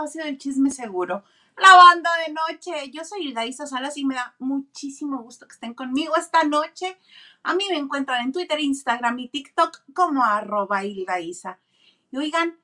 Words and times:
espacio 0.00 0.24
del 0.24 0.38
chisme 0.38 0.70
seguro. 0.70 1.24
La 1.56 1.76
banda 1.76 2.10
de 2.26 2.32
noche. 2.32 2.90
Yo 2.90 3.04
soy 3.04 3.28
Hilda 3.28 3.42
Salas 3.52 3.96
y 3.98 4.04
me 4.06 4.14
da 4.14 4.34
muchísimo 4.38 5.22
gusto 5.22 5.46
que 5.46 5.52
estén 5.52 5.74
conmigo 5.74 6.16
esta 6.16 6.42
noche. 6.44 6.98
A 7.42 7.54
mí 7.54 7.64
me 7.68 7.76
encuentran 7.76 8.24
en 8.24 8.32
Twitter, 8.32 8.58
Instagram 8.58 9.18
y 9.18 9.28
TikTok 9.28 9.82
como 9.94 10.24
arroba 10.24 10.84
Hilda 10.84 11.20
Y 11.20 12.16
oigan, 12.16 12.58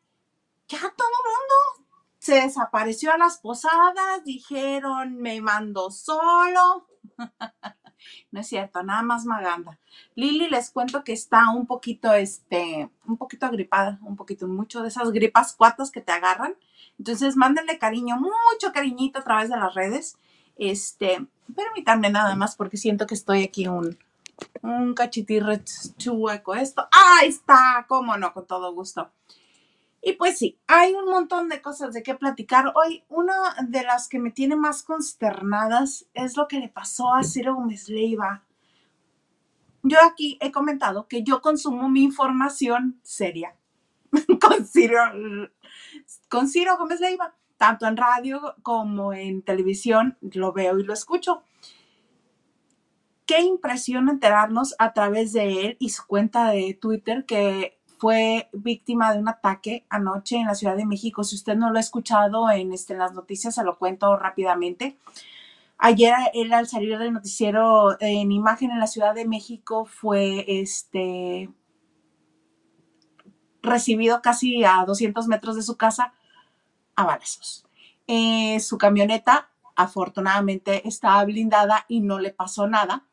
ya 0.68 0.78
todo 0.78 1.08
mundo 1.24 1.90
se 2.18 2.40
desapareció 2.40 3.12
a 3.12 3.18
las 3.18 3.38
posadas, 3.38 4.24
dijeron 4.24 5.16
me 5.16 5.40
mando 5.40 5.90
solo. 5.90 6.88
No 8.30 8.40
es 8.40 8.46
cierto, 8.46 8.84
nada 8.84 9.02
más 9.02 9.24
Maganda. 9.24 9.80
Lili 10.14 10.48
les 10.48 10.70
cuento 10.70 11.02
que 11.02 11.12
está 11.12 11.50
un 11.50 11.66
poquito, 11.66 12.12
este, 12.12 12.88
un 13.04 13.16
poquito 13.16 13.46
agripada, 13.46 13.98
un 14.02 14.14
poquito, 14.14 14.46
mucho 14.46 14.82
de 14.82 14.88
esas 14.88 15.10
gripas 15.10 15.54
cuatas 15.54 15.90
que 15.90 16.00
te 16.00 16.12
agarran. 16.12 16.54
Entonces, 16.98 17.36
mándenle 17.36 17.78
cariño, 17.78 18.16
mucho 18.16 18.72
cariñito 18.72 19.18
a 19.18 19.24
través 19.24 19.50
de 19.50 19.56
las 19.56 19.74
redes. 19.74 20.16
Este, 20.56 21.26
permítanme 21.54 22.10
nada 22.10 22.34
más 22.36 22.56
porque 22.56 22.76
siento 22.76 23.06
que 23.06 23.14
estoy 23.14 23.42
aquí 23.42 23.68
un, 23.68 23.98
un 24.62 24.94
cachitirre 24.94 25.62
chueco 25.96 26.54
esto. 26.54 26.88
Ahí 26.90 27.28
está, 27.28 27.84
cómo 27.88 28.16
no, 28.16 28.32
con 28.32 28.46
todo 28.46 28.72
gusto. 28.74 29.10
Y 30.02 30.12
pues 30.12 30.38
sí, 30.38 30.56
hay 30.68 30.94
un 30.94 31.06
montón 31.06 31.48
de 31.48 31.60
cosas 31.60 31.92
de 31.92 32.02
qué 32.02 32.14
platicar. 32.14 32.72
Hoy, 32.76 33.02
una 33.08 33.34
de 33.66 33.82
las 33.82 34.08
que 34.08 34.20
me 34.20 34.30
tiene 34.30 34.54
más 34.54 34.82
consternadas 34.82 36.06
es 36.14 36.36
lo 36.36 36.46
que 36.46 36.60
le 36.60 36.68
pasó 36.68 37.12
a 37.12 37.24
Ciro 37.24 37.56
Gómez 37.56 37.88
Leiva. 37.88 38.44
Yo 39.82 39.98
aquí 40.04 40.38
he 40.40 40.52
comentado 40.52 41.08
que 41.08 41.22
yo 41.22 41.40
consumo 41.40 41.88
mi 41.88 42.02
información 42.02 43.00
seria 43.02 43.56
con 44.40 44.66
Ciro, 44.66 45.00
con 46.28 46.48
Ciro 46.48 46.76
Gómez 46.78 47.00
Leiva, 47.00 47.34
tanto 47.56 47.86
en 47.86 47.96
radio 47.96 48.54
como 48.62 49.12
en 49.12 49.42
televisión, 49.42 50.16
lo 50.20 50.52
veo 50.52 50.78
y 50.78 50.84
lo 50.84 50.92
escucho. 50.92 51.42
Qué 53.24 53.40
impresión 53.40 54.08
enterarnos 54.08 54.74
a 54.78 54.92
través 54.92 55.32
de 55.32 55.64
él 55.64 55.76
y 55.80 55.90
su 55.90 56.06
cuenta 56.06 56.50
de 56.50 56.74
Twitter 56.74 57.24
que 57.24 57.78
fue 57.98 58.48
víctima 58.52 59.12
de 59.12 59.18
un 59.18 59.28
ataque 59.28 59.84
anoche 59.88 60.36
en 60.36 60.46
la 60.46 60.54
Ciudad 60.54 60.76
de 60.76 60.86
México. 60.86 61.24
Si 61.24 61.34
usted 61.34 61.56
no 61.56 61.70
lo 61.70 61.78
ha 61.78 61.80
escuchado 61.80 62.50
en, 62.50 62.72
este, 62.72 62.94
las 62.94 63.14
noticias, 63.14 63.54
se 63.54 63.64
lo 63.64 63.78
cuento 63.78 64.16
rápidamente. 64.16 64.98
Ayer 65.78 66.14
él 66.34 66.52
al 66.52 66.68
salir 66.68 66.98
del 66.98 67.12
noticiero 67.12 68.00
en 68.00 68.32
imagen 68.32 68.70
en 68.70 68.80
la 68.80 68.86
Ciudad 68.86 69.14
de 69.14 69.26
México 69.26 69.86
fue 69.86 70.44
este, 70.46 71.50
recibido 73.62 74.22
casi 74.22 74.64
a 74.64 74.84
200 74.86 75.26
metros 75.26 75.56
de 75.56 75.62
su 75.62 75.76
casa 75.76 76.12
a 76.96 77.04
balazos. 77.04 77.64
Eh, 78.06 78.58
su 78.60 78.78
camioneta 78.78 79.50
afortunadamente 79.74 80.86
estaba 80.88 81.24
blindada 81.24 81.84
y 81.88 82.00
no 82.00 82.18
le 82.18 82.32
pasó 82.32 82.66
nada 82.66 83.04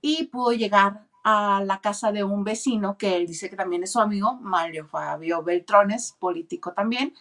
y 0.00 0.24
pudo 0.24 0.52
llegar 0.52 1.06
a 1.24 1.62
la 1.64 1.80
casa 1.80 2.12
de 2.12 2.24
un 2.24 2.44
vecino 2.44 2.96
que 2.96 3.16
él 3.16 3.26
dice 3.26 3.50
que 3.50 3.56
también 3.56 3.82
es 3.82 3.92
su 3.92 4.00
amigo, 4.00 4.34
Mario 4.34 4.86
Fabio 4.86 5.42
Beltrones, 5.42 6.16
político 6.18 6.72
también, 6.72 7.14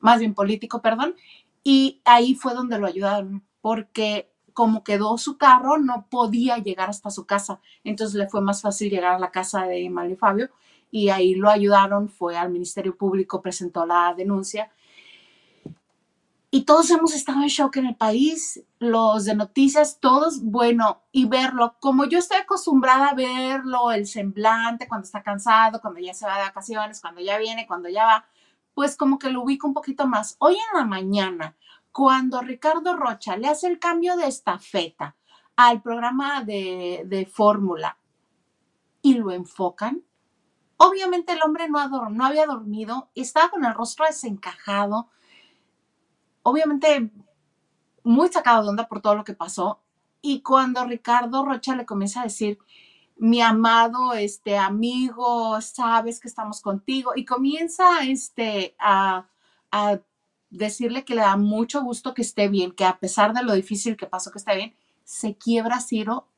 más 0.00 0.18
bien 0.18 0.34
político, 0.34 0.80
perdón, 0.80 1.14
y 1.62 2.00
ahí 2.04 2.34
fue 2.34 2.54
donde 2.54 2.78
lo 2.78 2.86
ayudaron, 2.86 3.44
porque 3.60 4.30
como 4.54 4.82
quedó 4.82 5.18
su 5.18 5.36
carro, 5.36 5.78
no 5.78 6.06
podía 6.10 6.58
llegar 6.58 6.90
hasta 6.90 7.10
su 7.10 7.26
casa, 7.26 7.60
entonces 7.84 8.16
le 8.16 8.28
fue 8.28 8.40
más 8.40 8.62
fácil 8.62 8.90
llegar 8.90 9.14
a 9.14 9.18
la 9.18 9.30
casa 9.30 9.64
de 9.64 9.88
Mario 9.90 10.16
Fabio 10.16 10.50
y 10.90 11.10
ahí 11.10 11.34
lo 11.34 11.50
ayudaron, 11.50 12.08
fue 12.08 12.36
al 12.36 12.50
Ministerio 12.50 12.96
Público, 12.96 13.42
presentó 13.42 13.86
la 13.86 14.14
denuncia 14.16 14.70
y 16.52 16.62
todos 16.64 16.90
hemos 16.90 17.14
estado 17.14 17.42
en 17.42 17.48
shock 17.48 17.76
en 17.76 17.86
el 17.86 17.96
país, 17.96 18.64
los 18.80 19.24
de 19.24 19.36
noticias, 19.36 20.00
todos, 20.00 20.42
bueno, 20.42 21.02
y 21.12 21.26
verlo, 21.26 21.76
como 21.78 22.06
yo 22.06 22.18
estoy 22.18 22.38
acostumbrada 22.38 23.08
a 23.08 23.14
verlo, 23.14 23.92
el 23.92 24.06
semblante, 24.06 24.88
cuando 24.88 25.04
está 25.04 25.22
cansado, 25.22 25.80
cuando 25.80 26.00
ya 26.00 26.12
se 26.12 26.26
va 26.26 26.38
de 26.38 26.42
vacaciones, 26.42 27.00
cuando 27.00 27.20
ya 27.20 27.38
viene, 27.38 27.68
cuando 27.68 27.88
ya 27.88 28.04
va, 28.04 28.24
pues 28.74 28.96
como 28.96 29.18
que 29.20 29.30
lo 29.30 29.42
ubico 29.42 29.68
un 29.68 29.74
poquito 29.74 30.08
más. 30.08 30.34
Hoy 30.40 30.54
en 30.54 30.78
la 30.78 30.84
mañana, 30.84 31.56
cuando 31.92 32.40
Ricardo 32.40 32.96
Rocha 32.96 33.36
le 33.36 33.46
hace 33.46 33.68
el 33.68 33.78
cambio 33.78 34.16
de 34.16 34.26
estafeta 34.26 35.16
al 35.54 35.82
programa 35.82 36.42
de, 36.42 37.04
de 37.06 37.26
fórmula 37.26 37.96
y 39.02 39.14
lo 39.14 39.30
enfocan, 39.30 40.02
obviamente 40.78 41.32
el 41.32 41.42
hombre 41.44 41.68
no, 41.68 42.08
no 42.08 42.26
había 42.26 42.46
dormido, 42.46 43.10
estaba 43.14 43.50
con 43.50 43.64
el 43.64 43.74
rostro 43.74 44.04
desencajado, 44.06 45.10
obviamente 46.42 47.10
muy 48.02 48.28
sacado 48.28 48.62
de 48.62 48.68
onda 48.70 48.88
por 48.88 49.00
todo 49.00 49.14
lo 49.14 49.24
que 49.24 49.34
pasó. 49.34 49.80
Y 50.22 50.42
cuando 50.42 50.84
Ricardo 50.84 51.44
Rocha 51.44 51.74
le 51.76 51.86
comienza 51.86 52.20
a 52.20 52.24
decir, 52.24 52.58
mi 53.16 53.42
amado 53.42 54.14
este 54.14 54.56
amigo, 54.56 55.60
sabes 55.60 56.20
que 56.20 56.28
estamos 56.28 56.60
contigo, 56.62 57.12
y 57.14 57.24
comienza 57.24 58.02
este, 58.02 58.74
a, 58.78 59.26
a 59.70 60.00
decirle 60.50 61.04
que 61.04 61.14
le 61.14 61.22
da 61.22 61.36
mucho 61.36 61.82
gusto 61.82 62.14
que 62.14 62.22
esté 62.22 62.48
bien, 62.48 62.72
que 62.72 62.84
a 62.84 62.98
pesar 62.98 63.32
de 63.34 63.42
lo 63.42 63.52
difícil 63.54 63.96
que 63.96 64.06
pasó 64.06 64.30
que 64.30 64.38
esté 64.38 64.56
bien, 64.56 64.74
se 65.04 65.36
quiebra 65.36 65.80
Ciro 65.80 66.28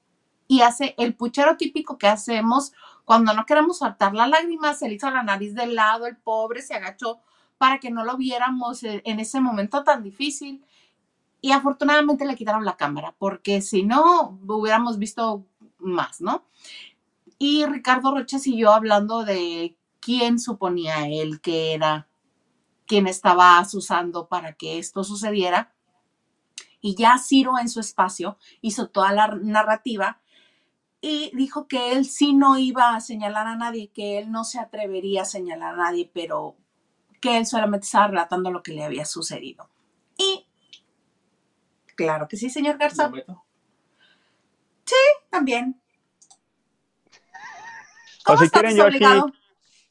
y 0.49 0.63
hace 0.63 0.95
el 0.99 1.15
puchero 1.15 1.57
típico 1.57 1.99
que 1.99 2.09
hacemos 2.09 2.73
cuando 3.05 3.33
no 3.33 3.47
queremos 3.47 3.79
soltar 3.79 4.15
la 4.15 4.27
lágrima, 4.27 4.75
se 4.75 4.89
le 4.89 4.95
hizo 4.95 5.11
la 5.11 5.23
nariz 5.23 5.55
del 5.55 5.75
lado, 5.75 6.07
el 6.07 6.17
pobre 6.17 6.63
se 6.63 6.75
agachó 6.75 7.21
para 7.63 7.79
que 7.79 7.93
no 7.93 8.05
lo 8.05 8.17
viéramos 8.17 8.83
e, 8.83 9.03
en 9.05 9.21
ese 9.21 9.39
momento 9.39 9.85
tan 9.85 10.03
difícil. 10.03 10.65
Y 11.41 11.53
afortunadamente 11.53 12.25
le 12.25 12.35
quitaron 12.35 12.65
la 12.65 12.77
cámara, 12.77 13.15
porque 13.17 13.61
si 13.61 13.85
no, 13.85 14.37
hubiéramos 14.49 14.99
visto 14.99 15.47
más, 15.79 16.21
¿no? 16.21 16.45
Y 17.39 17.65
Ricardo 17.67 18.13
Rocha 18.17 18.41
siguió 18.41 18.73
hablando 18.73 19.25
de 19.25 19.77
quién 20.01 20.41
suponía 20.41 21.07
él 21.07 21.41
que 21.41 21.73
era 21.73 22.09
quien 22.85 23.07
estaba 23.07 23.61
asusando 23.61 24.27
para 24.27 24.55
que 24.55 24.79
esto 24.79 25.05
sucediera. 25.05 25.73
Y 26.81 26.97
ya 26.97 27.17
Ciro 27.17 27.61
en 27.61 27.69
su 27.69 27.79
espacio 27.79 28.39
hizo 28.61 28.89
toda 28.89 29.13
la 29.13 29.29
narrativa 29.41 30.21
y 31.01 31.31
dijo 31.37 31.69
que 31.69 31.93
él 31.93 32.07
sí 32.07 32.35
no 32.35 32.59
iba 32.59 32.97
a 32.97 33.01
señalar 33.01 33.47
a 33.47 33.55
nadie, 33.55 33.93
que 33.95 34.19
él 34.19 34.33
no 34.33 34.43
se 34.43 34.59
atrevería 34.59 35.23
a 35.23 35.27
señalar 35.27 35.75
a 35.75 35.77
nadie, 35.77 36.11
pero 36.13 36.57
que 37.23 37.39
él 37.39 37.47
solamente 37.47 37.87
estaba 37.87 38.09
relatando 38.09 38.51
lo 38.51 38.63
que 38.63 38.73
le 38.73 38.85
había 38.85 39.07
sucedido. 39.07 39.71
Y 40.19 40.47
claro 41.95 42.29
que 42.29 42.37
sí, 42.37 42.51
señor 42.51 42.77
Garza. 42.77 43.11
Sí, 44.85 44.97
también. 45.31 45.81
¿Cómo 48.25 48.39
si 48.39 48.51
quieren, 48.51 48.77
yo 48.77 48.85
aquí, 48.85 49.05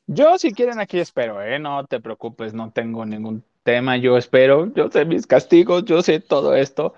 yo 0.08 0.38
si 0.38 0.54
quieren 0.54 0.80
aquí 0.80 1.00
espero, 1.00 1.42
¿eh? 1.42 1.58
No 1.58 1.86
te 1.86 2.00
preocupes, 2.00 2.54
no 2.54 2.72
tengo 2.72 3.06
ningún 3.06 3.44
tema, 3.64 3.98
yo 3.98 4.18
espero, 4.18 4.74
yo 4.74 4.90
sé 4.92 5.06
mis 5.06 5.26
castigos, 5.26 5.86
yo 5.86 6.02
sé 6.02 6.20
todo 6.20 6.56
esto, 6.56 6.94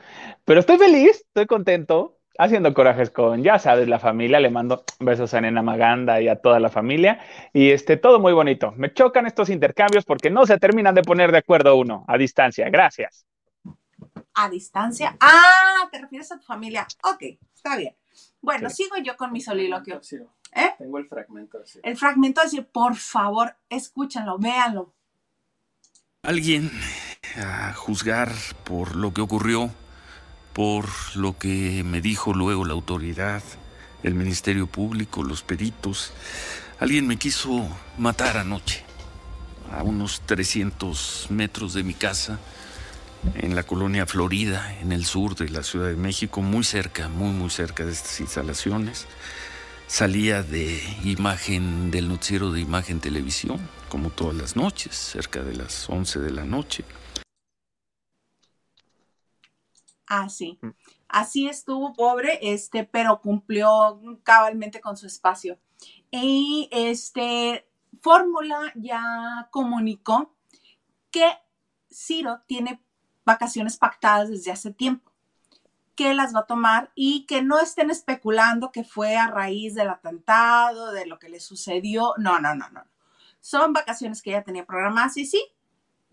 pero 0.45 0.59
estoy 0.59 0.77
feliz, 0.77 1.23
estoy 1.27 1.45
contento, 1.45 2.17
haciendo 2.37 2.73
corajes 2.73 3.09
con, 3.09 3.43
ya 3.43 3.59
sabes, 3.59 3.87
la 3.87 3.99
familia. 3.99 4.39
Le 4.39 4.49
mando 4.49 4.83
besos 4.99 5.33
a 5.33 5.41
Nena 5.41 5.61
Maganda 5.61 6.21
y 6.21 6.27
a 6.27 6.35
toda 6.37 6.59
la 6.59 6.69
familia. 6.69 7.19
Y 7.53 7.71
este, 7.71 7.97
todo 7.97 8.19
muy 8.19 8.33
bonito. 8.33 8.71
Me 8.73 8.93
chocan 8.93 9.25
estos 9.25 9.49
intercambios 9.49 10.05
porque 10.05 10.29
no 10.29 10.45
se 10.45 10.57
terminan 10.57 10.95
de 10.95 11.03
poner 11.03 11.31
de 11.31 11.39
acuerdo 11.39 11.75
uno 11.75 12.05
a 12.07 12.17
distancia. 12.17 12.69
Gracias. 12.69 13.25
A 14.35 14.49
distancia. 14.49 15.15
Ah, 15.19 15.87
te 15.91 15.99
refieres 15.99 16.31
a 16.31 16.39
tu 16.39 16.45
familia. 16.45 16.87
Ok, 17.03 17.23
está 17.53 17.77
bien. 17.77 17.95
Bueno, 18.41 18.69
sigo 18.69 18.97
yo 18.97 19.15
con 19.15 19.31
mi 19.31 19.41
soliloquio. 19.41 20.01
¿Eh? 20.55 20.75
Tengo 20.77 20.97
el 20.97 21.07
fragmento. 21.07 21.59
El 21.81 21.97
fragmento 21.97 22.41
decir, 22.41 22.65
por 22.65 22.95
favor, 22.95 23.55
escúchenlo, 23.69 24.37
véanlo. 24.37 24.93
Alguien 26.23 26.71
a 27.37 27.73
juzgar 27.73 28.31
por 28.63 28.95
lo 28.95 29.13
que 29.13 29.21
ocurrió 29.21 29.71
por 30.53 30.87
lo 31.15 31.37
que 31.37 31.83
me 31.83 32.01
dijo 32.01 32.33
luego 32.33 32.65
la 32.65 32.73
autoridad, 32.73 33.43
el 34.03 34.13
Ministerio 34.15 34.67
Público, 34.67 35.23
los 35.23 35.41
peritos. 35.41 36.13
Alguien 36.79 37.07
me 37.07 37.17
quiso 37.17 37.67
matar 37.97 38.37
anoche, 38.37 38.83
a 39.71 39.83
unos 39.83 40.21
300 40.25 41.27
metros 41.29 41.73
de 41.73 41.83
mi 41.83 41.93
casa, 41.93 42.39
en 43.35 43.55
la 43.55 43.63
colonia 43.63 44.05
Florida, 44.05 44.77
en 44.81 44.91
el 44.91 45.05
sur 45.05 45.35
de 45.35 45.49
la 45.49 45.63
Ciudad 45.63 45.87
de 45.87 45.95
México, 45.95 46.41
muy 46.41 46.63
cerca, 46.63 47.07
muy, 47.07 47.29
muy 47.29 47.49
cerca 47.49 47.85
de 47.85 47.93
estas 47.93 48.19
instalaciones. 48.19 49.07
Salía 49.87 50.43
de 50.43 50.81
imagen, 51.03 51.89
del 51.89 52.09
noticiero 52.09 52.51
de 52.51 52.59
imagen 52.59 52.99
televisión, 52.99 53.59
como 53.89 54.09
todas 54.09 54.35
las 54.35 54.55
noches, 54.55 54.95
cerca 54.95 55.41
de 55.41 55.55
las 55.55 55.89
11 55.89 56.19
de 56.19 56.31
la 56.31 56.43
noche. 56.43 56.83
Así. 60.21 60.59
Ah, 60.61 60.67
mm. 60.67 60.75
Así 61.09 61.47
estuvo 61.47 61.93
pobre, 61.93 62.39
este, 62.41 62.83
pero 62.83 63.21
cumplió 63.21 64.01
cabalmente 64.23 64.81
con 64.81 64.97
su 64.97 65.05
espacio. 65.05 65.59
Y 66.09 66.69
este, 66.71 67.67
Fórmula 68.01 68.71
ya 68.75 69.47
comunicó 69.51 70.35
que 71.11 71.25
Ciro 71.91 72.41
tiene 72.47 72.81
vacaciones 73.25 73.77
pactadas 73.77 74.29
desde 74.29 74.51
hace 74.51 74.71
tiempo, 74.71 75.11
que 75.95 76.13
las 76.13 76.35
va 76.35 76.41
a 76.41 76.47
tomar 76.47 76.91
y 76.95 77.25
que 77.27 77.43
no 77.43 77.59
estén 77.59 77.91
especulando 77.91 78.71
que 78.71 78.83
fue 78.83 79.15
a 79.15 79.27
raíz 79.27 79.75
del 79.75 79.89
atentado, 79.89 80.91
de 80.91 81.05
lo 81.05 81.19
que 81.19 81.29
le 81.29 81.39
sucedió. 81.39 82.13
No, 82.17 82.39
no, 82.39 82.55
no, 82.55 82.69
no. 82.69 82.83
Son 83.39 83.73
vacaciones 83.73 84.21
que 84.21 84.31
ella 84.31 84.43
tenía 84.43 84.65
programadas 84.65 85.17
y 85.17 85.25
sí, 85.25 85.43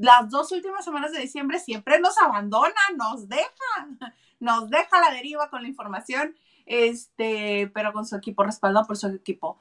las 0.00 0.30
dos 0.30 0.50
últimas 0.52 0.82
semanas 0.82 1.12
de 1.12 1.20
diciembre 1.20 1.58
siempre 1.58 2.00
nos 2.00 2.16
abandona, 2.16 2.80
nos 2.96 3.28
deja, 3.28 4.14
nos 4.40 4.70
deja 4.70 4.98
la 4.98 5.10
deriva 5.10 5.50
con 5.50 5.60
la 5.60 5.68
información, 5.68 6.34
este, 6.64 7.70
pero 7.74 7.92
con 7.92 8.06
su 8.06 8.16
equipo, 8.16 8.42
respaldado 8.42 8.86
por 8.86 8.96
su 8.96 9.08
equipo. 9.08 9.58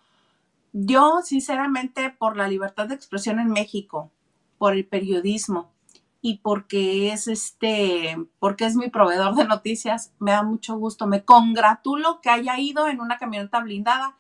Yo, 0.72 1.20
sinceramente, 1.26 2.10
por 2.10 2.38
la 2.38 2.48
libertad 2.48 2.88
de 2.88 2.96
expresión 2.96 3.42
en 3.42 3.50
México, 3.50 4.12
por 4.58 4.72
el 4.72 4.86
periodismo 4.88 5.74
y 6.22 6.38
porque 6.38 7.12
es 7.12 7.28
este, 7.28 8.16
porque 8.40 8.66
es 8.66 8.78
mi 8.78 8.90
proveedor 8.90 9.36
de 9.36 9.44
noticias, 9.44 10.14
me 10.20 10.32
da 10.32 10.44
mucho 10.44 10.78
gusto, 10.78 11.06
me 11.06 11.26
congratulo 11.26 12.22
que 12.22 12.30
haya 12.30 12.58
ido 12.58 12.88
en 12.88 13.02
una 13.02 13.18
camioneta 13.18 13.60
blindada 13.60 14.18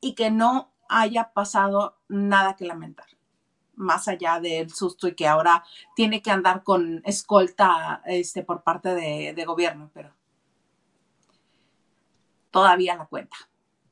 y 0.00 0.16
que 0.16 0.32
no 0.32 0.72
haya 0.88 1.32
pasado 1.32 1.96
nada 2.08 2.56
que 2.56 2.64
lamentar 2.64 3.13
más 3.76 4.08
allá 4.08 4.40
del 4.40 4.70
susto 4.70 5.08
y 5.08 5.14
que 5.14 5.26
ahora 5.26 5.64
tiene 5.94 6.22
que 6.22 6.30
andar 6.30 6.62
con 6.62 7.02
escolta 7.04 8.02
este, 8.06 8.42
por 8.42 8.62
parte 8.62 8.94
de, 8.94 9.44
gobierno, 9.44 9.90
pero 9.92 10.10
todavía 12.50 12.96
la 12.96 13.06
cuenta. 13.06 13.36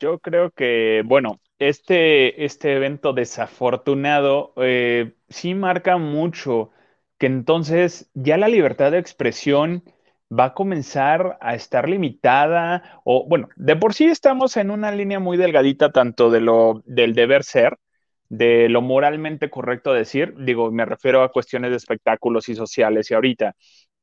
Yo 0.00 0.18
creo 0.18 0.50
que, 0.50 1.02
bueno, 1.04 1.40
este, 1.58 2.44
este 2.44 2.74
evento 2.74 3.12
desafortunado 3.12 4.52
eh, 4.56 5.14
sí 5.28 5.54
marca 5.54 5.98
mucho 5.98 6.70
que 7.18 7.26
entonces 7.26 8.10
ya 8.14 8.36
la 8.36 8.48
libertad 8.48 8.90
de 8.90 8.98
expresión 8.98 9.84
va 10.32 10.46
a 10.46 10.54
comenzar 10.54 11.38
a 11.40 11.54
estar 11.54 11.88
limitada 11.88 13.00
o 13.04 13.26
bueno, 13.28 13.48
de 13.56 13.76
por 13.76 13.94
sí 13.94 14.06
estamos 14.06 14.56
en 14.56 14.70
una 14.70 14.90
línea 14.90 15.20
muy 15.20 15.36
delgadita 15.36 15.92
tanto 15.92 16.30
de 16.30 16.40
lo 16.40 16.82
del 16.86 17.14
deber 17.14 17.44
ser 17.44 17.78
de 18.32 18.68
lo 18.70 18.80
moralmente 18.82 19.50
correcto 19.50 19.92
decir, 19.92 20.34
digo, 20.38 20.70
me 20.72 20.86
refiero 20.86 21.22
a 21.22 21.30
cuestiones 21.32 21.70
de 21.70 21.76
espectáculos 21.76 22.48
y 22.48 22.54
sociales 22.54 23.10
y 23.10 23.14
ahorita, 23.14 23.54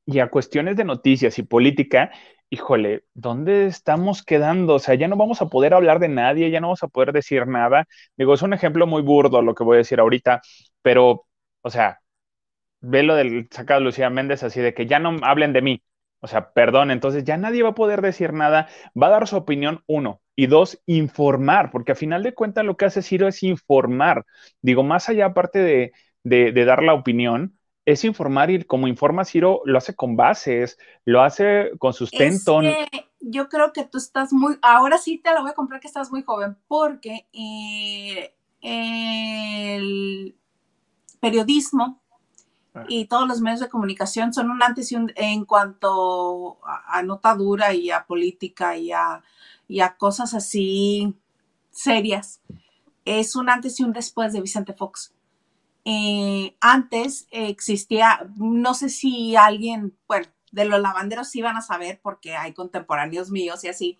y 0.05 0.19
a 0.19 0.29
cuestiones 0.29 0.75
de 0.77 0.85
noticias 0.85 1.39
y 1.39 1.43
política, 1.43 2.11
híjole, 2.49 3.05
¿dónde 3.15 3.67
estamos 3.67 4.23
quedando? 4.23 4.75
O 4.75 4.79
sea, 4.79 4.95
ya 4.95 5.07
no 5.07 5.17
vamos 5.17 5.41
a 5.41 5.49
poder 5.49 5.73
hablar 5.73 5.99
de 5.99 6.09
nadie, 6.09 6.51
ya 6.51 6.59
no 6.61 6.67
vamos 6.67 6.83
a 6.83 6.87
poder 6.89 7.13
decir 7.13 7.47
nada. 7.47 7.87
Digo, 8.17 8.33
es 8.35 8.41
un 8.43 8.53
ejemplo 8.53 8.87
muy 8.87 9.01
burdo 9.03 9.41
lo 9.41 9.55
que 9.55 9.63
voy 9.63 9.75
a 9.75 9.79
decir 9.79 9.99
ahorita, 9.99 10.41
pero, 10.81 11.25
o 11.61 11.69
sea, 11.71 11.99
ve 12.81 13.03
lo 13.03 13.15
del 13.15 13.47
sacado 13.51 13.79
de 13.81 13.85
Lucía 13.85 14.09
Méndez 14.09 14.43
así 14.43 14.61
de 14.61 14.73
que 14.73 14.85
ya 14.87 14.99
no 14.99 15.17
hablen 15.23 15.53
de 15.53 15.61
mí. 15.61 15.83
O 16.21 16.27
sea, 16.27 16.51
perdón, 16.51 16.91
entonces 16.91 17.23
ya 17.23 17.37
nadie 17.37 17.63
va 17.63 17.69
a 17.69 17.75
poder 17.75 18.01
decir 18.01 18.33
nada, 18.33 18.67
va 19.01 19.07
a 19.07 19.11
dar 19.11 19.27
su 19.27 19.37
opinión, 19.37 19.83
uno, 19.87 20.21
y 20.35 20.47
dos, 20.47 20.81
informar, 20.85 21.71
porque 21.71 21.93
a 21.93 21.95
final 21.95 22.23
de 22.23 22.33
cuentas 22.33 22.65
lo 22.65 22.77
que 22.77 22.85
hace 22.85 23.01
Ciro 23.01 23.27
es 23.27 23.41
informar. 23.43 24.25
Digo, 24.61 24.83
más 24.83 25.07
allá 25.09 25.27
aparte 25.27 25.59
de, 25.59 25.93
de, 26.23 26.65
dar 26.65 26.83
la 26.83 26.93
opinión, 26.93 27.57
es 27.85 28.03
informar 28.03 28.51
y 28.51 28.63
como 28.63 28.87
informa 28.87 29.25
Ciro, 29.25 29.61
lo 29.65 29.77
hace 29.77 29.95
con 29.95 30.15
bases, 30.15 30.77
lo 31.05 31.21
hace 31.21 31.71
con 31.79 31.93
sustento. 31.93 32.61
yo 33.21 33.49
creo 33.49 33.71
que 33.73 33.85
tú 33.85 33.97
estás 33.97 34.33
muy, 34.33 34.57
ahora 34.61 34.97
sí 34.97 35.19
te 35.23 35.33
lo 35.33 35.41
voy 35.41 35.51
a 35.51 35.55
comprar 35.55 35.79
que 35.79 35.87
estás 35.87 36.11
muy 36.11 36.23
joven, 36.23 36.57
porque 36.67 37.27
eh, 37.33 38.33
el 38.61 40.35
periodismo. 41.19 41.98
Y 42.87 43.05
todos 43.05 43.27
los 43.27 43.41
medios 43.41 43.59
de 43.59 43.69
comunicación 43.69 44.33
son 44.33 44.51
un 44.51 44.63
antes 44.63 44.91
y 44.91 44.95
un 44.95 45.11
en 45.15 45.45
cuanto 45.45 46.59
a, 46.63 47.01
notadura 47.03 47.73
y 47.73 47.91
a 47.91 48.05
política 48.05 48.77
y 48.77 48.91
a, 48.91 49.23
cosas 49.97 50.33
así 50.33 51.15
serias. 51.71 52.41
Es 53.05 53.35
un 53.35 53.49
antes 53.49 53.79
y 53.79 53.83
un 53.83 53.93
después 53.93 54.33
de 54.33 54.41
Vicente 54.41 54.73
Fox. 54.73 55.13
Eh, 55.85 56.55
antes 56.59 57.27
existía, 57.31 58.27
no 58.35 58.73
sé 58.73 58.89
si 58.89 59.35
alguien, 59.35 59.97
bueno, 60.07 60.27
de 60.51 60.65
los 60.65 60.81
lavanderos 60.81 61.35
iban 61.35 61.57
a 61.57 61.61
saber 61.61 61.99
porque 62.01 62.35
hay 62.35 62.53
contemporáneos 62.53 63.31
míos 63.31 63.63
y 63.63 63.69
así, 63.69 63.97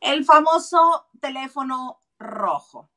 el 0.00 0.24
famoso 0.24 1.06
teléfono 1.20 2.00
rojo, 2.18 2.88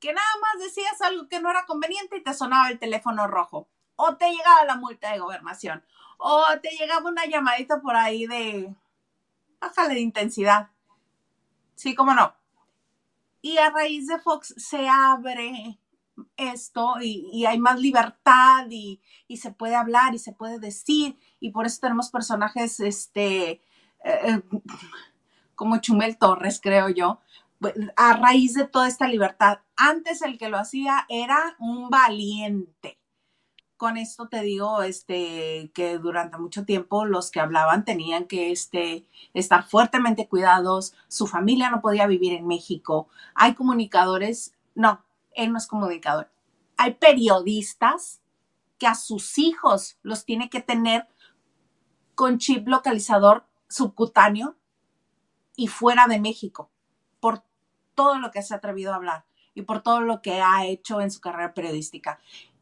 que 0.00 0.12
nada 0.12 0.26
más 0.42 0.64
decías 0.64 1.00
algo 1.02 1.28
que 1.28 1.40
no 1.40 1.50
era 1.50 1.66
conveniente 1.66 2.16
y 2.16 2.22
te 2.22 2.34
sonaba 2.34 2.68
el 2.70 2.78
teléfono 2.78 3.26
rojo 3.26 3.68
o 4.00 4.16
te 4.16 4.30
llegaba 4.30 4.64
la 4.64 4.76
multa 4.76 5.12
de 5.12 5.18
gobernación, 5.18 5.84
o 6.18 6.44
te 6.62 6.70
llegaba 6.70 7.10
una 7.10 7.26
llamadita 7.26 7.80
por 7.80 7.96
ahí 7.96 8.26
de, 8.26 8.72
bájale 9.60 9.94
de 9.94 10.00
intensidad. 10.00 10.68
Sí, 11.74 11.96
cómo 11.96 12.14
no. 12.14 12.32
Y 13.42 13.58
a 13.58 13.70
raíz 13.70 14.06
de 14.06 14.20
Fox 14.20 14.54
se 14.56 14.88
abre 14.88 15.80
esto 16.36 16.94
y, 17.00 17.44
hay 17.44 17.58
más 17.58 17.80
libertad 17.80 18.66
y, 18.70 19.00
se 19.36 19.50
puede 19.50 19.74
hablar 19.74 20.14
y 20.14 20.20
se 20.20 20.32
puede 20.32 20.60
decir 20.60 21.18
y 21.40 21.50
por 21.50 21.66
eso 21.66 21.80
tenemos 21.80 22.10
personajes 22.10 22.78
este, 22.78 23.50
eh, 23.50 23.60
eh, 24.04 24.42
como 25.56 25.78
Chumel 25.78 26.18
Torres, 26.18 26.60
creo 26.62 26.88
yo, 26.88 27.20
a 27.96 28.12
raíz 28.12 28.54
de 28.54 28.64
toda 28.64 28.86
esta 28.86 29.08
libertad. 29.08 29.58
Antes 29.76 30.22
el 30.22 30.38
que 30.38 30.48
lo 30.48 30.56
hacía 30.56 31.04
era 31.08 31.56
un 31.58 31.90
valiente 31.90 32.98
con 33.78 33.96
esto 33.96 34.28
te 34.28 34.42
digo 34.42 34.82
este, 34.82 35.70
que 35.72 35.98
durante 35.98 36.36
mucho 36.36 36.64
tiempo 36.64 37.06
los 37.06 37.30
que 37.30 37.40
hablaban 37.40 37.84
tenían 37.84 38.26
que 38.26 38.50
este, 38.50 39.06
estar 39.32 39.64
fuertemente 39.64 40.28
cuidados, 40.28 40.94
su 41.06 41.26
familia 41.26 41.70
no 41.70 41.80
podía 41.80 42.08
vivir 42.08 42.32
en 42.32 42.46
México, 42.46 43.08
hay 43.34 43.54
comunicadores, 43.54 44.52
no, 44.74 45.02
él 45.32 45.52
no 45.52 45.58
es 45.58 45.68
comunicador, 45.68 46.28
hay 46.76 46.94
periodistas 46.94 48.20
que 48.78 48.88
a 48.88 48.96
sus 48.96 49.38
hijos 49.38 49.96
los 50.02 50.24
tiene 50.24 50.50
que 50.50 50.60
tener 50.60 51.08
con 52.16 52.38
chip 52.38 52.66
localizador 52.66 53.46
subcutáneo 53.68 54.56
y 55.54 55.68
fuera 55.68 56.06
de 56.08 56.18
México, 56.18 56.68
por 57.20 57.44
todo 57.94 58.18
lo 58.18 58.32
que 58.32 58.42
se 58.42 58.54
ha 58.54 58.56
atrevido 58.56 58.92
a 58.92 58.96
hablar 58.96 59.24
y 59.54 59.62
por 59.62 59.82
todo 59.82 60.00
lo 60.00 60.20
que 60.20 60.40
ha 60.40 60.66
hecho 60.66 61.00
en 61.00 61.12
su 61.12 61.20
carrera 61.20 61.54
periodística. 61.54 62.20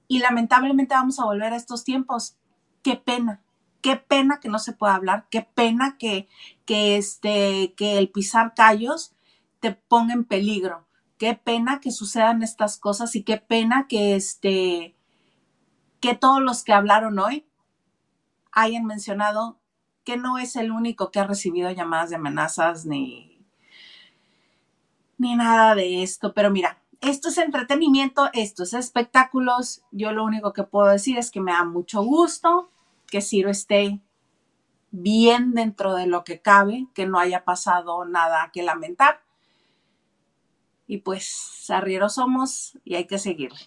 Y 0.09 0.21
lamentablemente 0.21 0.95
vamos 0.95 1.19
a 1.19 1.25
volver 1.25 1.53
a 1.53 1.57
estos 1.57 1.85
tiempos. 1.85 2.37
Qué 2.83 2.97
pena, 2.97 3.43
qué 3.81 3.97
pena 3.97 4.41
que 4.41 4.49
no 4.49 4.59
se 4.59 4.73
pueda 4.73 4.95
hablar, 4.95 5.27
qué 5.31 5.43
pena 5.43 5.97
que, 5.99 6.29
que, 6.65 6.97
este, 6.97 7.75
que 7.77 7.99
el 7.99 8.11
pisar 8.11 8.55
callos 8.55 9.15
te 9.61 9.73
ponga 9.73 10.15
en 10.15 10.25
peligro. 10.25 10.87
Qué 11.19 11.35
pena 11.35 11.81
que 11.81 11.93
sucedan 11.93 12.43
estas 12.43 12.79
cosas 12.79 13.17
y 13.17 13.23
qué 13.23 13.39
pena 13.39 13.87
que, 13.89 14.17
este, 14.17 14.95
que 16.01 16.15
todos 16.15 16.43
los 16.43 16.63
que 16.63 16.73
hablaron 16.73 17.19
hoy 17.19 17.47
hayan 18.53 18.85
mencionado 18.85 19.59
que 20.05 20.17
no 20.17 20.39
es 20.39 20.57
el 20.57 20.71
único 20.71 21.11
que 21.11 21.19
ha 21.19 21.27
recibido 21.27 21.71
llamadas 21.71 22.11
de 22.11 22.17
amenazas 22.17 22.87
ni, 22.87 23.45
ni 25.19 25.35
nada 25.35 25.75
de 25.75 26.03
esto. 26.03 26.33
Pero 26.33 26.51
mira, 26.51 26.79
esto 27.01 27.29
es 27.29 27.39
entretenimiento, 27.39 28.31
esto 28.33 28.63
es 28.63 28.73
espectáculos. 28.75 29.83
Yo 29.91 30.13
lo 30.13 30.25
único 30.25 30.53
que 30.53 30.63
puedo 30.63 30.89
decir 30.89 31.19
es 31.19 31.31
que 31.31 31.41
me 31.41 31.53
da 31.53 31.65
mucho 31.65 32.03
gusto 32.03 32.71
que 33.11 33.21
Ciro 33.21 33.51
esté 33.51 34.01
bien 34.91 35.53
dentro 35.55 35.95
de 35.95 36.07
lo 36.07 36.25
que 36.25 36.41
cabe, 36.41 36.87
que 36.95 37.07
no 37.07 37.19
haya 37.19 37.45
pasado 37.45 38.05
nada 38.05 38.51
que 38.53 38.63
lamentar. 38.63 39.21
Y 40.87 40.99
pues 40.99 41.67
arrieros 41.69 42.15
somos 42.15 42.79
y 42.85 42.95
hay 42.95 43.07
que 43.07 43.19
seguirle. 43.19 43.59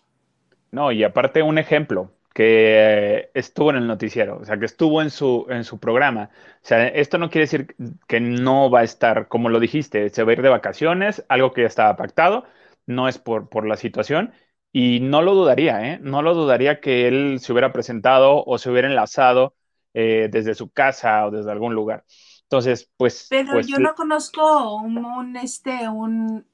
No, 0.71 0.91
y 0.91 1.03
aparte 1.03 1.41
un 1.41 1.57
ejemplo 1.57 2.11
que 2.33 3.31
estuvo 3.33 3.71
en 3.71 3.77
el 3.77 3.87
noticiero, 3.87 4.37
o 4.37 4.45
sea, 4.45 4.57
que 4.57 4.65
estuvo 4.65 5.01
en 5.01 5.09
su, 5.09 5.45
en 5.49 5.63
su 5.63 5.77
programa. 5.79 6.29
O 6.63 6.65
sea, 6.65 6.87
esto 6.87 7.17
no 7.17 7.29
quiere 7.29 7.47
decir 7.47 7.75
que 8.07 8.21
no 8.21 8.69
va 8.69 8.79
a 8.79 8.83
estar, 8.83 9.27
como 9.27 9.49
lo 9.49 9.59
dijiste, 9.59 10.09
se 10.09 10.23
va 10.23 10.31
a 10.31 10.33
ir 10.33 10.41
de 10.41 10.49
vacaciones, 10.49 11.25
algo 11.27 11.51
que 11.51 11.61
ya 11.61 11.67
estaba 11.67 11.97
pactado, 11.97 12.45
no 12.89 13.07
es 13.07 13.19
por, 13.19 13.49
por 13.49 13.67
la 13.67 13.77
situación. 13.77 14.33
Y 14.71 14.99
no 14.99 15.21
lo 15.21 15.33
dudaría, 15.35 15.93
¿eh? 15.93 15.99
No 16.01 16.21
lo 16.21 16.33
dudaría 16.33 16.79
que 16.79 17.07
él 17.07 17.39
se 17.39 17.51
hubiera 17.51 17.71
presentado 17.71 18.43
o 18.43 18.57
se 18.57 18.69
hubiera 18.69 18.87
enlazado 18.87 19.55
eh, 19.93 20.27
desde 20.31 20.55
su 20.55 20.69
casa 20.69 21.25
o 21.25 21.31
desde 21.31 21.51
algún 21.51 21.73
lugar. 21.73 22.03
Entonces, 22.43 22.89
pues. 22.97 23.27
Pero 23.29 23.53
pues, 23.53 23.67
yo 23.67 23.77
no 23.77 23.93
conozco 23.95 24.75
un, 24.75 25.37
este, 25.37 25.87
un, 25.87 26.45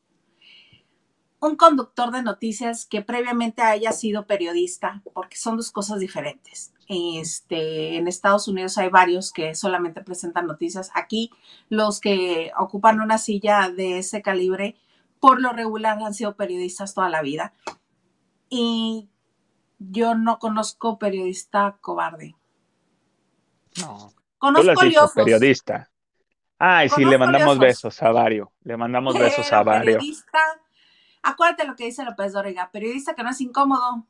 un 1.39 1.55
conductor 1.55 2.11
de 2.11 2.21
noticias 2.21 2.85
que 2.85 3.01
previamente 3.01 3.61
haya 3.61 3.91
sido 3.93 4.27
periodista, 4.27 5.01
porque 5.13 5.37
son 5.37 5.57
dos 5.57 5.71
cosas 5.71 5.99
diferentes. 5.99 6.73
Este, 6.87 7.95
en 7.95 8.07
Estados 8.07 8.47
Unidos 8.47 8.77
hay 8.77 8.89
varios 8.89 9.31
que 9.31 9.55
solamente 9.55 10.01
presentan 10.01 10.47
noticias. 10.47 10.91
Aquí 10.93 11.31
los 11.69 11.99
que 11.99 12.51
ocupan 12.57 12.99
una 12.99 13.17
silla 13.17 13.69
de 13.69 13.99
ese 13.99 14.21
calibre 14.21 14.75
por 15.25 15.41
lo 15.41 15.53
regular 15.53 15.97
han 16.03 16.13
sido 16.13 16.35
periodistas 16.35 16.93
toda 16.93 17.09
la 17.09 17.23
vida. 17.23 17.51
Y 18.47 19.09
Yo 19.79 20.13
no 20.13 20.37
conozco 20.37 20.99
periodista 20.99 21.79
cobarde. 21.81 22.35
No. 23.81 24.13
Conozco 24.37 24.61
Tú 24.61 24.67
lo 24.67 24.79
has 24.79 24.87
dicho, 24.87 25.11
periodista. 25.15 25.89
Ay, 26.59 26.89
sí, 26.89 27.03
le 27.03 27.17
mandamos 27.17 27.57
besos 27.57 28.03
a 28.03 28.11
Vario. 28.11 28.51
Le 28.63 28.77
mandamos 28.77 29.17
besos 29.17 29.51
a 29.51 29.63
Vario. 29.63 29.95
Periodista, 29.97 30.39
acuérdate 31.23 31.65
lo 31.65 31.75
que 31.75 31.85
dice 31.85 32.05
López 32.05 32.33
Dóriga, 32.33 32.69
periodista 32.69 33.15
que 33.15 33.23
no 33.23 33.31
es 33.31 33.41
incómodo, 33.41 34.05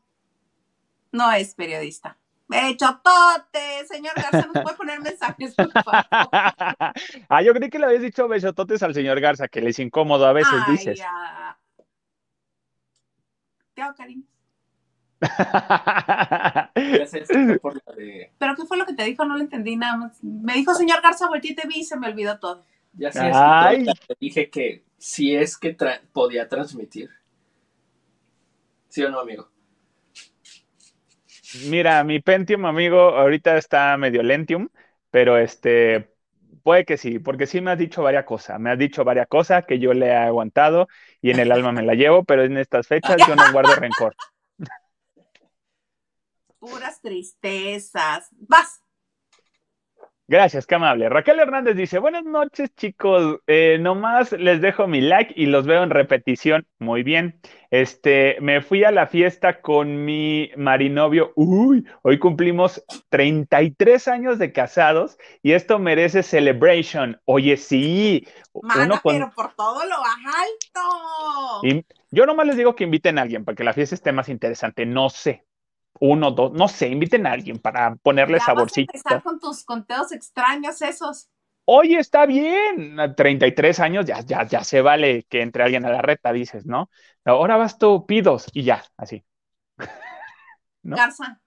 no 1.13 1.31
es 1.31 1.55
periodista. 1.55 2.17
Bechotote, 2.47 3.85
señor 3.87 4.13
Garza, 4.15 4.45
¿nos 4.45 4.63
puede 4.63 4.77
poner 4.77 5.01
mensajes, 5.01 5.55
por 5.55 5.71
favor? 5.71 6.05
ah, 6.11 7.41
yo 7.43 7.53
creí 7.53 7.69
que 7.69 7.79
le 7.79 7.87
habías 7.87 8.03
dicho 8.03 8.27
bechototes 8.27 8.83
al 8.83 8.93
señor 8.93 9.19
Garza, 9.19 9.47
que 9.47 9.61
le 9.61 9.71
es 9.71 9.79
incómodo 9.79 10.25
a 10.25 10.33
veces, 10.33 10.53
dices. 10.67 10.99
Ya. 10.99 11.57
Te 13.73 13.81
hago 13.81 13.95
cariño. 13.95 14.23
¿Pero 18.37 18.55
qué 18.55 18.65
fue 18.67 18.77
lo 18.77 18.85
que 18.85 18.93
te 18.93 19.03
dijo? 19.05 19.25
No 19.25 19.35
lo 19.35 19.41
entendí 19.41 19.75
nada 19.75 19.97
más. 19.97 20.23
Me 20.23 20.53
dijo, 20.53 20.73
señor 20.75 21.01
Garza, 21.01 21.27
volteé 21.27 21.51
y 21.51 21.55
te 21.55 21.67
vi 21.67 21.79
y 21.79 21.83
se 21.83 21.97
me 21.97 22.07
olvidó 22.07 22.39
todo. 22.39 22.63
Ya 22.93 23.11
sé, 23.11 23.27
es 23.29 23.35
que 23.85 23.93
te 24.07 24.15
dije 24.19 24.49
que 24.49 24.85
si 24.97 25.35
es 25.35 25.57
que 25.57 25.75
podía 26.13 26.47
transmitir. 26.47 27.09
¿Sí 28.87 29.03
o 29.03 29.09
no, 29.09 29.19
amigo? 29.19 29.49
Mira, 31.63 32.03
mi 32.03 32.19
Pentium, 32.19 32.65
amigo, 32.65 32.99
ahorita 32.99 33.57
está 33.57 33.95
medio 33.97 34.23
Lentium, 34.23 34.69
pero 35.09 35.37
este, 35.37 36.13
puede 36.63 36.85
que 36.85 36.97
sí, 36.97 37.19
porque 37.19 37.47
sí 37.47 37.61
me 37.61 37.71
has 37.71 37.77
dicho 37.77 38.03
varias 38.03 38.25
cosas. 38.25 38.59
Me 38.59 38.71
has 38.71 38.77
dicho 38.77 39.03
varias 39.03 39.27
cosas 39.27 39.65
que 39.65 39.79
yo 39.79 39.93
le 39.93 40.07
he 40.07 40.15
aguantado 40.15 40.87
y 41.21 41.31
en 41.31 41.39
el 41.39 41.51
alma 41.51 41.71
me 41.71 41.83
la 41.83 41.93
llevo, 41.93 42.23
pero 42.23 42.43
en 42.43 42.57
estas 42.57 42.87
fechas 42.87 43.17
yo 43.27 43.35
no 43.35 43.51
guardo 43.51 43.75
rencor. 43.75 44.15
Puras 46.59 46.99
tristezas. 47.01 48.29
Vas. 48.31 48.84
Gracias, 50.27 50.65
qué 50.65 50.73
amable. 50.73 51.07
Raquel 51.07 51.39
Hernández 51.39 51.75
dice, 51.75 51.99
buenas 51.99 52.25
noches 52.25 52.73
chicos, 52.75 53.41
eh, 53.45 53.77
nomás 53.79 54.31
les 54.31 54.59
dejo 54.59 54.87
mi 54.87 54.99
like 54.99 55.31
y 55.37 55.45
los 55.45 55.67
veo 55.67 55.83
en 55.83 55.91
repetición. 55.91 56.65
Muy 56.79 57.03
bien. 57.03 57.39
Este, 57.69 58.37
me 58.41 58.61
fui 58.61 58.83
a 58.83 58.89
la 58.89 59.05
fiesta 59.05 59.61
con 59.61 60.03
mi 60.03 60.49
marinovio. 60.57 61.31
Uy, 61.35 61.85
hoy 62.01 62.17
cumplimos 62.17 62.83
33 63.09 64.07
años 64.07 64.39
de 64.39 64.51
casados 64.51 65.19
y 65.43 65.51
esto 65.51 65.77
merece 65.77 66.23
celebration. 66.23 67.21
Oye, 67.25 67.55
sí. 67.55 68.27
Mana, 68.63 68.99
pero 69.03 69.31
por 69.35 69.53
todo 69.53 69.85
lo 69.85 69.95
alto. 69.95 71.59
Y 71.67 71.85
yo 72.09 72.25
nomás 72.25 72.47
les 72.47 72.57
digo 72.57 72.75
que 72.75 72.85
inviten 72.85 73.19
a 73.19 73.21
alguien 73.21 73.45
para 73.45 73.55
que 73.55 73.63
la 73.63 73.73
fiesta 73.73 73.93
esté 73.93 74.11
más 74.11 74.29
interesante. 74.29 74.87
No 74.87 75.11
sé, 75.11 75.43
uno, 75.99 76.31
dos, 76.31 76.51
no 76.53 76.67
sé, 76.67 76.89
inviten 76.89 77.25
a 77.27 77.31
alguien 77.31 77.59
para 77.59 77.95
ponerle 77.95 78.39
saborcito. 78.39 78.91
Vas 78.93 79.05
a 79.05 79.15
empezar 79.15 79.23
con 79.23 79.39
tus 79.39 79.63
conteos 79.63 80.11
extraños 80.11 80.81
esos. 80.81 81.29
Oye, 81.65 81.97
está 81.97 82.25
bien, 82.25 82.95
33 83.15 83.79
años, 83.79 84.05
ya, 84.05 84.19
ya, 84.21 84.45
ya 84.45 84.63
se 84.63 84.81
vale 84.81 85.25
que 85.29 85.41
entre 85.41 85.63
alguien 85.63 85.85
a 85.85 85.89
la 85.89 86.01
reta, 86.01 86.31
dices, 86.31 86.65
¿no? 86.65 86.91
Ahora 87.23 87.57
vas 87.57 87.79
tú, 87.79 88.05
pidos, 88.05 88.45
y 88.53 88.63
ya, 88.63 88.83
así. 88.97 89.25
Garza, 90.83 91.41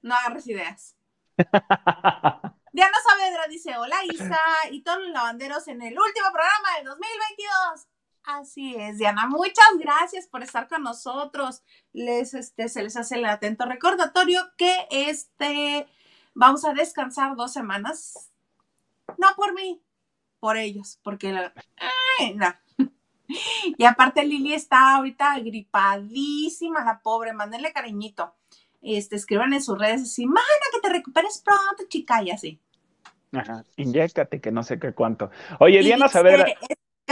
no 0.00 0.14
agarres 0.14 0.46
ideas. 0.46 0.96
Diana 2.72 2.96
Saavedra 3.06 3.48
dice, 3.48 3.76
hola 3.76 3.96
Isa 4.10 4.38
y 4.70 4.82
todos 4.82 5.00
los 5.00 5.10
lavanderos 5.10 5.66
en 5.68 5.82
el 5.82 5.98
último 5.98 6.26
programa 6.32 6.76
del 6.76 6.86
2022. 6.86 7.86
Así 8.24 8.76
es, 8.76 8.98
Diana. 8.98 9.26
Muchas 9.26 9.66
gracias 9.78 10.26
por 10.26 10.42
estar 10.42 10.68
con 10.68 10.82
nosotros. 10.82 11.62
Les, 11.92 12.34
este, 12.34 12.68
se 12.68 12.82
les 12.82 12.96
hace 12.96 13.16
el 13.16 13.24
atento 13.24 13.64
recordatorio 13.66 14.40
que 14.56 14.86
este, 14.90 15.86
vamos 16.34 16.64
a 16.64 16.72
descansar 16.72 17.34
dos 17.34 17.52
semanas. 17.52 18.30
No 19.18 19.28
por 19.36 19.54
mí, 19.54 19.82
por 20.38 20.56
ellos, 20.56 21.00
porque 21.02 21.32
la, 21.32 21.52
Y 23.78 23.84
aparte 23.84 24.24
Lili 24.24 24.52
está 24.52 24.96
ahorita 24.96 25.38
gripadísima, 25.40 26.84
la 26.84 27.00
pobre, 27.00 27.32
mándenle 27.32 27.72
cariñito. 27.72 28.34
Este, 28.82 29.16
escriban 29.16 29.52
en 29.52 29.62
sus 29.62 29.78
redes 29.78 30.02
así, 30.02 30.26
mana, 30.26 30.42
que 30.72 30.80
te 30.80 30.88
recuperes 30.88 31.42
pronto, 31.44 31.84
chica, 31.88 32.22
y 32.22 32.30
así. 32.30 32.60
Ajá, 33.32 33.64
inyectate, 33.76 34.40
que 34.40 34.50
no 34.52 34.62
sé 34.62 34.78
qué 34.78 34.92
cuánto. 34.92 35.30
Oye, 35.60 35.80
Diana 35.80 36.08
Saavedra 36.08 36.46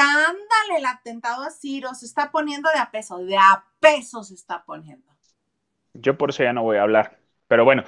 escándale 0.00 0.78
el 0.78 0.86
atentado 0.86 1.42
a 1.42 1.50
Ciro, 1.50 1.94
se 1.94 2.06
está 2.06 2.30
poniendo 2.30 2.70
de 2.72 2.78
a 2.78 2.90
peso, 2.90 3.18
de 3.18 3.36
a 3.36 3.64
peso 3.80 4.22
se 4.22 4.34
está 4.34 4.64
poniendo. 4.64 5.10
Yo 5.94 6.16
por 6.16 6.30
eso 6.30 6.42
ya 6.42 6.52
no 6.52 6.62
voy 6.62 6.78
a 6.78 6.82
hablar, 6.82 7.18
pero 7.48 7.64
bueno. 7.64 7.84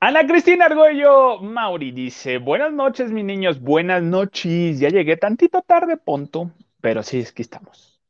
Ana 0.00 0.26
Cristina 0.26 0.66
Argüello 0.66 1.38
Mauri 1.40 1.92
dice, 1.92 2.38
buenas 2.38 2.72
noches, 2.72 3.10
mis 3.10 3.24
niños, 3.24 3.60
buenas 3.60 4.02
noches. 4.02 4.80
Ya 4.80 4.88
llegué 4.88 5.16
tantito 5.16 5.62
tarde, 5.62 5.96
punto, 5.96 6.50
pero 6.80 7.02
sí, 7.02 7.20
es 7.20 7.32
que 7.32 7.42
estamos. 7.42 8.00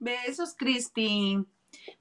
Besos, 0.00 0.54
Cristi. 0.56 1.44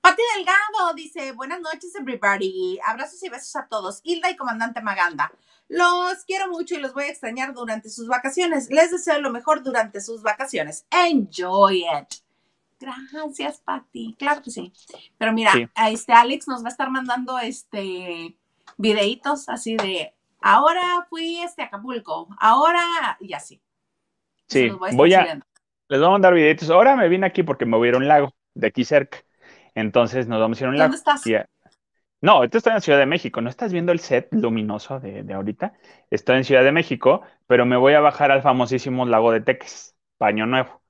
Pati 0.01 0.21
Delgado 0.36 0.93
dice, 0.95 1.31
buenas 1.33 1.59
noches, 1.59 1.93
everybody. 1.95 2.79
Abrazos 2.86 3.21
y 3.24 3.29
besos 3.29 3.55
a 3.55 3.67
todos. 3.67 4.00
Hilda 4.03 4.29
y 4.29 4.38
Comandante 4.38 4.81
Maganda. 4.81 5.31
Los 5.69 6.24
quiero 6.25 6.47
mucho 6.50 6.75
y 6.75 6.79
los 6.79 6.93
voy 6.93 7.05
a 7.05 7.09
extrañar 7.09 7.53
durante 7.53 7.89
sus 7.89 8.07
vacaciones. 8.07 8.69
Les 8.69 8.91
deseo 8.91 9.19
lo 9.19 9.31
mejor 9.31 9.63
durante 9.63 10.00
sus 10.00 10.21
vacaciones. 10.21 10.86
Enjoy 10.91 11.79
it. 11.79 12.21
Gracias, 12.79 13.59
Pati. 13.59 14.15
Claro 14.17 14.41
que 14.41 14.51
sí. 14.51 14.71
Pero 15.17 15.33
mira, 15.33 15.51
este 15.89 16.13
Alex 16.13 16.47
nos 16.47 16.63
va 16.63 16.67
a 16.67 16.71
estar 16.71 16.89
mandando 16.89 17.38
este 17.39 18.38
videitos 18.77 19.50
así 19.50 19.75
de 19.75 20.13
ahora 20.39 21.07
fui 21.09 21.39
este 21.39 21.63
Acapulco, 21.63 22.27
ahora 22.39 23.17
y 23.19 23.33
así. 23.33 23.62
Sí, 24.45 24.69
voy 24.69 25.13
a, 25.13 25.41
les 25.89 26.00
voy 26.00 26.07
a 26.07 26.12
mandar 26.12 26.33
videitos. 26.33 26.69
Ahora 26.69 26.95
me 26.95 27.09
vine 27.09 27.25
aquí 27.25 27.43
porque 27.43 27.65
me 27.65 27.75
voy 27.75 27.88
a 27.88 27.89
ir 27.89 27.95
a 27.95 27.97
un 27.97 28.07
lago 28.07 28.33
de 28.53 28.67
aquí 28.67 28.86
cerca. 28.86 29.17
Entonces 29.77 30.27
nos 30.27 30.39
vamos 30.39 30.60
a 30.60 30.63
ir 30.63 30.67
a 30.67 30.69
un. 30.72 30.77
¿Dónde 30.77 30.98
estás? 30.98 31.24
No, 32.19 32.43
esto 32.43 32.57
está 32.57 32.74
en 32.74 32.81
Ciudad 32.81 32.98
de 32.98 33.05
México. 33.05 33.41
¿No 33.41 33.50
estás 33.50 33.72
viendo 33.72 33.91
el 33.91 34.00
set 34.00 34.27
luminoso 34.31 35.00
de, 35.00 35.31
ahorita? 35.31 35.74
Estoy 36.10 36.38
en 36.38 36.46
Ciudad 36.46 36.63
de 36.63 36.72
México, 36.72 37.22
pero 37.46 37.67
me 37.67 37.77
voy 37.77 37.93
a 37.93 38.00
bajar 38.00 38.31
al 38.31 38.41
famosísimo 38.41 39.05
lago 39.05 39.31
de 39.31 39.41
Teques, 39.41 39.96
Paño 40.17 40.48
Nuevo. 40.48 40.81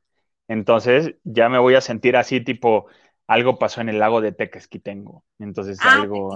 Entonces 0.48 1.16
ya 1.26 1.50
me 1.50 1.58
voy 1.58 1.76
a 1.76 1.82
sentir 1.82 2.16
así, 2.16 2.40
tipo, 2.40 2.88
algo 3.28 3.60
pasó 3.60 3.82
en 3.82 3.90
el 3.90 4.00
lago 4.00 4.22
de 4.22 4.32
Tequesquitengo. 4.32 5.26
Entonces 5.38 5.80
ah, 5.82 6.02
algo. 6.02 6.34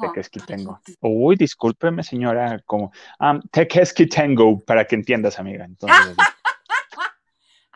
Tequesquitengo. 0.00 0.80
Ah, 0.86 0.92
Uy, 1.00 1.34
discúlpeme, 1.34 2.04
señora, 2.04 2.60
como. 2.66 2.92
Um, 3.18 3.40
Tequesquitengo, 3.50 4.60
para 4.60 4.84
que 4.84 4.94
entiendas, 4.94 5.40
amiga. 5.40 5.64
Entonces, 5.64 6.16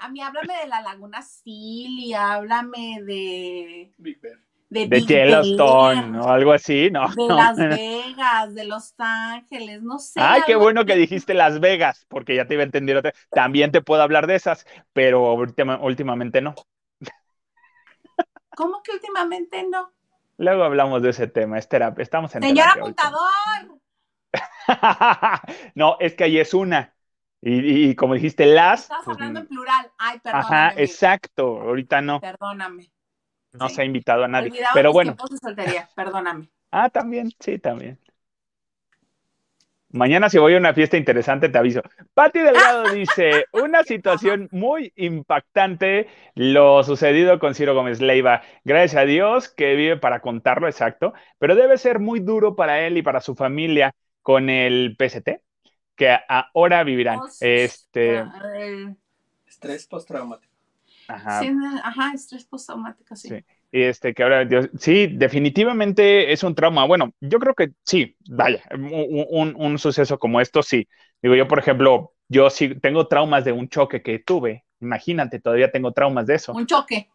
a 0.04 0.08
mí 0.08 0.20
háblame 0.20 0.54
de 0.60 0.66
la 0.66 0.82
Laguna 0.82 1.22
Cilia, 1.22 2.34
háblame 2.34 3.02
de. 3.02 3.92
Big 3.96 4.20
Bear 4.20 4.38
de, 4.68 5.02
Yellowstone 5.02 6.18
o 6.18 6.28
algo 6.28 6.52
así, 6.52 6.90
¿no? 6.90 7.08
De 7.08 7.28
Las 7.28 7.56
Vegas, 7.78 8.54
de 8.54 8.64
Los 8.64 8.94
Ángeles, 8.98 9.82
no 9.82 9.98
sé. 9.98 10.20
Ay, 10.20 10.42
qué 10.46 10.56
bueno 10.56 10.84
que 10.84 10.96
dijiste 10.96 11.32
Las 11.32 11.60
Vegas, 11.60 12.06
porque 12.08 12.34
ya 12.34 12.46
te 12.46 12.54
iba 12.54 12.62
a 12.62 12.66
entender 12.66 12.96
otra. 12.96 13.14
También 13.30 13.70
te 13.72 13.82
puedo 13.82 14.02
hablar 14.02 14.26
de 14.26 14.34
esas, 14.34 14.66
pero 14.92 15.32
últimamente 15.34 16.40
no. 16.40 16.54
¿Cómo 18.56 18.82
que 18.82 18.92
últimamente 18.92 19.64
no? 19.68 19.92
Luego 20.36 20.64
hablamos 20.64 21.02
de 21.02 21.10
ese 21.10 21.28
tema, 21.28 21.58
es 21.58 21.68
terapia. 21.68 22.02
Estamos 22.02 22.34
en 22.34 22.42
Señor 22.42 22.66
apuntador. 22.68 23.20
no, 25.74 25.96
es 26.00 26.14
que 26.14 26.24
ahí 26.24 26.38
es 26.38 26.52
una. 26.52 26.93
Y, 27.46 27.94
como 27.94 28.14
dijiste, 28.14 28.46
las. 28.46 28.84
Estás 28.84 29.02
pues, 29.04 29.16
hablando 29.16 29.40
en 29.40 29.46
plural. 29.46 29.90
Ay, 29.98 30.18
perdóname. 30.20 30.56
Ajá, 30.56 30.74
exacto. 30.76 31.60
Ahorita 31.60 32.00
no. 32.00 32.18
Perdóname. 32.20 32.90
No 33.52 33.68
se 33.68 33.82
ha 33.82 33.84
invitado 33.84 34.24
a 34.24 34.28
nadie. 34.28 34.50
pero 34.72 34.92
bueno. 34.92 35.14
Perdóname. 35.94 36.48
ah, 36.70 36.88
también, 36.88 37.30
sí, 37.38 37.58
también. 37.58 37.98
Mañana 39.90 40.28
si 40.28 40.38
voy 40.38 40.54
a 40.54 40.58
una 40.58 40.74
fiesta 40.74 40.96
interesante 40.96 41.48
te 41.48 41.56
aviso. 41.56 41.80
Pati 42.14 42.40
Delgado 42.40 42.82
dice, 42.94 43.44
una 43.52 43.84
situación 43.84 44.48
muy 44.50 44.92
impactante 44.96 46.08
lo 46.34 46.82
sucedido 46.82 47.38
con 47.38 47.54
Ciro 47.54 47.76
Gómez 47.76 48.00
Leiva. 48.00 48.42
Gracias 48.64 49.00
a 49.00 49.04
Dios 49.04 49.48
que 49.50 49.76
vive 49.76 49.96
para 49.96 50.20
contarlo 50.20 50.66
exacto, 50.66 51.12
pero 51.38 51.54
debe 51.54 51.78
ser 51.78 52.00
muy 52.00 52.18
duro 52.18 52.56
para 52.56 52.80
él 52.80 52.96
y 52.96 53.02
para 53.02 53.20
su 53.20 53.36
familia 53.36 53.94
con 54.20 54.50
el 54.50 54.96
PST, 54.98 55.28
que 55.96 56.16
ahora 56.28 56.84
vivirán. 56.84 57.20
este 57.40 58.24
Estrés 59.46 59.86
postraumático. 59.86 60.52
Ajá. 61.08 61.40
Sí, 61.40 61.52
ajá, 61.82 62.12
estrés 62.14 62.44
postraumático, 62.44 63.14
sí. 63.14 63.28
sí. 63.28 63.44
Y 63.70 63.82
este, 63.82 64.14
que 64.14 64.22
ahora, 64.22 64.48
sí, 64.78 65.08
definitivamente 65.08 66.32
es 66.32 66.42
un 66.42 66.54
trauma. 66.54 66.86
Bueno, 66.86 67.12
yo 67.20 67.38
creo 67.38 67.54
que 67.54 67.72
sí, 67.82 68.16
vaya, 68.28 68.62
un, 68.72 69.54
un, 69.56 69.78
suceso 69.78 70.18
como 70.18 70.40
esto, 70.40 70.62
sí. 70.62 70.88
Digo, 71.22 71.34
yo, 71.34 71.48
por 71.48 71.58
ejemplo, 71.58 72.12
yo 72.28 72.50
sí 72.50 72.74
tengo 72.76 73.08
traumas 73.08 73.44
de 73.44 73.52
un 73.52 73.68
choque 73.68 74.02
que 74.02 74.20
tuve. 74.20 74.64
Imagínate, 74.80 75.40
todavía 75.40 75.72
tengo 75.72 75.92
traumas 75.92 76.26
de 76.26 76.36
eso. 76.36 76.52
Un 76.52 76.66
choque. 76.66 77.08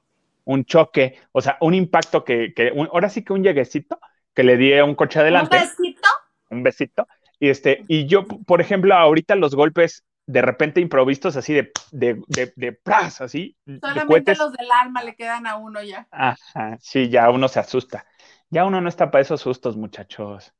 un 0.43 0.65
choque, 0.65 1.17
o 1.31 1.41
sea, 1.41 1.57
un 1.61 1.73
impacto 1.73 2.23
que, 2.23 2.53
que 2.53 2.73
ahora 2.91 3.09
sí 3.09 3.23
que 3.23 3.33
un 3.33 3.43
lleguecito 3.43 3.99
que 4.33 4.43
le 4.43 4.57
di 4.57 4.73
a 4.73 4.83
un 4.83 4.95
coche 4.95 5.19
adelante. 5.19 5.57
¿Un 5.57 5.63
besito? 5.63 6.09
Un 6.49 6.63
besito. 6.63 7.07
Y, 7.39 7.49
este, 7.49 7.85
y 7.87 8.05
yo, 8.05 8.25
por 8.25 8.61
ejemplo, 8.61 8.95
ahorita 8.95 9.35
los 9.35 9.55
golpes 9.55 10.03
de 10.25 10.41
repente 10.43 10.79
improvistos 10.79 11.35
así 11.35 11.53
de, 11.53 11.71
de, 11.91 12.21
de, 12.27 12.53
de 12.55 12.71
pras, 12.73 13.21
así. 13.21 13.57
Solamente 13.81 14.35
los 14.35 14.53
del 14.53 14.69
alma 14.71 15.03
le 15.03 15.15
quedan 15.15 15.47
a 15.47 15.57
uno 15.57 15.81
ya. 15.81 16.07
Ajá, 16.11 16.77
sí, 16.79 17.09
ya 17.09 17.29
uno 17.31 17.47
se 17.47 17.59
asusta. 17.59 18.05
Ya 18.51 18.65
uno 18.65 18.81
no 18.81 18.89
está 18.89 19.09
para 19.09 19.21
esos 19.21 19.41
sustos, 19.41 19.75
muchachos. 19.75 20.53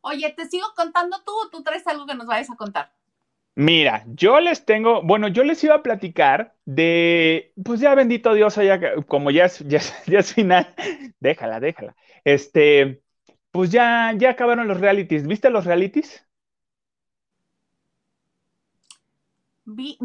Oye, 0.00 0.32
¿te 0.36 0.48
sigo 0.48 0.66
contando 0.76 1.16
tú 1.24 1.32
o 1.32 1.50
tú 1.50 1.64
traes 1.64 1.86
algo 1.88 2.06
que 2.06 2.14
nos 2.14 2.26
vayas 2.26 2.50
a 2.50 2.56
contar? 2.56 2.92
Mira, 3.56 4.04
yo 4.06 4.38
les 4.38 4.64
tengo, 4.64 5.02
bueno, 5.02 5.28
yo 5.28 5.42
les 5.42 5.64
iba 5.64 5.76
a 5.76 5.82
platicar 5.82 6.54
de, 6.66 7.54
pues 7.64 7.80
ya 7.80 7.94
bendito 7.94 8.34
Dios, 8.34 8.54
ya, 8.56 8.96
como 9.06 9.30
ya 9.30 9.46
es, 9.46 9.60
ya, 9.60 9.80
ya 10.06 10.18
es 10.18 10.34
final, 10.34 10.74
déjala, 11.20 11.58
déjala. 11.58 11.96
Este, 12.22 13.02
pues 13.50 13.70
ya, 13.70 14.12
ya 14.16 14.30
acabaron 14.30 14.68
los 14.68 14.78
realities. 14.78 15.26
¿Viste 15.26 15.48
los 15.48 15.64
realities? 15.64 16.25
Vi, 19.68 19.98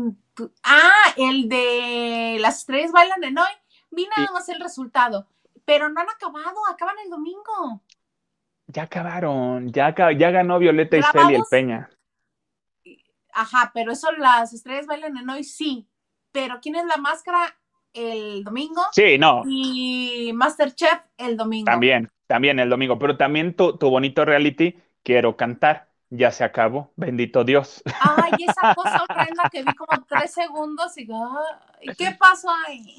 ah, 0.63 1.13
el 1.17 1.47
de 1.47 2.37
las 2.39 2.59
estrellas 2.59 2.91
bailan 2.91 3.23
en 3.23 3.37
hoy. 3.37 3.51
Vi 3.91 4.07
nada 4.17 4.31
más 4.33 4.49
el 4.49 4.59
resultado, 4.59 5.27
pero 5.65 5.87
no 5.87 6.01
han 6.01 6.09
acabado, 6.09 6.57
acaban 6.67 6.95
el 7.03 7.11
domingo. 7.11 7.83
Ya 8.65 8.83
acabaron, 8.83 9.71
ya, 9.71 9.93
ya 10.17 10.31
ganó 10.31 10.57
Violeta 10.57 10.97
y 10.97 11.33
el 11.35 11.43
Peña. 11.49 11.89
Ajá, 13.33 13.71
pero 13.73 13.91
eso 13.91 14.11
las 14.13 14.51
estrellas 14.51 14.87
bailan 14.87 15.15
en 15.17 15.29
hoy 15.29 15.43
sí. 15.43 15.87
Pero 16.31 16.59
¿quién 16.59 16.75
es 16.75 16.85
la 16.85 16.97
máscara 16.97 17.55
el 17.93 18.43
domingo? 18.43 18.81
Sí, 18.93 19.19
no. 19.19 19.43
Y 19.45 20.31
Masterchef 20.33 21.01
el 21.17 21.37
domingo. 21.37 21.65
También, 21.65 22.09
también 22.25 22.59
el 22.59 22.69
domingo. 22.69 22.97
Pero 22.97 23.15
también 23.15 23.55
tu, 23.55 23.77
tu 23.77 23.89
bonito 23.89 24.25
reality, 24.25 24.75
quiero 25.03 25.37
cantar. 25.37 25.90
Ya 26.11 26.29
se 26.29 26.43
acabó, 26.43 26.91
bendito 26.97 27.45
Dios. 27.45 27.81
Ay, 28.01 28.33
esa 28.47 28.75
cosa 28.75 29.03
horrenda 29.09 29.49
que 29.49 29.63
vi 29.63 29.73
como 29.73 30.03
tres 30.05 30.33
segundos 30.33 30.97
y 30.97 31.07
¿qué 31.97 32.15
pasó 32.19 32.49
ahí? 32.67 32.97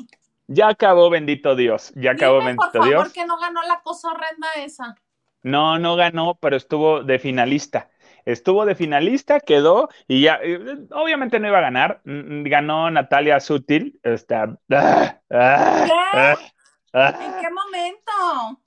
Ya 0.48 0.68
acabó, 0.68 1.10
bendito 1.10 1.54
Dios. 1.54 1.92
Ya 1.94 2.12
acabó, 2.12 2.38
Dime, 2.38 2.46
bendito 2.46 2.70
por 2.72 2.72
favor, 2.72 2.88
Dios. 2.88 3.12
que 3.12 3.26
no 3.26 3.38
ganó 3.38 3.62
la 3.62 3.80
cosa 3.82 4.08
horrenda 4.12 4.48
esa. 4.56 4.96
No, 5.42 5.78
no 5.78 5.96
ganó, 5.96 6.36
pero 6.40 6.56
estuvo 6.56 7.02
de 7.02 7.18
finalista. 7.18 7.90
Estuvo 8.24 8.64
de 8.64 8.74
finalista, 8.74 9.40
quedó 9.40 9.88
y 10.08 10.22
ya, 10.22 10.38
eh, 10.42 10.58
obviamente 10.92 11.38
no 11.38 11.48
iba 11.48 11.58
a 11.58 11.62
ganar. 11.62 12.00
Mm, 12.04 12.44
Ganó 12.44 12.90
Natalia 12.90 13.40
Sutil. 13.40 13.98
Está, 14.02 14.56
ah, 14.72 15.20
ah, 15.30 15.84
¿Qué? 15.86 16.52
ah, 16.94 17.18
¿En 17.20 17.40
qué 17.40 17.50
momento? 17.50 18.62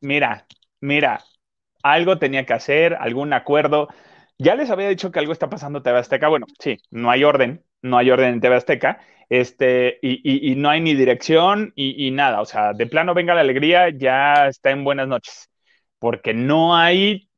Mira, 0.00 0.46
mira, 0.80 1.22
algo 1.82 2.18
tenía 2.18 2.46
que 2.46 2.52
hacer, 2.54 2.94
algún 2.94 3.32
acuerdo. 3.32 3.88
Ya 4.38 4.54
les 4.54 4.70
había 4.70 4.88
dicho 4.88 5.10
que 5.10 5.18
algo 5.18 5.32
está 5.32 5.50
pasando 5.50 5.78
en 5.78 5.82
TV 5.84 5.98
Azteca. 5.98 6.28
Bueno, 6.28 6.46
sí, 6.58 6.78
no 6.90 7.10
hay 7.10 7.24
orden, 7.24 7.64
no 7.82 7.98
hay 7.98 8.10
orden 8.10 8.34
en 8.34 8.40
TV 8.40 8.56
Azteca. 8.56 9.00
Este, 9.28 9.98
y, 10.02 10.20
y- 10.24 10.52
y 10.52 10.56
no 10.56 10.70
hay 10.70 10.80
ni 10.80 10.94
dirección 10.94 11.72
y, 11.76 12.06
y 12.06 12.10
nada. 12.10 12.40
O 12.40 12.44
sea, 12.46 12.72
de 12.72 12.86
plano 12.86 13.14
venga 13.14 13.34
la 13.34 13.42
alegría, 13.42 13.90
ya 13.90 14.48
está 14.48 14.70
en 14.70 14.84
buenas 14.84 15.08
noches. 15.08 15.50
Porque 15.98 16.34
no 16.34 16.76
hay 16.76 17.28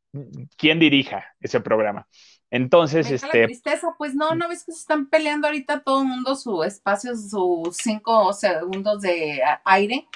quien 0.56 0.78
dirija 0.78 1.26
ese 1.40 1.60
programa. 1.60 2.06
Entonces, 2.50 3.10
la 3.22 3.30
este, 3.30 3.46
tristeza, 3.46 3.94
pues 3.98 4.14
no, 4.14 4.34
¿no 4.34 4.48
ves 4.48 4.64
que 4.64 4.72
se 4.72 4.78
están 4.80 5.08
peleando 5.08 5.46
ahorita 5.46 5.82
todo 5.82 6.02
el 6.02 6.08
mundo 6.08 6.36
su 6.36 6.62
espacio, 6.64 7.16
sus 7.16 7.76
cinco 7.76 8.32
segundos 8.32 9.00
de 9.00 9.40
aire? 9.64 10.06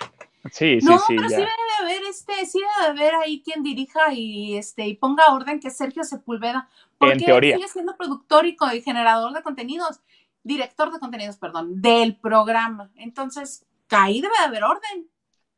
Sí, 0.53 0.81
sí, 0.81 0.87
no, 0.87 0.99
sí, 0.99 1.15
pero 1.17 1.29
sí 1.29 1.35
ya. 1.35 1.41
debe 1.41 1.49
de 1.49 1.85
haber, 1.85 2.03
este, 2.09 2.47
sí 2.47 2.59
debe 2.61 2.95
de 2.95 3.03
haber 3.03 3.15
ahí 3.17 3.43
quien 3.43 3.63
dirija 3.63 4.13
y 4.13 4.57
este, 4.57 4.87
y 4.87 4.95
ponga 4.95 5.33
orden 5.33 5.61
que 5.61 5.69
es 5.69 5.77
Sergio 5.77 6.05
Sepúlveda, 6.05 6.69
porque 6.99 7.15
En 7.15 7.25
teoría. 7.25 7.57
sigue 7.57 7.69
siendo 7.69 7.97
productor 7.97 8.47
y, 8.47 8.57
generador 8.83 9.33
de 9.33 9.43
contenidos, 9.43 10.01
director 10.43 10.93
de 10.93 10.99
contenidos, 10.99 11.37
perdón, 11.37 11.81
del 11.81 12.17
programa. 12.17 12.91
Entonces, 12.97 13.67
ahí 13.91 14.21
debe 14.21 14.35
de 14.39 14.45
haber 14.45 14.65
orden. 14.65 15.09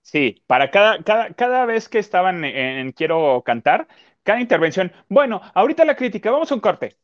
Sí, 0.03 0.43
para 0.47 0.71
cada, 0.71 1.03
cada, 1.03 1.35
cada 1.35 1.67
vez 1.67 1.89
que 1.89 1.99
estaban 1.99 2.45
en, 2.45 2.57
en 2.57 2.93
Quiero 2.93 3.43
Cantar, 3.45 3.89
cada 4.23 4.41
intervención, 4.41 4.93
bueno, 5.09 5.41
ahorita 5.55 5.85
la 5.85 5.97
crítica, 5.97 6.31
vamos 6.31 6.51
a 6.51 6.55
un 6.55 6.61
corte. 6.61 6.97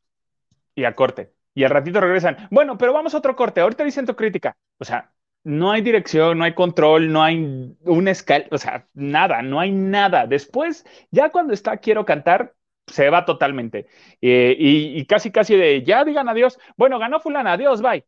Y 0.74 0.84
a 0.84 0.94
corte. 0.94 1.32
Y 1.54 1.64
al 1.64 1.70
ratito 1.70 2.00
regresan, 2.00 2.48
bueno, 2.50 2.76
pero 2.76 2.92
vamos 2.92 3.14
a 3.14 3.18
otro 3.18 3.36
corte, 3.36 3.60
ahorita 3.60 3.84
dicen 3.84 4.06
tu 4.06 4.16
crítica. 4.16 4.56
O 4.78 4.84
sea, 4.84 5.12
no 5.44 5.70
hay 5.70 5.82
dirección, 5.82 6.38
no 6.38 6.44
hay 6.44 6.54
control, 6.54 7.12
no 7.12 7.22
hay 7.22 7.76
un 7.84 8.08
escal, 8.08 8.48
o 8.50 8.58
sea, 8.58 8.88
nada, 8.94 9.42
no 9.42 9.60
hay 9.60 9.70
nada. 9.72 10.26
Después, 10.26 10.84
ya 11.10 11.30
cuando 11.30 11.52
está 11.52 11.76
Quiero 11.76 12.04
Cantar, 12.04 12.54
se 12.86 13.08
va 13.10 13.24
totalmente. 13.24 13.86
Eh, 14.20 14.56
y, 14.58 14.98
y 14.98 15.06
casi, 15.06 15.30
casi 15.30 15.56
de, 15.56 15.82
ya 15.84 16.04
digan 16.04 16.28
adiós. 16.28 16.58
Bueno, 16.76 16.98
ganó 16.98 17.20
fulana, 17.20 17.52
adiós, 17.52 17.80
bye. 17.80 18.04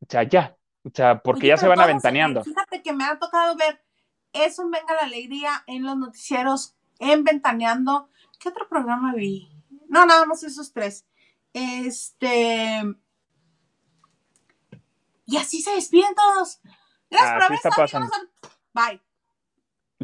O 0.00 0.06
sea, 0.08 0.24
ya. 0.24 0.56
O 0.82 0.90
sea, 0.92 1.20
porque 1.20 1.40
Oye, 1.40 1.48
ya 1.48 1.56
se 1.56 1.68
van 1.68 1.80
aventaneando. 1.80 2.40
eh, 2.40 2.44
Fíjate 2.44 2.82
que 2.82 2.92
me 2.92 3.04
ha 3.04 3.18
tocado 3.18 3.56
ver 3.56 3.82
eso 4.32 4.62
en 4.62 4.70
Venga 4.70 4.94
la 4.94 5.06
Alegría, 5.06 5.64
en 5.66 5.84
los 5.84 5.96
noticieros, 5.96 6.76
en 6.98 7.24
Ventaneando. 7.24 8.08
¿Qué 8.38 8.50
otro 8.50 8.68
programa 8.68 9.14
vi? 9.14 9.48
No, 9.88 10.04
nada 10.04 10.26
más 10.26 10.42
esos 10.42 10.72
tres. 10.72 11.06
Este. 11.54 12.82
Y 15.26 15.36
así 15.36 15.60
se 15.62 15.72
despiden 15.74 16.14
todos. 16.14 16.60
Gracias 17.10 17.32
por 17.32 17.42
Así 17.42 17.54
está 17.54 17.70
pasando. 17.70 18.10
Bye. 18.72 19.00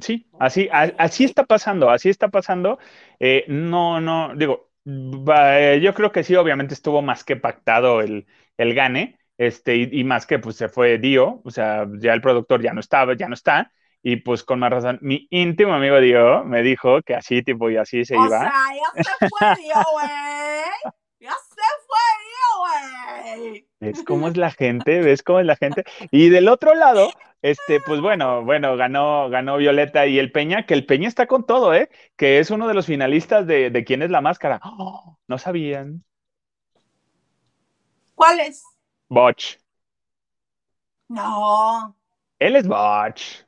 Sí, 0.00 0.30
así, 0.38 0.68
así 0.72 1.24
está 1.24 1.44
pasando, 1.44 1.90
así 1.90 2.08
está 2.08 2.28
pasando. 2.28 2.78
Eh, 3.18 3.44
no, 3.48 4.00
no, 4.00 4.34
digo, 4.36 4.70
eh, 4.86 5.80
yo 5.82 5.94
creo 5.94 6.12
que 6.12 6.24
sí, 6.24 6.36
obviamente 6.36 6.74
estuvo 6.74 7.02
más 7.02 7.24
que 7.24 7.36
pactado 7.36 8.00
el, 8.00 8.26
el 8.56 8.74
gane, 8.74 9.18
este, 9.36 9.76
y, 9.76 9.88
y 10.00 10.04
más 10.04 10.26
que 10.26 10.38
pues 10.38 10.56
se 10.56 10.68
fue 10.68 10.98
Dio, 10.98 11.42
o 11.44 11.50
sea, 11.50 11.86
ya 11.98 12.14
el 12.14 12.20
productor 12.22 12.62
ya 12.62 12.72
no 12.72 12.80
estaba, 12.80 13.14
ya 13.14 13.28
no 13.28 13.34
está, 13.34 13.72
y 14.02 14.16
pues 14.16 14.42
con 14.44 14.58
más 14.60 14.70
razón, 14.70 14.98
mi 15.02 15.26
íntimo 15.30 15.74
amigo 15.74 16.00
Dio 16.00 16.44
me 16.44 16.62
dijo 16.62 17.02
que 17.02 17.14
así, 17.14 17.42
tipo, 17.42 17.68
y 17.68 17.76
así 17.76 18.04
se 18.04 18.16
O 18.16 18.24
iba. 18.24 18.38
sea, 18.40 18.52
ya 18.96 19.02
se 19.04 19.28
fue 19.28 19.54
Dio, 19.62 19.74
güey. 19.92 20.92
Ya 21.18 21.32
se 21.32 21.62
fue 21.86 22.06
Dio, 22.24 23.44
güey. 23.50 23.69
¿Ves 23.80 24.02
cómo 24.02 24.28
es 24.28 24.36
la 24.36 24.50
gente? 24.50 25.00
¿Ves 25.00 25.22
cómo 25.22 25.40
es 25.40 25.46
la 25.46 25.56
gente? 25.56 25.84
Y 26.10 26.28
del 26.28 26.48
otro 26.48 26.74
lado, 26.74 27.10
este, 27.42 27.80
pues 27.80 28.00
bueno, 28.00 28.44
bueno, 28.44 28.76
ganó, 28.76 29.28
ganó 29.30 29.56
Violeta 29.56 30.06
y 30.06 30.18
el 30.18 30.32
Peña, 30.32 30.66
que 30.66 30.74
el 30.74 30.86
Peña 30.86 31.08
está 31.08 31.26
con 31.26 31.46
todo, 31.46 31.74
¿eh? 31.74 31.90
Que 32.16 32.38
es 32.40 32.50
uno 32.50 32.68
de 32.68 32.74
los 32.74 32.86
finalistas 32.86 33.46
de, 33.46 33.70
de 33.70 33.84
quién 33.84 34.02
es 34.02 34.10
la 34.10 34.20
máscara. 34.20 34.60
¡Oh! 34.62 35.18
no 35.28 35.38
sabían. 35.38 36.04
¿Cuál 38.14 38.40
es? 38.40 38.62
Botch. 39.10 39.58
No. 41.10 41.94
Él 42.40 42.56
es 42.56 42.66
Botch. 42.66 43.44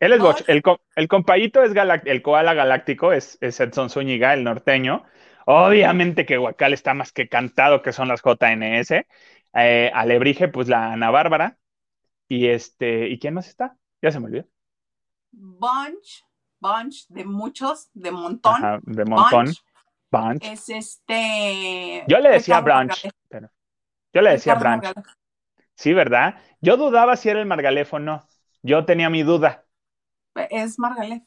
Él 0.00 0.12
es 0.12 0.20
Botch. 0.20 0.42
El, 0.46 0.62
el 0.96 1.08
compayito 1.08 1.62
es 1.62 1.72
galac- 1.72 2.02
el 2.06 2.22
koala 2.22 2.54
galáctico, 2.54 3.12
es, 3.12 3.38
es 3.40 3.60
Edson 3.60 3.90
Zúñiga, 3.90 4.34
el 4.34 4.44
norteño. 4.44 5.04
Obviamente 5.48 6.26
que 6.26 6.38
Huacal 6.38 6.72
está 6.72 6.92
más 6.94 7.12
que 7.12 7.28
cantado, 7.28 7.82
que 7.82 7.92
son 7.92 8.08
las 8.08 8.22
JNS. 8.22 9.06
Eh, 9.54 9.90
Alebrije, 9.94 10.48
pues 10.48 10.68
la 10.68 10.92
Ana 10.92 11.10
Bárbara. 11.10 11.58
Y 12.28 12.48
este, 12.48 13.08
¿y 13.08 13.18
quién 13.18 13.34
más 13.34 13.48
está? 13.48 13.76
Ya 14.02 14.10
se 14.10 14.20
me 14.20 14.26
olvidó. 14.26 14.46
Bunch, 15.30 16.24
bunch 16.60 17.06
de 17.08 17.24
muchos, 17.24 17.90
de 17.94 18.10
montón. 18.10 18.54
Ajá, 18.54 18.80
de 18.82 19.04
montón. 19.04 19.46
Bunch 19.46 19.62
Bunch. 20.10 20.44
es 20.44 20.68
este. 20.68 22.04
Yo 22.06 22.18
le 22.18 22.30
decía 22.30 22.60
Brunch, 22.60 23.08
pero 23.28 23.50
yo 24.12 24.22
le 24.22 24.30
decía 24.30 24.54
Brunch. 24.54 24.84
Margalef. 24.84 25.06
Sí, 25.74 25.92
¿verdad? 25.92 26.40
Yo 26.60 26.76
dudaba 26.76 27.16
si 27.16 27.28
era 27.28 27.40
el 27.40 27.46
Margalef 27.46 27.92
o 27.94 27.98
no. 27.98 28.26
Yo 28.62 28.84
tenía 28.84 29.10
mi 29.10 29.22
duda. 29.22 29.64
Es 30.50 30.78
Margalef. 30.78 31.22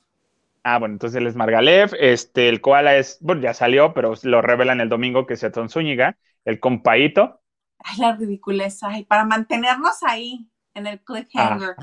Ah, 0.64 0.78
bueno, 0.78 0.94
entonces 0.94 1.18
él 1.18 1.28
es 1.28 1.36
Margalef, 1.36 1.94
este, 2.00 2.50
el 2.50 2.62
koala 2.62 2.98
es, 2.98 3.18
bueno, 3.22 3.42
ya 3.42 3.54
salió, 3.54 3.94
pero 3.94 4.14
lo 4.24 4.42
revelan 4.42 4.82
el 4.82 4.90
domingo 4.90 5.26
que 5.26 5.36
es 5.36 5.44
Edson 5.44 5.70
Zúñiga, 5.70 6.18
el 6.46 6.60
compaíto. 6.60 7.42
Ay, 7.80 7.98
la 7.98 8.16
ridiculez. 8.16 8.84
Ay, 8.84 9.06
para 9.06 9.26
mantenernos 9.26 10.04
ahí 10.04 10.50
en 10.74 10.88
el 10.88 11.02
cliffhanger. 11.02 11.76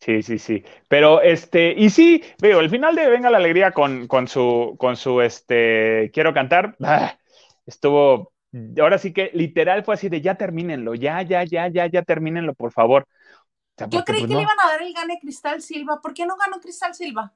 Sí, 0.00 0.22
sí, 0.22 0.38
sí. 0.38 0.62
Pero 0.88 1.22
este, 1.22 1.74
y 1.76 1.90
sí, 1.90 2.22
veo, 2.40 2.60
el 2.60 2.70
final 2.70 2.94
de 2.94 3.08
Venga 3.08 3.30
la 3.30 3.38
Alegría 3.38 3.72
con, 3.72 4.06
con 4.06 4.28
su, 4.28 4.76
con 4.78 4.96
su 4.96 5.20
este, 5.20 6.10
quiero 6.12 6.34
cantar, 6.34 6.76
ah, 6.82 7.18
estuvo, 7.64 8.32
ahora 8.78 8.98
sí 8.98 9.12
que 9.12 9.30
literal 9.32 9.84
fue 9.84 9.94
así 9.94 10.08
de 10.08 10.20
ya 10.20 10.36
termínenlo, 10.36 10.94
ya, 10.94 11.22
ya, 11.22 11.44
ya, 11.44 11.68
ya, 11.68 11.86
ya 11.86 12.02
termínenlo, 12.02 12.54
por 12.54 12.72
favor. 12.72 13.04
O 13.04 13.78
sea, 13.78 13.88
Yo 13.88 13.98
porque, 13.98 14.12
creí 14.12 14.20
pues, 14.22 14.28
que 14.28 14.34
no. 14.34 14.40
le 14.40 14.44
iban 14.44 14.60
a 14.60 14.68
dar 14.68 14.82
el 14.82 14.92
gane 14.92 15.18
Cristal 15.20 15.62
Silva. 15.62 16.00
¿Por 16.02 16.14
qué 16.14 16.26
no 16.26 16.36
ganó 16.36 16.60
Cristal 16.60 16.94
Silva? 16.94 17.32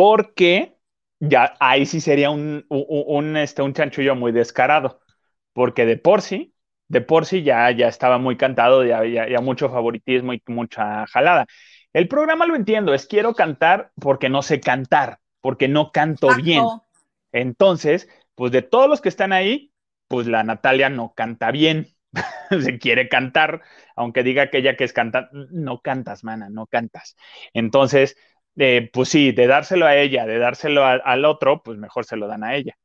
Porque 0.00 0.78
ya 1.18 1.56
ahí 1.60 1.84
sí 1.84 2.00
sería 2.00 2.30
un, 2.30 2.64
un, 2.70 2.86
un, 2.88 3.36
este, 3.36 3.60
un 3.60 3.74
chanchullo 3.74 4.14
muy 4.16 4.32
descarado, 4.32 5.02
porque 5.52 5.84
de 5.84 5.98
por 5.98 6.22
sí 6.22 6.54
de 6.88 7.02
por 7.02 7.26
sí 7.26 7.42
ya, 7.42 7.70
ya 7.70 7.86
estaba 7.86 8.16
muy 8.16 8.38
cantado, 8.38 8.82
ya 8.82 9.00
había 9.00 9.40
mucho 9.42 9.68
favoritismo 9.68 10.32
y 10.32 10.42
mucha 10.46 11.06
jalada. 11.06 11.44
El 11.92 12.08
programa 12.08 12.46
lo 12.46 12.56
entiendo, 12.56 12.94
es 12.94 13.06
quiero 13.06 13.34
cantar 13.34 13.92
porque 14.00 14.30
no 14.30 14.40
sé 14.40 14.58
cantar, 14.58 15.18
porque 15.42 15.68
no 15.68 15.92
canto 15.92 16.34
bien. 16.34 16.64
Entonces, 17.30 18.08
pues 18.34 18.52
de 18.52 18.62
todos 18.62 18.88
los 18.88 19.02
que 19.02 19.10
están 19.10 19.34
ahí, 19.34 19.70
pues 20.08 20.26
la 20.26 20.44
Natalia 20.44 20.88
no 20.88 21.12
canta 21.12 21.50
bien. 21.50 21.88
Se 22.50 22.78
quiere 22.78 23.10
cantar, 23.10 23.60
aunque 23.96 24.22
diga 24.22 24.48
que 24.48 24.58
ella 24.58 24.76
que 24.76 24.84
es 24.84 24.94
cantar, 24.94 25.28
no 25.32 25.82
cantas, 25.82 26.24
mana, 26.24 26.48
no 26.48 26.66
cantas. 26.66 27.16
Entonces, 27.52 28.16
eh, 28.56 28.90
pues 28.92 29.08
sí, 29.08 29.32
de 29.32 29.46
dárselo 29.46 29.86
a 29.86 29.96
ella, 29.96 30.26
de 30.26 30.38
dárselo 30.38 30.84
al 30.84 31.24
otro, 31.24 31.62
pues 31.62 31.78
mejor 31.78 32.04
se 32.04 32.16
lo 32.16 32.26
dan 32.26 32.44
a 32.44 32.54
ella. 32.56 32.76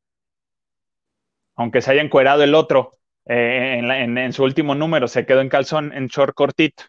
Aunque 1.56 1.82
se 1.82 1.92
haya 1.92 2.02
encuerado 2.02 2.44
el 2.44 2.54
otro 2.54 2.92
eh, 3.26 3.80
en, 3.82 4.34
su 4.34 4.44
último 4.44 4.76
número, 4.76 5.08
se 5.08 5.26
quedó 5.26 5.42
en 5.42 5.50
calzón, 5.50 5.92
en 5.94 6.08
short 6.08 6.36
cortito. 6.36 6.84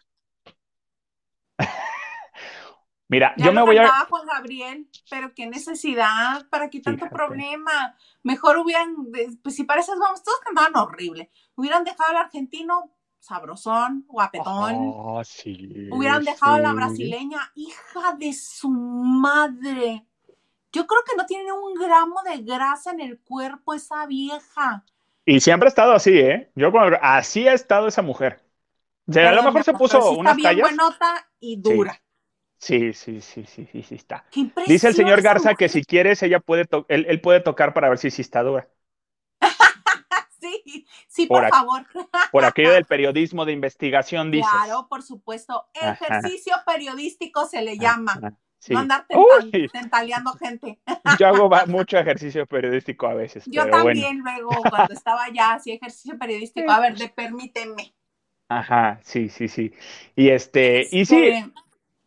Mira, 3.09 3.33
yo 3.37 3.53
me 3.53 3.61
voy 3.61 3.77
a. 3.77 3.89
Juan 4.09 4.27
Gabriel, 4.27 4.89
pero 5.09 5.33
qué 5.33 5.47
necesidad, 5.47 6.47
¿para 6.49 6.69
qué 6.69 6.81
tanto 6.81 7.07
problema? 7.09 7.95
Mejor 8.23 8.57
hubieran, 8.57 8.93
pues 9.41 9.55
si 9.55 9.63
para 9.63 9.79
esas 9.81 9.97
vamos, 9.97 10.21
todos 10.23 10.39
cantaban 10.41 10.75
horrible. 10.75 11.31
Hubieran 11.55 11.85
dejado 11.85 12.11
al 12.11 12.17
argentino 12.17 12.96
sabrosón, 13.27 14.05
guapetón. 14.07 14.75
Oh, 14.95 15.21
sí, 15.23 15.89
hubieran 15.91 16.23
dejado 16.23 16.55
a 16.55 16.59
la 16.59 16.73
brasileña, 16.73 17.51
hija 17.55 18.13
de 18.17 18.33
su 18.33 18.69
madre. 18.69 20.05
Yo 20.71 20.87
creo 20.87 21.01
que 21.05 21.15
no 21.15 21.25
tiene 21.25 21.51
un 21.51 21.73
gramo 21.73 22.21
de 22.23 22.43
grasa 22.43 22.91
en 22.91 23.01
el 23.01 23.19
cuerpo 23.19 23.73
esa 23.73 24.05
vieja. 24.05 24.85
Y 25.25 25.39
siempre 25.41 25.67
ha 25.67 25.69
estado 25.69 25.93
así, 25.93 26.17
¿eh? 26.17 26.51
Yo 26.55 26.71
así 27.01 27.47
ha 27.47 27.53
estado 27.53 27.87
esa 27.87 28.01
mujer. 28.01 28.41
O 29.07 29.13
sea, 29.13 29.29
a 29.29 29.33
lo 29.33 29.43
mejor 29.43 29.63
se 29.63 29.73
puso 29.73 30.11
una 30.11 30.31
está 30.31 30.51
bien 30.51 30.61
buenota 30.61 31.27
y 31.39 31.57
dura. 31.57 32.01
Sí, 32.57 32.93
sí, 32.93 33.21
sí, 33.21 33.45
sí, 33.45 33.67
sí, 33.71 33.83
sí 33.83 33.95
está. 33.95 34.25
Dice 34.65 34.87
el 34.87 34.95
señor 34.95 35.21
Garza 35.21 35.55
que 35.55 35.69
si 35.69 35.83
quieres, 35.83 36.23
ella 36.23 36.39
puede 36.39 36.65
él, 36.87 37.21
puede 37.21 37.39
tocar 37.39 37.73
para 37.73 37.89
ver 37.89 37.97
si 37.97 38.09
sí 38.09 38.21
está 38.21 38.41
dura. 38.41 38.67
Sí, 40.67 40.87
sí, 41.07 41.25
por, 41.25 41.47
favor. 41.49 41.85
por 42.31 42.45
aquello 42.45 42.71
del 42.71 42.85
periodismo 42.85 43.45
de 43.45 43.53
investigación, 43.53 44.31
dice. 44.31 44.47
Claro, 44.49 44.87
por 44.89 45.03
supuesto. 45.03 45.65
Ejercicio 45.73 46.55
periodístico 46.65 47.45
se 47.45 47.61
le 47.61 47.77
llama. 47.77 48.19
No 48.69 48.79
andar 48.79 49.05
tentaleando 49.71 50.33
gente. 50.33 50.79
Yo 51.19 51.27
hago 51.27 51.49
mucho 51.67 51.97
ejercicio 51.97 52.45
periodístico 52.45 53.07
a 53.07 53.13
veces. 53.13 53.45
Yo 53.45 53.69
también 53.69 54.19
luego, 54.19 54.49
cuando 54.69 54.93
estaba 54.93 55.29
ya 55.33 55.53
así, 55.53 55.71
ejercicio 55.71 56.17
periodístico, 56.17 56.71
a 56.71 56.79
ver, 56.79 56.97
de 56.97 57.07
permíteme. 57.09 57.93
Ajá, 58.49 58.99
sí, 59.03 59.29
sí, 59.29 59.47
sí. 59.47 59.73
Y 60.15 60.29
este, 60.29 60.87
y 60.91 61.05
sí, 61.05 61.27
este, 61.27 61.51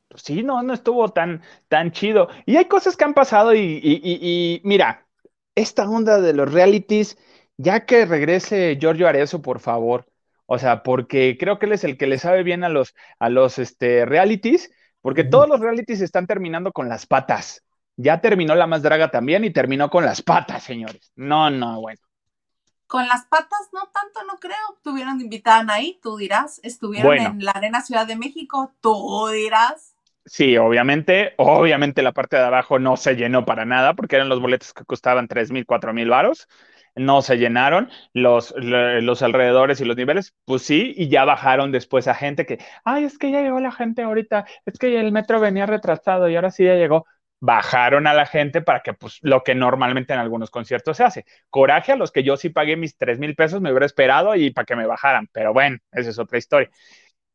pues 0.09 0.23
sí, 0.23 0.43
no, 0.43 0.63
no 0.63 0.75
estuvo 0.75 1.09
tan, 1.11 1.43
tan 1.69 1.93
chido. 1.93 2.29
Y 2.45 2.57
hay 2.57 2.65
cosas 2.65 2.97
que 2.97 3.05
han 3.05 3.15
pasado 3.15 3.55
y, 3.55 4.61
mira, 4.65 5.07
esta 5.55 5.89
onda 5.89 6.21
de 6.21 6.33
los 6.33 6.53
realities, 6.53 7.17
ya 7.61 7.85
que 7.85 8.07
regrese 8.07 8.79
Giorgio 8.81 9.07
Arezzo, 9.07 9.43
por 9.43 9.61
favor. 9.61 10.07
O 10.47 10.59
sea, 10.59 10.83
porque 10.83 11.37
creo 11.39 11.59
que 11.59 11.67
él 11.67 11.73
es 11.73 11.85
el 11.85 11.99
que 11.99 12.07
le 12.07 12.19
sabe 12.19 12.43
bien 12.43 12.65
a 12.65 12.69
los, 12.69 12.95
a 13.19 13.29
los 13.29 13.59
este, 13.59 14.07
realities, 14.07 14.71
porque 15.03 15.25
todos 15.25 15.49
los 15.49 15.61
realities 15.61 16.01
están 16.01 16.27
terminando 16.27 16.73
con 16.73 16.89
las 16.89 17.07
patas. 17.07 17.63
Ya 17.97 18.21
terminó 18.21 18.55
la 18.55 18.67
más 18.67 18.83
draga 18.83 19.11
también 19.11 19.45
y 19.45 19.51
terminó 19.51 19.91
con 19.91 20.05
las 20.05 20.23
patas, 20.23 20.65
señores. 20.65 21.13
No, 21.15 21.51
no, 21.51 21.81
bueno. 21.81 22.01
Con 22.87 23.07
las 23.07 23.27
patas 23.27 23.69
no 23.73 23.83
tanto, 23.93 24.25
no 24.27 24.39
creo. 24.41 24.57
Tuvieron 24.83 25.21
invitada 25.21 25.75
ahí, 25.75 26.01
tú 26.03 26.17
dirás. 26.17 26.61
Estuvieron 26.63 27.19
en 27.19 27.45
la 27.45 27.53
Arena 27.53 27.83
Ciudad 27.83 28.07
de 28.07 28.17
México, 28.17 28.73
tú 28.81 29.29
dirás. 29.29 29.95
Sí, 30.25 30.57
obviamente, 30.57 31.35
obviamente 31.37 32.03
la 32.03 32.13
parte 32.13 32.37
de 32.37 32.45
abajo 32.45 32.79
no 32.79 32.97
se 32.97 33.17
llenó 33.17 33.45
para 33.45 33.65
nada 33.65 33.95
porque 33.95 34.17
eran 34.17 34.29
los 34.29 34.41
boletos 34.41 34.73
que 34.73 34.85
costaban 34.85 35.29
tres 35.29 35.53
mil, 35.53 35.67
cuatro 35.67 35.93
mil 35.93 36.09
varos. 36.09 36.49
No 36.97 37.23
se 37.23 37.37
llenaron 37.39 37.91
los, 38.13 38.55
los 38.57 39.23
alrededores 39.23 39.81
y 39.81 39.85
los 39.85 39.97
niveles, 39.97 40.35
pues 40.45 40.63
sí, 40.63 40.93
y 40.97 41.09
ya 41.09 41.25
bajaron 41.25 41.73
después 41.73 42.09
a 42.09 42.15
gente 42.15 42.47
que, 42.47 42.59
ay, 42.85 43.05
es 43.05 43.19
que 43.19 43.31
ya 43.31 43.41
llegó 43.43 43.61
la 43.61 43.73
gente 43.73 44.03
ahorita, 44.03 44.47
es 44.67 44.79
que 44.79 44.99
el 45.01 45.13
metro 45.13 45.41
venía 45.41 45.67
retrasado 45.67 46.29
y 46.29 46.37
ahora 46.37 46.51
sí 46.51 46.65
ya 46.65 46.75
llegó. 46.75 47.07
Bajaron 47.43 48.07
a 48.07 48.13
la 48.13 48.27
gente 48.27 48.61
para 48.61 48.81
que, 48.83 48.93
pues, 48.93 49.19
lo 49.23 49.43
que 49.43 49.55
normalmente 49.55 50.13
en 50.13 50.19
algunos 50.19 50.51
conciertos 50.51 50.99
se 50.99 51.05
hace. 51.05 51.25
Coraje 51.49 51.93
a 51.93 51.97
los 51.97 52.13
que 52.13 52.23
yo 52.23 52.37
sí 52.37 52.51
pagué 52.51 52.77
mis 52.77 52.99
tres 52.99 53.19
mil 53.19 53.35
pesos, 53.35 53.63
me 53.63 53.71
hubiera 53.71 53.87
esperado 53.87 54.35
y 54.37 54.51
para 54.51 54.67
que 54.67 54.77
me 54.77 54.87
bajaran, 54.87 55.27
pero 55.33 55.55
bueno, 55.55 55.79
esa 55.93 56.11
es 56.11 56.19
otra 56.19 56.37
historia. 56.39 56.71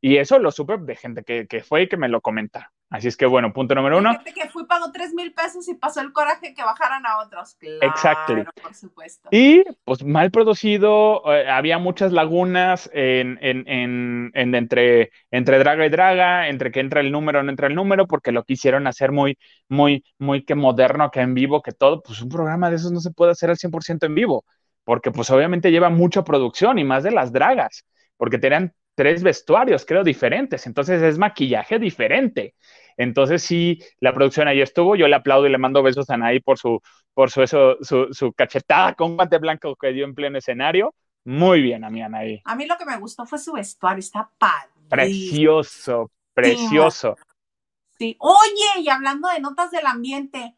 Y 0.06 0.18
eso 0.18 0.38
lo 0.38 0.52
supe 0.52 0.78
de 0.78 0.96
gente 0.96 1.24
que, 1.24 1.48
que 1.48 1.64
fue 1.64 1.82
y 1.82 1.90
que 1.90 1.98
me 1.98 2.08
lo 2.08 2.22
comenta. 2.22 2.72
Así 2.92 3.08
es 3.08 3.18
que 3.18 3.26
bueno, 3.26 3.52
punto 3.52 3.74
número 3.74 3.98
uno. 3.98 4.12
Gente 4.12 4.36
que 4.36 4.48
fui, 4.50 4.68
pagó 4.68 4.92
tres 4.92 5.16
mil 5.16 5.34
pesos 5.34 5.68
y 5.68 5.74
pasó 5.74 6.00
el 6.00 6.14
coraje 6.14 6.54
que 6.54 6.62
bajaran 6.62 7.08
a 7.08 7.24
otros. 7.24 7.56
Claro, 7.56 7.80
Exacto. 7.82 8.36
Por 8.62 8.76
supuesto. 8.76 9.30
Y 9.32 9.64
pues 9.84 10.04
mal 10.04 10.30
producido, 10.30 11.24
eh, 11.34 11.50
había 11.50 11.80
muchas 11.80 12.12
lagunas 12.12 12.88
en, 12.94 13.40
en, 13.42 13.68
en, 13.68 14.54
entre, 14.54 15.10
entre 15.32 15.58
draga 15.58 15.88
y 15.88 15.90
draga, 15.90 16.50
entre 16.50 16.72
que 16.72 16.82
entra 16.82 17.02
el 17.02 17.12
número 17.12 17.40
o 17.40 17.42
no 17.42 17.50
entra 17.50 17.66
el 17.66 17.74
número, 17.74 18.06
porque 18.06 18.32
lo 18.32 18.44
quisieron 18.44 18.86
hacer 18.86 19.12
muy, 19.12 19.40
muy, 19.70 20.06
muy 20.20 20.46
que 20.46 20.54
moderno, 20.54 21.10
que 21.10 21.22
en 21.22 21.34
vivo, 21.34 21.64
que 21.64 21.72
todo. 21.72 22.04
Pues 22.04 22.22
un 22.22 22.30
programa 22.30 22.70
de 22.70 22.76
esos 22.76 22.92
no 22.92 23.00
se 23.00 23.10
puede 23.10 23.32
hacer 23.32 23.50
al 23.50 23.58
100% 23.58 24.06
en 24.06 24.14
vivo, 24.14 24.46
porque 24.84 25.10
pues 25.10 25.32
obviamente 25.32 25.72
lleva 25.72 25.90
mucha 25.90 26.24
producción 26.24 26.78
y 26.78 26.84
más 26.84 27.02
de 27.02 27.10
las 27.10 27.32
dragas, 27.32 27.86
porque 28.18 28.38
tenían 28.38 28.72
tres 28.96 29.22
vestuarios, 29.22 29.86
creo, 29.86 30.04
diferentes. 30.04 30.66
Entonces 30.66 31.02
es 31.02 31.18
maquillaje 31.18 31.78
diferente. 31.78 32.56
Entonces 32.98 33.44
sí, 33.44 33.80
la 34.00 34.14
producción 34.14 34.48
ahí 34.48 34.62
estuvo. 34.62 34.96
Yo 34.96 35.08
le 35.08 35.16
aplaudo 35.16 35.46
y 35.46 35.52
le 35.52 35.58
mando 35.58 35.84
besos 35.84 36.10
a 36.10 36.16
Anaí 36.16 36.40
por 36.40 36.58
su, 36.58 36.82
por 37.14 37.30
su, 37.30 37.44
eso, 37.44 37.78
su, 37.82 38.34
cachetada 38.34 38.96
con 38.96 39.16
guante 39.16 39.38
blanco 39.38 39.76
que 39.76 39.92
dio 39.92 40.06
en 40.06 40.16
pleno 40.16 40.38
escenario. 40.38 40.96
Muy 41.26 41.62
bien 41.62 41.84
a 41.84 41.90
mí, 41.90 42.02
Anaí. 42.02 42.42
A 42.46 42.56
mí 42.56 42.66
lo 42.66 42.78
que 42.78 42.86
me 42.86 42.98
gustó 42.98 43.26
fue 43.26 43.38
su 43.38 43.54
vestuario, 43.54 44.00
está 44.00 44.32
padre. 44.38 44.72
Precioso, 44.90 46.12
precioso. 46.34 47.16
Sí. 47.98 48.16
Oye, 48.20 48.82
y 48.82 48.90
hablando 48.90 49.28
de 49.30 49.40
notas 49.40 49.72
del 49.72 49.86
ambiente, 49.86 50.56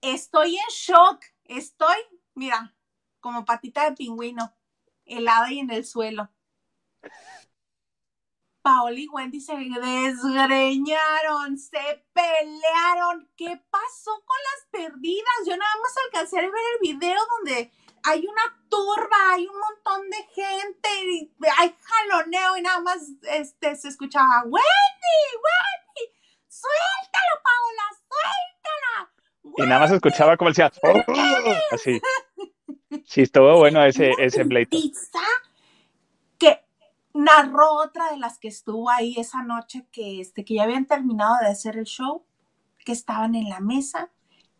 estoy 0.00 0.56
en 0.56 0.68
shock. 0.70 1.24
Estoy, 1.44 1.96
mira, 2.34 2.74
como 3.20 3.44
patita 3.44 3.90
de 3.90 3.96
pingüino 3.96 4.54
helada 5.06 5.52
y 5.52 5.60
en 5.60 5.70
el 5.70 5.84
suelo. 5.84 6.28
Paola 8.62 8.98
y 8.98 9.06
Wendy 9.08 9.40
se 9.40 9.54
desgreñaron, 9.54 11.58
se 11.58 12.06
pelearon. 12.14 13.30
¿Qué 13.36 13.62
pasó 13.70 14.10
con 14.24 14.38
las 14.42 14.66
perdidas? 14.70 15.34
Yo 15.46 15.54
nada 15.54 15.74
más 15.82 15.94
alcancé 16.06 16.38
a 16.38 16.42
ver 16.42 16.50
el 16.50 16.80
video 16.80 17.20
donde 17.36 17.70
hay 18.04 18.26
una 18.26 18.42
turba, 18.70 19.32
hay 19.32 19.46
un 19.46 19.58
montón 19.58 20.08
de 20.08 20.16
gente, 20.34 20.88
hay 21.58 21.76
jaloneo 21.82 22.56
y 22.56 22.62
nada 22.62 22.80
más 22.80 23.02
este, 23.22 23.76
se 23.76 23.88
escuchaba, 23.88 24.44
Wendy, 24.44 25.36
Wendy, 25.44 26.10
suéltalo, 26.48 27.42
Paola, 27.44 27.86
suéltala. 28.08 29.12
Y 29.58 29.62
nada 29.68 29.80
más 29.80 29.90
escuchaba 29.90 30.38
como 30.38 30.48
decía, 30.50 30.72
oh", 30.82 31.04
así. 31.70 32.00
Sí, 33.06 33.22
estuvo 33.22 33.56
bueno 33.58 33.84
ese, 33.84 34.12
ese 34.18 34.44
pleito. 34.44 34.76
que 36.38 36.64
narró 37.12 37.74
otra 37.74 38.10
de 38.10 38.18
las 38.18 38.38
que 38.38 38.48
estuvo 38.48 38.90
ahí 38.90 39.14
esa 39.18 39.42
noche 39.42 39.86
que, 39.92 40.20
este, 40.20 40.44
que 40.44 40.54
ya 40.54 40.64
habían 40.64 40.86
terminado 40.86 41.36
de 41.40 41.48
hacer 41.48 41.76
el 41.76 41.84
show, 41.84 42.24
que 42.84 42.92
estaban 42.92 43.34
en 43.34 43.48
la 43.48 43.60
mesa, 43.60 44.10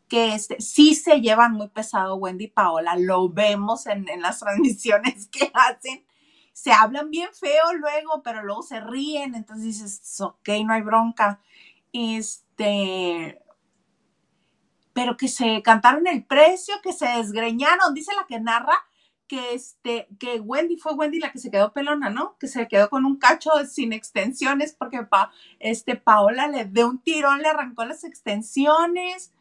que 0.09 0.35
este, 0.35 0.61
sí 0.61 0.95
se 0.95 1.21
llevan 1.21 1.53
muy 1.53 1.69
pesado 1.69 2.17
Wendy 2.17 2.45
y 2.45 2.49
Paola, 2.49 2.97
lo 2.97 3.29
vemos 3.29 3.87
en, 3.87 4.09
en 4.09 4.23
las 4.23 4.39
transmisiones 4.41 5.29
que 5.29 5.51
hacen. 5.55 6.05
Se 6.53 6.73
hablan 6.73 7.11
bien 7.11 7.31
feo 7.33 7.73
luego, 7.75 8.23
pero 8.23 8.45
luego 8.45 8.63
se 8.63 8.81
ríen, 8.81 9.35
entonces 9.35 9.65
dices, 9.65 10.21
ok, 10.21 10.49
no 10.65 10.73
hay 10.73 10.83
bronca. 10.83 11.41
Este, 11.93 13.41
pero 14.95 15.19
que 15.19 15.29
se 15.29 15.61
cantaron 15.63 16.07
el 16.07 16.25
precio, 16.25 16.75
que 16.83 16.93
se 16.93 17.07
desgreñaron, 17.07 17.93
dice 17.93 18.13
la 18.15 18.27
que 18.27 18.41
narra 18.41 18.75
que 19.27 19.55
este, 19.55 20.07
que 20.19 20.41
Wendy 20.41 20.77
fue 20.77 20.95
Wendy 20.95 21.19
la 21.19 21.33
que 21.33 21.39
se 21.39 21.51
quedó 21.51 21.73
pelona, 21.73 22.11
¿no? 22.11 22.37
Que 22.39 22.47
se 22.47 22.69
quedó 22.69 22.89
con 22.91 23.05
un 23.05 23.19
cacho 23.19 23.51
sin 23.67 23.93
extensiones 23.93 24.75
porque 24.79 25.03
pa, 25.03 25.33
este 25.59 25.97
Paola 25.97 26.49
le 26.49 26.65
de 26.67 26.85
un 26.85 27.01
tirón 27.01 27.43
le 27.43 27.49
arrancó 27.49 27.85
las 27.85 28.05
extensiones. 28.05 29.33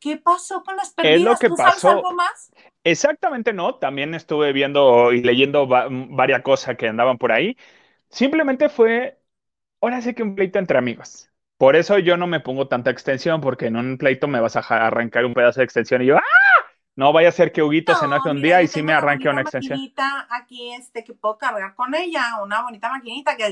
¿Qué 0.00 0.18
pasó 0.18 0.62
con 0.62 0.76
las 0.76 0.90
perdidas? 0.92 1.16
Es 1.16 1.24
lo 1.24 1.36
que 1.36 1.48
pasó. 1.48 1.80
Sabes 1.80 1.84
algo 1.84 2.12
más? 2.12 2.52
Exactamente 2.84 3.54
no, 3.54 3.76
también 3.76 4.14
estuve 4.14 4.52
viendo 4.52 5.12
y 5.12 5.22
leyendo 5.22 5.66
varias 5.66 6.42
cosas 6.42 6.76
que 6.76 6.88
andaban 6.88 7.16
por 7.16 7.32
ahí. 7.32 7.56
Simplemente 8.10 8.68
fue, 8.68 9.18
ahora 9.80 10.02
sí 10.02 10.12
que 10.12 10.22
un 10.22 10.34
pleito 10.34 10.58
entre 10.58 10.76
amigos. 10.76 11.30
Por 11.58 11.76
eso 11.76 11.98
yo 11.98 12.16
no 12.16 12.26
me 12.26 12.40
pongo 12.40 12.68
tanta 12.68 12.90
extensión, 12.90 13.40
porque 13.40 13.66
en 13.66 13.76
un 13.76 13.98
pleito 13.98 14.26
me 14.28 14.40
vas 14.40 14.56
a 14.56 14.60
arrancar 14.60 15.24
un 15.24 15.34
pedazo 15.34 15.60
de 15.60 15.64
extensión 15.64 16.02
y 16.02 16.06
yo, 16.06 16.16
¡ah! 16.16 16.20
No 16.96 17.12
vaya 17.12 17.28
a 17.28 17.32
ser 17.32 17.50
que 17.50 17.62
Huguito 17.62 17.94
se 17.96 18.04
enoje 18.04 18.30
un 18.30 18.40
día 18.40 18.62
y 18.62 18.68
sí 18.68 18.80
me 18.80 18.92
arranque 18.92 19.28
una, 19.28 19.40
extensión. 19.40 19.78
Maquinita 19.78 20.28
aquí 20.30 20.72
este 20.72 21.02
que 21.02 21.12
puedo 21.12 21.38
cargar 21.38 21.74
con 21.74 21.92
ella, 21.94 22.40
una 22.40 22.62
bonita 22.62 22.88
maquinita 22.88 23.36
que 23.36 23.48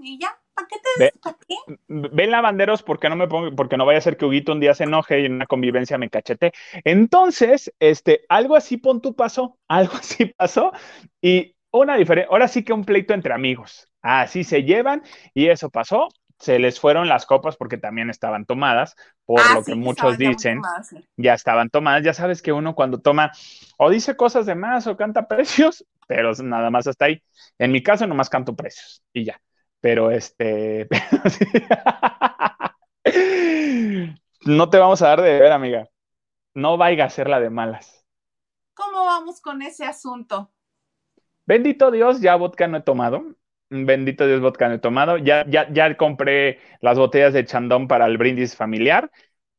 y 0.00 0.18
ya, 0.20 0.38
¿para 0.54 0.68
qué 0.68 0.76
te 0.78 1.04
ve, 1.04 2.10
Ven 2.12 2.30
lavanderos 2.30 2.84
porque 2.84 3.08
no 3.08 3.16
me 3.16 3.26
pongo, 3.26 3.54
porque 3.56 3.76
no 3.76 3.84
vaya 3.84 3.98
a 3.98 4.02
ser 4.02 4.16
que 4.16 4.26
Huguito 4.26 4.52
un 4.52 4.60
día 4.60 4.74
se 4.74 4.84
enoje 4.84 5.20
y 5.20 5.24
en 5.26 5.34
una 5.34 5.46
convivencia 5.46 5.98
me 5.98 6.08
cachete. 6.08 6.52
Entonces, 6.84 7.72
este, 7.80 8.20
algo 8.28 8.54
así 8.54 8.76
pon 8.76 9.00
tu 9.00 9.16
pasó, 9.16 9.58
algo 9.68 9.94
así 9.94 10.26
pasó 10.26 10.72
y 11.20 11.56
una 11.72 11.96
diferencia, 11.96 12.30
ahora 12.30 12.46
sí 12.46 12.62
que 12.62 12.72
un 12.72 12.84
pleito 12.84 13.12
entre 13.12 13.34
amigos. 13.34 13.88
Así 14.02 14.44
se 14.44 14.62
llevan 14.62 15.02
y 15.34 15.48
eso 15.48 15.68
pasó 15.68 16.08
se 16.38 16.58
les 16.58 16.78
fueron 16.78 17.08
las 17.08 17.26
copas 17.26 17.56
porque 17.56 17.78
también 17.78 18.10
estaban 18.10 18.46
tomadas, 18.46 18.96
por 19.24 19.40
ah, 19.40 19.54
lo 19.54 19.64
que 19.64 19.74
muchos 19.74 20.16
dicen, 20.18 20.62
ya 21.16 21.34
estaban 21.34 21.68
tomadas. 21.70 22.04
Ya 22.04 22.14
sabes 22.14 22.42
que 22.42 22.52
uno 22.52 22.74
cuando 22.74 23.00
toma 23.00 23.32
o 23.76 23.90
dice 23.90 24.16
cosas 24.16 24.46
de 24.46 24.54
más 24.54 24.86
o 24.86 24.96
canta 24.96 25.26
precios, 25.28 25.84
pero 26.06 26.32
nada 26.42 26.70
más 26.70 26.86
hasta 26.86 27.06
ahí. 27.06 27.22
En 27.58 27.72
mi 27.72 27.82
caso 27.82 28.06
nomás 28.06 28.30
canto 28.30 28.54
precios 28.54 29.02
y 29.12 29.24
ya. 29.24 29.40
Pero 29.80 30.10
este... 30.10 30.88
no 34.44 34.70
te 34.70 34.78
vamos 34.78 35.02
a 35.02 35.08
dar 35.08 35.22
de 35.22 35.38
ver, 35.38 35.52
amiga. 35.52 35.88
No 36.54 36.76
vaya 36.76 37.04
a 37.04 37.10
ser 37.10 37.28
la 37.28 37.40
de 37.40 37.50
malas. 37.50 38.06
¿Cómo 38.74 39.04
vamos 39.04 39.40
con 39.40 39.62
ese 39.62 39.84
asunto? 39.84 40.52
Bendito 41.46 41.90
Dios, 41.90 42.20
ya 42.20 42.36
vodka 42.36 42.68
no 42.68 42.76
he 42.78 42.82
tomado. 42.82 43.37
Bendito 43.70 44.26
Dios, 44.26 44.40
vodka 44.40 44.68
no 44.68 44.74
he 44.74 44.78
tomado. 44.78 45.18
Ya, 45.18 45.44
ya, 45.48 45.70
ya 45.70 45.96
compré 45.96 46.58
las 46.80 46.98
botellas 46.98 47.32
de 47.32 47.44
chandón 47.44 47.86
para 47.86 48.06
el 48.06 48.16
brindis 48.16 48.56
familiar, 48.56 49.10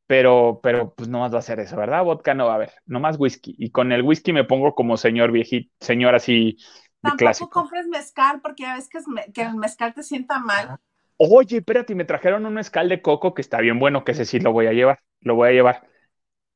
pero, 0.06 0.60
pero 0.62 0.92
pues 0.94 1.08
no 1.08 1.20
más 1.20 1.32
va 1.32 1.38
a 1.38 1.42
ser 1.42 1.60
eso, 1.60 1.76
¿verdad? 1.76 2.04
Vodka 2.04 2.34
no 2.34 2.46
va 2.46 2.52
a 2.52 2.54
haber, 2.56 2.72
nomás 2.86 3.16
whisky. 3.18 3.54
Y 3.58 3.70
con 3.70 3.92
el 3.92 4.02
whisky 4.02 4.32
me 4.32 4.44
pongo 4.44 4.74
como 4.74 4.96
señor 4.96 5.30
viejito, 5.30 5.72
señor 5.80 6.14
así 6.14 6.56
de 7.02 7.10
Tampoco 7.10 7.48
compres 7.50 7.86
mezcal 7.86 8.40
porque 8.40 8.64
ya 8.64 8.74
ves 8.74 8.88
que, 8.88 8.98
que 9.32 9.42
el 9.42 9.54
mezcal 9.56 9.94
te 9.94 10.02
sienta 10.02 10.38
mal. 10.38 10.78
Oye, 11.16 11.58
espérate, 11.58 11.94
me 11.94 12.04
trajeron 12.04 12.46
un 12.46 12.54
mezcal 12.54 12.88
de 12.88 13.02
coco 13.02 13.34
que 13.34 13.42
está 13.42 13.60
bien 13.60 13.78
bueno, 13.78 14.04
que 14.04 14.12
ese 14.12 14.24
sí 14.24 14.40
lo 14.40 14.52
voy 14.52 14.66
a 14.66 14.72
llevar, 14.72 15.00
lo 15.20 15.34
voy 15.34 15.50
a 15.50 15.52
llevar 15.52 15.89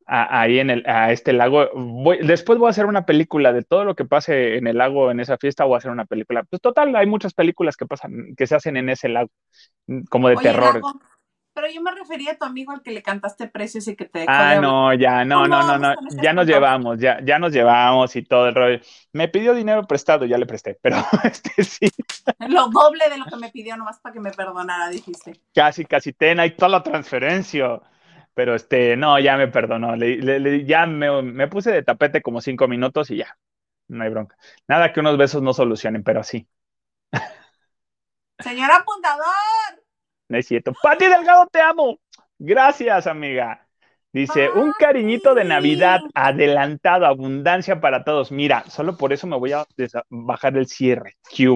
ahí 0.07 0.59
en 0.59 0.71
el, 0.71 0.85
a 0.87 1.13
este 1.13 1.33
lago. 1.33 1.69
Voy, 1.75 2.19
después 2.23 2.59
voy 2.59 2.69
a 2.69 2.71
hacer 2.71 2.87
una 2.87 3.07
película 3.07 3.53
de 3.53 3.63
todo 3.63 3.85
lo 3.85 3.95
que 3.95 4.05
pase 4.05 4.57
en 4.57 4.67
el 4.67 4.79
lago 4.79 5.11
en 5.11 5.21
esa 5.21 5.39
fiesta, 5.39 5.65
voy 5.65 5.75
a 5.75 5.79
hacer 5.79 5.91
una 5.91 6.05
película. 6.05 6.43
Pues 6.45 6.61
total, 6.61 6.95
hay 6.97 7.07
muchas 7.07 7.35
películas 7.35 7.77
que 7.77 7.87
pasan, 7.87 8.35
que 8.37 8.47
se 8.47 8.55
hacen 8.55 8.77
en 8.77 8.89
ese 8.89 9.09
lago, 9.09 9.31
como 10.11 10.29
de 10.29 10.37
terror. 10.37 10.81
pero 11.55 11.69
yo 11.73 11.81
me 11.81 11.93
refería 11.93 12.33
a 12.33 12.37
tu 12.37 12.45
amigo 12.45 12.73
al 12.73 12.83
que 12.83 12.91
le 12.91 13.03
cantaste 13.03 13.49
precios 13.49 13.89
y 13.89 13.97
que 13.97 14.05
te 14.05 14.27
Ah, 14.29 14.57
no, 14.61 14.93
ya, 14.93 15.25
no, 15.25 15.47
no, 15.47 15.67
no, 15.67 15.79
no, 15.79 15.95
ya 16.23 16.33
nos 16.33 16.47
llevamos, 16.47 16.99
ya, 16.99 17.19
ya 17.25 17.39
nos 17.39 17.53
llevamos 17.53 18.15
y 18.17 18.23
todo 18.23 18.49
el 18.49 18.55
rollo. 18.55 18.81
Me 19.13 19.29
pidió 19.29 19.55
dinero 19.55 19.87
prestado, 19.87 20.27
ya 20.27 20.37
le 20.37 20.47
presté, 20.47 20.79
pero 20.83 20.97
este 21.25 21.65
sí. 21.65 21.89
Lo 22.49 22.69
doble 22.69 23.09
de 23.09 23.19
lo 23.19 23.25
que 23.25 23.37
me 23.37 23.51
pidió, 23.51 23.77
nomás 23.77 24.01
para 24.01 24.13
que 24.13 24.21
me 24.21 24.33
perdonara, 24.33 24.89
dijiste. 24.89 25.41
Casi, 25.55 25.85
casi, 25.85 26.13
ten 26.13 26.41
ahí 26.41 26.51
toda 26.51 26.69
la 26.69 26.83
transferencia. 26.83 27.81
Pero 28.35 28.55
este, 28.55 28.97
no, 28.97 29.19
ya 29.19 29.37
me 29.37 29.49
perdonó. 29.49 29.95
ya 29.97 30.87
me, 30.87 31.49
puse 31.49 31.71
de 31.71 31.83
tapete 31.83 32.21
como 32.21 32.41
cinco 32.41 32.69
minutos 32.69 33.11
y 33.11 33.19
ya. 33.19 33.37
No 33.89 34.03
hay 34.03 34.11
bronca. 34.11 34.37
Nada 34.67 34.93
que 34.93 35.01
unos 35.01 35.17
besos 35.17 35.43
no 35.43 35.53
solucionen, 35.53 36.03
pero 36.03 36.23
sí. 36.23 36.49
Señor 38.39 38.71
apuntador. 38.73 39.25
No 40.29 40.39
es 40.39 40.47
cierto. 40.47 40.73
Pati 40.83 41.07
Delgado, 41.07 41.47
te 41.47 41.61
amo. 41.61 41.99
Gracias, 42.39 43.07
amiga. 43.07 43.65
Dice, 44.13 44.49
un 44.49 44.73
cariñito 44.79 45.35
de 45.35 45.45
Navidad 45.45 46.01
adelantado, 46.15 47.05
abundancia 47.05 47.81
para 47.81 48.05
todos. 48.05 48.31
Mira, 48.31 48.65
solo 48.71 48.97
por 48.97 49.13
eso 49.13 49.27
me 49.27 49.37
voy 49.37 49.53
a 49.53 49.67
bajar 50.09 50.57
el 50.57 50.69
cierre. 50.69 51.17
¿Qué 51.29 51.49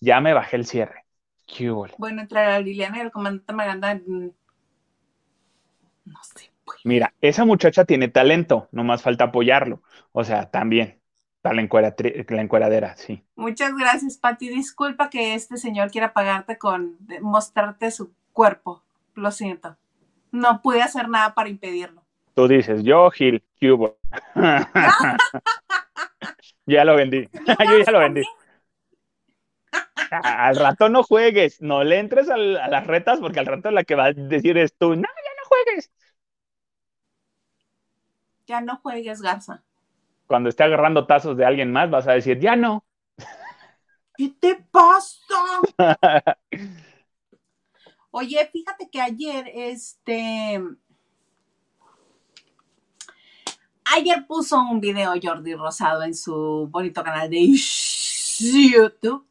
Ya 0.00 0.20
me 0.20 0.34
bajé 0.34 0.56
el 0.56 0.66
cierre. 0.66 1.04
¿Qué 1.46 1.70
Bueno, 1.70 2.22
entre 2.22 2.44
la 2.44 2.58
Liliana 2.60 2.98
y 2.98 3.00
el 3.02 3.10
comandante 3.10 3.52
Maganda 3.52 3.94
mm, 3.94 4.30
no 6.10 6.22
sé. 6.22 6.50
Mira, 6.84 7.14
esa 7.20 7.44
muchacha 7.44 7.84
tiene 7.84 8.08
talento, 8.08 8.68
nomás 8.72 9.02
falta 9.02 9.24
apoyarlo. 9.24 9.82
O 10.12 10.24
sea, 10.24 10.50
también. 10.50 10.98
Está 11.42 11.54
la, 11.54 12.42
encueradera, 12.42 12.94
sí. 12.98 13.24
Muchas 13.34 13.74
gracias, 13.74 14.18
Pati. 14.18 14.50
Disculpa 14.50 15.08
que 15.08 15.32
este 15.32 15.56
señor 15.56 15.90
quiera 15.90 16.12
pagarte 16.12 16.58
con 16.58 16.98
mostrarte 17.22 17.90
su 17.90 18.12
cuerpo. 18.34 18.82
Lo 19.14 19.30
siento. 19.30 19.78
No 20.32 20.60
pude 20.60 20.82
hacer 20.82 21.08
nada 21.08 21.32
para 21.32 21.48
impedirlo. 21.48 22.02
Tú 22.34 22.46
dices, 22.46 22.82
yo, 22.82 23.10
Gil, 23.10 23.42
Cubo. 23.58 23.96
ya 26.66 26.84
lo 26.84 26.94
vendí. 26.94 27.26
yo 27.46 27.84
ya 27.86 27.90
lo 27.90 28.00
vendí. 28.00 28.22
al 30.10 30.56
rato 30.56 30.90
no 30.90 31.02
juegues, 31.02 31.62
no 31.62 31.84
le 31.84 32.00
entres 32.00 32.28
a, 32.28 32.36
las 32.36 32.86
retas 32.86 33.18
porque 33.18 33.40
al 33.40 33.46
rato 33.46 33.70
la 33.70 33.84
que 33.84 33.94
va 33.94 34.06
a 34.06 34.12
decir 34.12 34.58
es 34.58 34.74
tú, 34.74 34.94
no, 34.94 35.08
juegues. 35.50 35.90
Ya 38.46 38.60
no 38.60 38.76
juegues, 38.78 39.20
Garza. 39.20 39.62
Cuando 40.26 40.48
esté 40.48 40.64
agarrando 40.64 41.06
tazos 41.06 41.36
de 41.36 41.44
alguien 41.44 41.72
más, 41.72 41.90
vas 41.90 42.06
a 42.06 42.12
decir, 42.12 42.38
ya 42.38 42.56
no. 42.56 42.84
¿Qué 44.16 44.28
te 44.40 44.56
pasa? 44.70 45.60
Oye, 48.12 48.50
fíjate 48.52 48.90
que 48.90 49.00
ayer, 49.00 49.50
este. 49.54 50.60
Ayer 53.84 54.26
puso 54.26 54.60
un 54.60 54.80
video 54.80 55.14
Jordi 55.20 55.54
Rosado 55.54 56.02
en 56.04 56.14
su 56.14 56.68
bonito 56.70 57.02
canal 57.02 57.28
de 57.30 57.56
YouTube. 58.38 59.26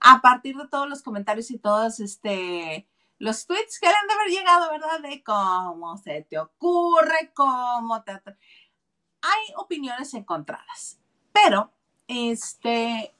A 0.00 0.20
partir 0.20 0.56
de 0.56 0.68
todos 0.68 0.88
los 0.88 1.02
comentarios 1.02 1.50
y 1.50 1.58
todos 1.58 2.00
este 2.00 2.86
los 3.18 3.46
tweets 3.46 3.80
que 3.80 3.88
le 3.88 3.94
han 3.94 4.06
de 4.06 4.14
haber 4.14 4.28
llegado, 4.28 4.70
¿verdad? 4.70 5.00
De 5.00 5.22
cómo 5.22 5.96
se 5.98 6.22
te 6.22 6.38
ocurre, 6.38 7.32
cómo 7.34 8.02
te... 8.02 8.12
Hay 8.12 9.54
opiniones 9.56 10.14
encontradas, 10.14 11.00
pero 11.32 11.72
este, 12.06 13.12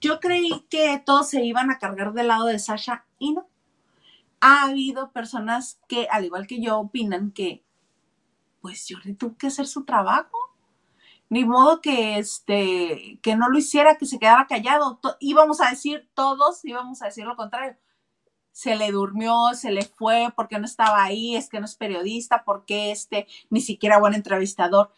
yo 0.00 0.18
creí 0.18 0.66
que 0.68 1.00
todos 1.04 1.30
se 1.30 1.44
iban 1.44 1.70
a 1.70 1.78
cargar 1.78 2.12
del 2.12 2.28
lado 2.28 2.46
de 2.46 2.58
Sasha 2.58 3.06
y 3.18 3.32
no. 3.32 3.48
Ha 4.40 4.64
habido 4.64 5.12
personas 5.12 5.80
que, 5.88 6.08
al 6.10 6.24
igual 6.24 6.46
que 6.46 6.60
yo, 6.60 6.78
opinan 6.78 7.30
que, 7.30 7.64
pues 8.60 8.86
yo 8.88 8.98
le 9.04 9.14
tuve 9.14 9.36
que 9.36 9.46
hacer 9.46 9.66
su 9.66 9.84
trabajo. 9.84 10.36
Ni 11.28 11.44
modo 11.44 11.80
que, 11.80 12.18
este, 12.18 13.18
que 13.22 13.36
no 13.36 13.48
lo 13.48 13.58
hiciera, 13.58 13.96
que 13.96 14.06
se 14.06 14.18
quedara 14.18 14.46
callado. 14.46 15.00
íbamos 15.20 15.60
a 15.60 15.70
decir 15.70 16.08
todos, 16.14 16.64
íbamos 16.64 17.02
a 17.02 17.06
decir 17.06 17.24
lo 17.24 17.36
contrario 17.36 17.76
se 18.56 18.74
le 18.74 18.90
durmió, 18.90 19.52
se 19.52 19.70
le 19.70 19.82
fue 19.82 20.32
porque 20.34 20.58
no 20.58 20.64
estaba 20.64 21.04
ahí, 21.04 21.36
es 21.36 21.50
que 21.50 21.60
no 21.60 21.66
es 21.66 21.74
periodista, 21.74 22.42
porque 22.42 22.90
este 22.90 23.26
ni 23.50 23.60
siquiera 23.60 23.98
buen 23.98 24.14
entrevistador. 24.14 24.94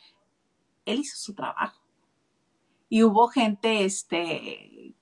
Él 0.84 1.00
hizo 1.00 1.16
su 1.16 1.34
trabajo. 1.34 1.82
Y 2.88 3.02
hubo 3.02 3.26
gente 3.26 3.84
este, 3.84 4.94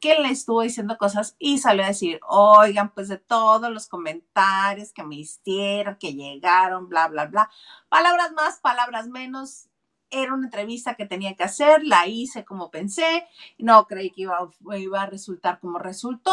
que 0.00 0.18
le 0.18 0.30
estuvo 0.30 0.62
diciendo 0.62 0.96
cosas 0.96 1.36
y 1.38 1.58
salió 1.58 1.84
a 1.84 1.88
decir, 1.88 2.20
oigan, 2.26 2.88
pues 2.94 3.08
de 3.08 3.18
todos 3.18 3.70
los 3.70 3.86
comentarios 3.86 4.90
que 4.94 5.04
me 5.04 5.16
hicieron, 5.16 5.98
que 6.00 6.14
llegaron, 6.14 6.88
bla, 6.88 7.08
bla, 7.08 7.26
bla. 7.26 7.50
Palabras 7.90 8.32
más, 8.32 8.60
palabras 8.60 9.08
menos. 9.08 9.68
Era 10.08 10.32
una 10.32 10.46
entrevista 10.46 10.94
que 10.94 11.04
tenía 11.04 11.34
que 11.36 11.44
hacer, 11.44 11.84
la 11.84 12.06
hice 12.06 12.46
como 12.46 12.70
pensé, 12.70 13.26
no 13.58 13.86
creí 13.86 14.10
que 14.10 14.22
iba, 14.22 14.38
iba 14.74 15.02
a 15.02 15.06
resultar 15.06 15.60
como 15.60 15.78
resultó 15.78 16.32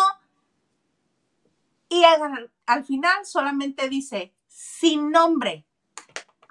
y 1.91 2.05
al, 2.05 2.85
final 2.85 3.25
solamente 3.25 3.89
dice 3.89 4.33
sin 4.47 5.11
nombre, 5.11 5.67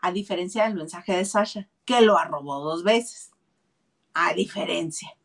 a 0.03 0.13
diferencia 0.13 0.65
del 0.65 0.75
mensaje 0.75 1.17
de 1.17 1.25
Sasha, 1.25 1.67
que 1.87 2.03
lo 2.03 2.19
arrobó 2.19 2.61
dos 2.61 2.85
veces. 2.85 3.31
A 4.13 4.35
diferencia. 4.35 5.17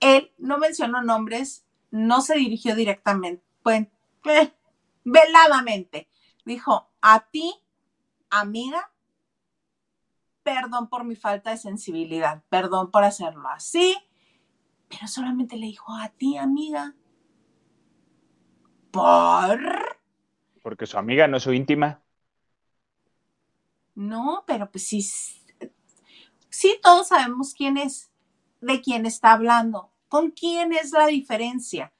Él 0.00 0.32
no 0.38 0.56
mencionó 0.56 1.02
nombres, 1.02 1.66
no 1.90 2.22
se 2.22 2.36
dirigió 2.36 2.74
directamente, 2.74 3.44
pues, 3.62 3.88
veladamente. 5.04 6.08
Dijo, 6.46 6.90
a 7.02 7.26
ti, 7.26 7.54
amiga, 8.30 8.90
perdón 10.42 10.88
por 10.88 11.04
mi 11.04 11.14
falta 11.14 11.50
de 11.50 11.58
sensibilidad, 11.58 12.42
perdón 12.48 12.90
por 12.90 13.04
hacerlo 13.04 13.48
así, 13.50 13.98
pero 14.88 15.06
solamente 15.08 15.56
le 15.56 15.66
dijo 15.66 15.94
a 15.94 16.08
ti, 16.08 16.38
amiga, 16.38 16.94
¿Por? 18.92 19.98
Porque 20.62 20.86
su 20.86 20.98
amiga 20.98 21.26
no 21.26 21.38
es 21.38 21.42
su 21.42 21.52
íntima. 21.52 22.00
No, 23.96 24.44
pero 24.46 24.70
pues 24.70 24.86
sí. 24.86 25.02
Sí, 26.48 26.78
todos 26.82 27.08
sabemos 27.08 27.54
quién 27.56 27.76
es, 27.76 28.12
de 28.60 28.80
quién 28.80 29.06
está 29.06 29.32
hablando. 29.32 29.90
¿Con 30.08 30.30
quién 30.30 30.72
es 30.72 30.92
la 30.92 31.06
diferencia? 31.06 31.92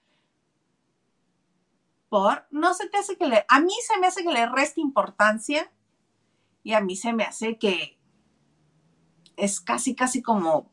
Por, 2.08 2.46
no 2.50 2.74
se 2.74 2.88
te 2.88 2.98
hace 2.98 3.16
que 3.16 3.26
le, 3.26 3.44
a 3.48 3.58
mí 3.58 3.72
se 3.86 3.98
me 3.98 4.06
hace 4.06 4.22
que 4.22 4.30
le 4.30 4.46
reste 4.46 4.80
importancia 4.80 5.72
y 6.62 6.74
a 6.74 6.80
mí 6.80 6.94
se 6.94 7.14
me 7.14 7.24
hace 7.24 7.56
que, 7.56 7.98
es 9.36 9.60
casi, 9.60 9.94
casi 9.94 10.22
como 10.22 10.70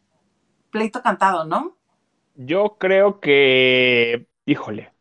pleito 0.70 1.02
cantado, 1.02 1.46
¿no? 1.46 1.78
Yo 2.36 2.78
creo 2.78 3.20
que, 3.20 4.28
híjole, 4.46 4.94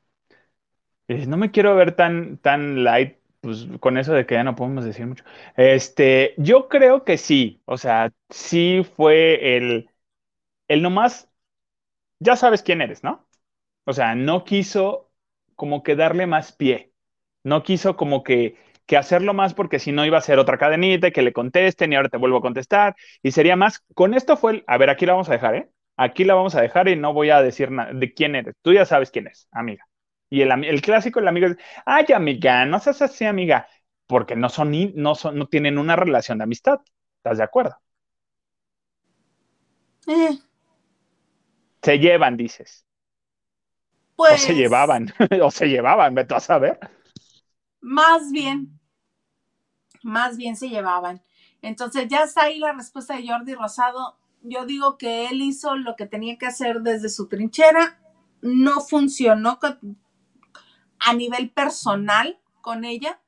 eh, 1.08 1.26
no 1.26 1.36
me 1.36 1.50
quiero 1.50 1.74
ver 1.76 1.92
tan, 1.96 2.38
tan 2.38 2.84
light, 2.84 3.18
pues 3.40 3.66
con 3.80 3.98
eso 3.98 4.12
de 4.12 4.26
que 4.26 4.34
ya 4.34 4.44
no 4.44 4.54
podemos 4.56 4.84
decir 4.84 5.06
mucho. 5.06 5.24
Este, 5.56 6.34
yo 6.38 6.68
creo 6.68 7.04
que 7.04 7.18
sí, 7.18 7.62
o 7.66 7.78
sea, 7.78 8.12
sí 8.30 8.82
fue 8.96 9.56
el, 9.56 9.90
el 10.68 10.82
nomás, 10.82 11.30
ya 12.20 12.36
sabes 12.36 12.62
quién 12.62 12.82
eres, 12.82 13.04
¿no? 13.04 13.28
O 13.86 13.94
sea, 13.94 14.14
no 14.16 14.44
quiso 14.44 15.10
como 15.56 15.82
que 15.84 15.96
darle 15.96 16.26
más 16.28 16.52
pie, 16.52 16.92
no 17.44 17.64
quiso 17.64 17.96
como 17.96 18.24
que, 18.24 18.56
que 18.86 18.98
hacerlo 18.98 19.34
más 19.34 19.54
porque 19.54 19.80
si 19.80 19.92
no 19.92 20.06
iba 20.06 20.18
a 20.18 20.22
ser 20.22 20.40
otra 20.40 20.58
cadenita 20.58 21.12
que 21.12 21.22
le 21.22 21.34
contesten 21.34 21.92
y 21.94 21.96
ahora 21.96 22.10
te 22.10 22.18
vuelvo 22.18 22.38
a 22.38 22.42
contestar 22.42 22.96
y 23.22 23.32
sería 23.32 23.56
más, 23.56 23.80
con 23.94 24.14
esto 24.14 24.38
fue 24.38 24.52
el, 24.54 24.64
a 24.68 24.78
ver, 24.78 24.90
aquí 24.90 25.06
la 25.06 25.14
vamos 25.14 25.30
a 25.30 25.34
dejar, 25.34 25.56
¿eh? 25.56 25.70
Aquí 25.96 26.24
la 26.24 26.34
vamos 26.36 26.56
a 26.56 26.62
dejar 26.62 26.88
y 26.88 26.96
no 26.96 27.14
voy 27.14 27.30
a 27.30 27.42
decir 27.42 27.72
nada 27.72 27.92
de 27.94 28.14
quién 28.14 28.36
eres, 28.36 28.56
tú 28.62 28.74
ya 28.74 28.86
sabes 28.86 29.12
quién 29.12 29.28
es, 29.28 29.48
amiga. 29.52 29.87
Y 30.30 30.42
el, 30.42 30.64
el 30.64 30.82
clásico, 30.82 31.20
el 31.20 31.28
amigo 31.28 31.46
es, 31.48 31.56
ay, 31.86 32.06
amiga, 32.14 32.66
no 32.66 32.80
seas 32.80 33.02
así, 33.02 33.24
amiga, 33.24 33.66
porque 34.06 34.36
no 34.36 34.48
son, 34.48 34.72
no 34.94 35.14
son, 35.14 35.38
no 35.38 35.46
tienen 35.46 35.78
una 35.78 35.96
relación 35.96 36.38
de 36.38 36.44
amistad. 36.44 36.80
¿Estás 37.18 37.38
de 37.38 37.44
acuerdo? 37.44 37.76
Eh. 40.06 40.38
Se 41.82 41.98
llevan, 41.98 42.36
dices. 42.36 42.84
Pues, 44.16 44.32
o 44.44 44.46
se 44.46 44.54
llevaban, 44.54 45.12
o 45.42 45.50
se 45.50 45.66
llevaban, 45.66 46.14
me 46.14 46.26
a 46.28 46.40
saber. 46.40 46.78
Más 47.80 48.32
bien, 48.32 48.78
más 50.02 50.36
bien 50.36 50.56
se 50.56 50.68
llevaban. 50.68 51.22
Entonces 51.62 52.08
ya 52.08 52.24
está 52.24 52.44
ahí 52.44 52.58
la 52.58 52.72
respuesta 52.72 53.16
de 53.16 53.26
Jordi 53.26 53.54
Rosado. 53.54 54.16
Yo 54.42 54.64
digo 54.66 54.98
que 54.98 55.26
él 55.26 55.42
hizo 55.42 55.76
lo 55.76 55.96
que 55.96 56.06
tenía 56.06 56.38
que 56.38 56.46
hacer 56.46 56.80
desde 56.82 57.08
su 57.08 57.28
trinchera. 57.28 57.98
No 58.40 58.80
funcionó 58.80 59.58
a 61.00 61.14
nivel 61.14 61.50
personal 61.50 62.40
con 62.60 62.84
ella. 62.84 63.20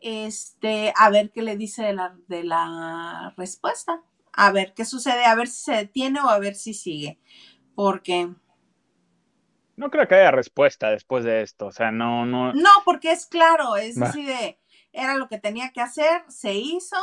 Este, 0.00 0.92
a 0.96 1.10
ver 1.10 1.30
qué 1.30 1.42
le 1.42 1.56
dice 1.56 1.82
de 1.82 1.92
la, 1.92 2.16
de 2.28 2.44
la 2.44 3.34
respuesta. 3.36 4.02
A 4.32 4.50
ver 4.50 4.74
qué 4.74 4.84
sucede, 4.84 5.24
a 5.24 5.34
ver 5.34 5.48
si 5.48 5.64
se 5.64 5.72
detiene 5.72 6.20
o 6.20 6.28
a 6.28 6.38
ver 6.38 6.54
si 6.54 6.74
sigue. 6.74 7.18
Porque 7.74 8.30
no 9.76 9.90
creo 9.90 10.06
que 10.06 10.14
haya 10.14 10.30
respuesta 10.30 10.90
después 10.90 11.24
de 11.24 11.42
esto, 11.42 11.66
o 11.66 11.72
sea, 11.72 11.90
no, 11.90 12.26
no. 12.26 12.52
No, 12.52 12.70
porque 12.84 13.10
es 13.10 13.26
claro, 13.26 13.76
es 13.76 14.00
así 14.00 14.24
de, 14.24 14.60
era 14.92 15.16
lo 15.16 15.28
que 15.28 15.38
tenía 15.38 15.72
que 15.72 15.80
hacer, 15.80 16.22
se 16.28 16.54
hizo. 16.54 16.96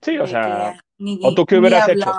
Sí, 0.00 0.16
o 0.18 0.26
sea, 0.26 0.82
o 1.22 1.34
tú 1.34 1.44
qué 1.46 1.58
hubieras 1.58 1.88
hecho. 1.88 2.12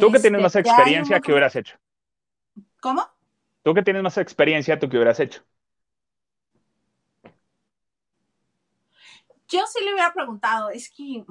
Tú 0.00 0.10
que 0.10 0.20
tienes 0.20 0.42
más 0.42 0.56
experiencia, 0.56 1.20
¿qué 1.20 1.32
hubieras 1.32 1.54
hecho? 1.56 1.76
¿Cómo? 2.80 3.06
Tú 3.62 3.74
que 3.74 3.82
tienes 3.82 4.02
más 4.02 4.16
experiencia, 4.18 4.78
¿tú 4.78 4.88
qué 4.88 4.96
hubieras 4.96 5.20
hecho? 5.20 5.42
Yo 9.48 9.66
sí 9.66 9.84
le 9.84 9.92
hubiera 9.92 10.12
preguntado, 10.12 10.70
es 10.70 10.88
que 10.90 11.24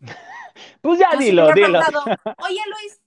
pues 0.80 0.98
ya 0.98 1.16
dilo, 1.16 1.52
dilo. 1.52 1.80
Oye, 2.38 2.60
Luis, 2.70 3.00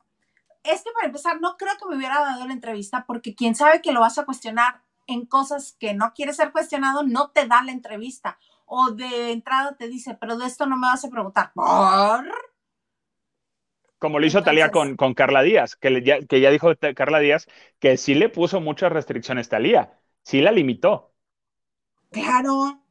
es 0.63 0.83
que 0.83 0.91
para 0.91 1.07
empezar, 1.07 1.39
no 1.39 1.55
creo 1.57 1.77
que 1.77 1.85
me 1.87 1.95
hubiera 1.95 2.19
dado 2.19 2.45
la 2.45 2.53
entrevista 2.53 3.05
porque 3.05 3.35
quien 3.35 3.55
sabe 3.55 3.81
que 3.81 3.91
lo 3.91 4.01
vas 4.01 4.17
a 4.17 4.25
cuestionar 4.25 4.81
en 5.07 5.25
cosas 5.25 5.75
que 5.79 5.93
no 5.93 6.13
quiere 6.13 6.33
ser 6.33 6.51
cuestionado, 6.51 7.03
no 7.03 7.31
te 7.31 7.47
da 7.47 7.63
la 7.63 7.71
entrevista. 7.71 8.37
O 8.65 8.91
de 8.91 9.31
entrada 9.31 9.75
te 9.75 9.87
dice, 9.87 10.15
pero 10.19 10.37
de 10.37 10.45
esto 10.45 10.67
no 10.67 10.77
me 10.77 10.87
vas 10.87 11.03
a 11.03 11.09
preguntar. 11.09 11.51
¿Por? 11.53 12.27
Como 13.99 14.19
lo 14.19 14.25
hizo 14.25 14.43
Talía 14.43 14.71
con, 14.71 14.95
con, 14.95 15.13
Carla 15.13 15.43
Díaz, 15.43 15.75
que, 15.75 16.01
ya, 16.01 16.21
que 16.21 16.39
ya 16.39 16.49
dijo 16.49 16.71
Carla 16.95 17.19
Díaz 17.19 17.47
que 17.79 17.97
sí 17.97 18.15
le 18.15 18.29
puso 18.29 18.61
muchas 18.61 18.91
restricciones 18.91 19.49
Talía, 19.49 19.99
sí 20.23 20.41
la 20.41 20.51
limitó. 20.51 21.13
Claro, 22.09 22.81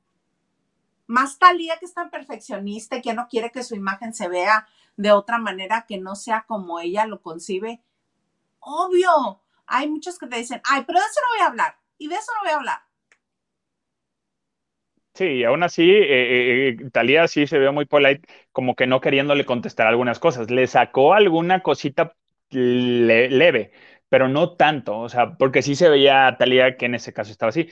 más 1.08 1.38
Talía 1.38 1.78
que 1.78 1.86
es 1.86 1.94
tan 1.94 2.10
perfeccionista 2.10 2.98
y 2.98 3.02
que 3.02 3.14
no 3.14 3.26
quiere 3.28 3.50
que 3.50 3.64
su 3.64 3.74
imagen 3.74 4.14
se 4.14 4.28
vea 4.28 4.68
de 4.96 5.10
otra 5.10 5.38
manera 5.38 5.86
que 5.88 5.98
no 5.98 6.14
sea 6.14 6.44
como 6.46 6.80
ella 6.80 7.06
lo 7.06 7.22
concibe. 7.22 7.82
Obvio, 8.60 9.40
hay 9.66 9.88
muchos 9.88 10.18
que 10.18 10.26
te 10.26 10.36
dicen, 10.36 10.60
ay, 10.64 10.84
pero 10.86 11.00
de 11.00 11.06
eso 11.06 11.20
no 11.22 11.36
voy 11.36 11.44
a 11.44 11.48
hablar 11.48 11.78
y 11.96 12.08
de 12.08 12.14
eso 12.14 12.30
no 12.34 12.42
voy 12.42 12.52
a 12.52 12.56
hablar. 12.56 12.87
Sí, 15.18 15.42
aún 15.42 15.64
así, 15.64 15.82
eh, 15.82 16.68
eh, 16.68 16.68
eh, 16.68 16.90
Talía 16.92 17.26
sí 17.26 17.48
se 17.48 17.58
ve 17.58 17.72
muy 17.72 17.86
polite, 17.86 18.28
como 18.52 18.76
que 18.76 18.86
no 18.86 19.00
queriéndole 19.00 19.44
contestar 19.44 19.88
algunas 19.88 20.20
cosas. 20.20 20.48
Le 20.48 20.64
sacó 20.68 21.12
alguna 21.12 21.60
cosita 21.60 22.14
leve, 22.50 23.72
pero 24.08 24.28
no 24.28 24.54
tanto, 24.54 24.96
o 25.00 25.08
sea, 25.08 25.36
porque 25.36 25.62
sí 25.62 25.74
se 25.74 25.88
veía 25.88 26.36
Talía 26.38 26.76
que 26.76 26.86
en 26.86 26.94
ese 26.94 27.12
caso 27.12 27.32
estaba 27.32 27.50
así. 27.50 27.68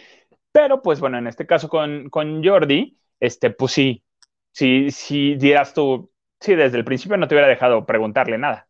Pero 0.51 0.83
pues 0.83 0.99
bueno, 0.99 1.19
en 1.19 1.29
este 1.29 1.47
caso 1.47 1.69
con, 1.69 2.11
con 2.11 2.43
Jordi, 2.45 2.99
este, 3.21 3.51
pues 3.51 3.71
sí, 3.71 4.03
si, 4.51 4.91
si 4.91 5.37
dieras 5.37 5.73
tú, 5.73 6.11
sí, 6.41 6.57
desde 6.57 6.79
el 6.79 6.85
principio 6.85 7.17
no 7.17 7.29
te 7.29 7.37
hubiera 7.37 7.47
dejado 7.49 7.87
preguntarle 7.87 8.39
nada. 8.39 8.67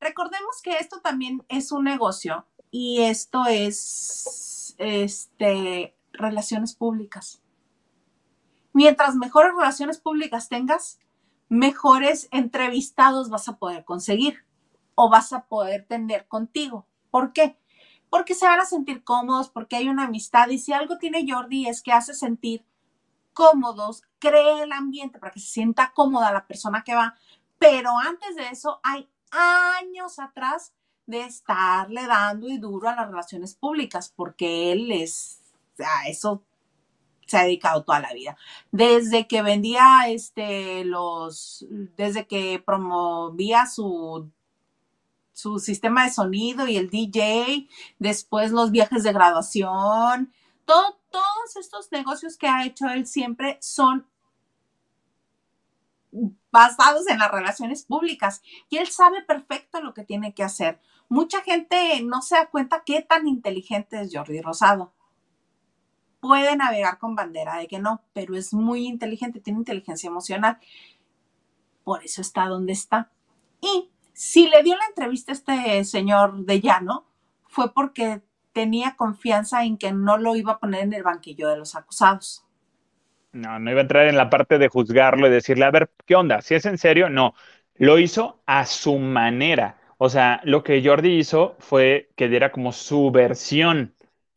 Recordemos 0.00 0.62
que 0.62 0.78
esto 0.78 1.02
también 1.02 1.44
es 1.50 1.70
un 1.70 1.84
negocio 1.84 2.46
y 2.70 3.02
esto 3.02 3.44
es, 3.46 4.74
este, 4.78 5.94
relaciones 6.14 6.74
públicas. 6.74 7.43
Mientras 8.74 9.14
mejores 9.14 9.54
relaciones 9.54 10.00
públicas 10.00 10.48
tengas, 10.48 10.98
mejores 11.48 12.26
entrevistados 12.32 13.30
vas 13.30 13.48
a 13.48 13.56
poder 13.56 13.84
conseguir 13.84 14.44
o 14.96 15.08
vas 15.08 15.32
a 15.32 15.44
poder 15.46 15.86
tener 15.86 16.26
contigo. 16.26 16.84
¿Por 17.12 17.32
qué? 17.32 17.56
Porque 18.10 18.34
se 18.34 18.46
van 18.46 18.58
a 18.58 18.64
sentir 18.64 19.04
cómodos, 19.04 19.48
porque 19.48 19.76
hay 19.76 19.88
una 19.88 20.06
amistad 20.06 20.48
y 20.48 20.58
si 20.58 20.72
algo 20.72 20.98
tiene 20.98 21.24
Jordi 21.26 21.68
es 21.68 21.82
que 21.82 21.92
hace 21.92 22.14
sentir 22.14 22.66
cómodos, 23.32 24.02
cree 24.18 24.64
el 24.64 24.72
ambiente 24.72 25.20
para 25.20 25.30
que 25.30 25.38
se 25.38 25.52
sienta 25.52 25.92
cómoda 25.94 26.32
la 26.32 26.48
persona 26.48 26.82
que 26.82 26.96
va, 26.96 27.14
pero 27.60 27.96
antes 27.96 28.34
de 28.34 28.48
eso 28.48 28.80
hay 28.82 29.08
años 29.30 30.18
atrás 30.18 30.72
de 31.06 31.20
estarle 31.20 32.08
dando 32.08 32.48
y 32.48 32.58
duro 32.58 32.88
a 32.88 32.96
las 32.96 33.08
relaciones 33.08 33.54
públicas, 33.54 34.12
porque 34.14 34.72
él 34.72 34.90
es, 34.90 35.40
a 35.78 36.08
eso 36.08 36.42
se 37.26 37.36
ha 37.36 37.44
dedicado 37.44 37.84
toda 37.84 38.00
la 38.00 38.12
vida. 38.12 38.36
Desde 38.70 39.26
que 39.26 39.42
vendía 39.42 40.08
este 40.08 40.84
los, 40.84 41.66
desde 41.68 42.26
que 42.26 42.62
promovía 42.64 43.66
su 43.66 44.30
su 45.34 45.58
sistema 45.58 46.04
de 46.04 46.12
sonido 46.12 46.68
y 46.68 46.76
el 46.76 46.88
DJ, 46.90 47.68
después 47.98 48.52
los 48.52 48.70
viajes 48.70 49.02
de 49.02 49.12
graduación, 49.12 50.32
todo, 50.64 51.00
todos 51.10 51.56
estos 51.56 51.90
negocios 51.90 52.36
que 52.36 52.46
ha 52.46 52.64
hecho 52.64 52.86
él 52.86 53.06
siempre 53.06 53.58
son 53.60 54.06
basados 56.50 57.08
en 57.08 57.18
las 57.18 57.30
relaciones 57.30 57.84
públicas 57.84 58.42
y 58.70 58.76
él 58.76 58.86
sabe 58.86 59.22
perfecto 59.22 59.80
lo 59.82 59.92
que 59.92 60.04
tiene 60.04 60.34
que 60.34 60.44
hacer. 60.44 60.80
Mucha 61.08 61.42
gente 61.42 62.00
no 62.02 62.22
se 62.22 62.36
da 62.36 62.46
cuenta 62.46 62.82
qué 62.86 63.02
tan 63.02 63.26
inteligente 63.26 64.00
es 64.00 64.10
Jordi 64.12 64.40
Rosado. 64.40 64.92
Puede 66.24 66.56
navegar 66.56 66.96
con 66.96 67.14
bandera 67.14 67.58
de 67.58 67.68
que 67.68 67.78
no, 67.78 68.02
pero 68.14 68.34
es 68.34 68.54
muy 68.54 68.86
inteligente, 68.86 69.40
tiene 69.40 69.58
inteligencia 69.58 70.08
emocional. 70.08 70.56
Por 71.84 72.02
eso 72.02 72.22
está 72.22 72.46
donde 72.46 72.72
está. 72.72 73.10
Y 73.60 73.90
si 74.14 74.48
le 74.48 74.62
dio 74.62 74.74
la 74.74 74.86
entrevista 74.86 75.32
a 75.32 75.34
este 75.34 75.84
señor 75.84 76.46
de 76.46 76.62
llano, 76.62 77.04
fue 77.46 77.74
porque 77.74 78.22
tenía 78.54 78.96
confianza 78.96 79.64
en 79.64 79.76
que 79.76 79.92
no 79.92 80.16
lo 80.16 80.34
iba 80.34 80.52
a 80.52 80.58
poner 80.58 80.84
en 80.84 80.94
el 80.94 81.02
banquillo 81.02 81.46
de 81.50 81.58
los 81.58 81.76
acusados. 81.76 82.46
No, 83.32 83.58
no 83.58 83.70
iba 83.70 83.80
a 83.80 83.82
entrar 83.82 84.06
en 84.06 84.16
la 84.16 84.30
parte 84.30 84.56
de 84.56 84.68
juzgarlo 84.68 85.26
y 85.26 85.30
decirle, 85.30 85.66
a 85.66 85.70
ver, 85.70 85.90
¿qué 86.06 86.14
onda? 86.14 86.40
Si 86.40 86.54
es 86.54 86.64
en 86.64 86.78
serio, 86.78 87.10
no. 87.10 87.34
Lo 87.74 87.98
hizo 87.98 88.40
a 88.46 88.64
su 88.64 88.98
manera. 88.98 89.76
O 89.98 90.08
sea, 90.08 90.40
lo 90.44 90.64
que 90.64 90.82
Jordi 90.82 91.18
hizo 91.18 91.54
fue 91.58 92.08
que 92.16 92.30
diera 92.30 92.50
como 92.50 92.72
su 92.72 93.10
versión. 93.10 93.94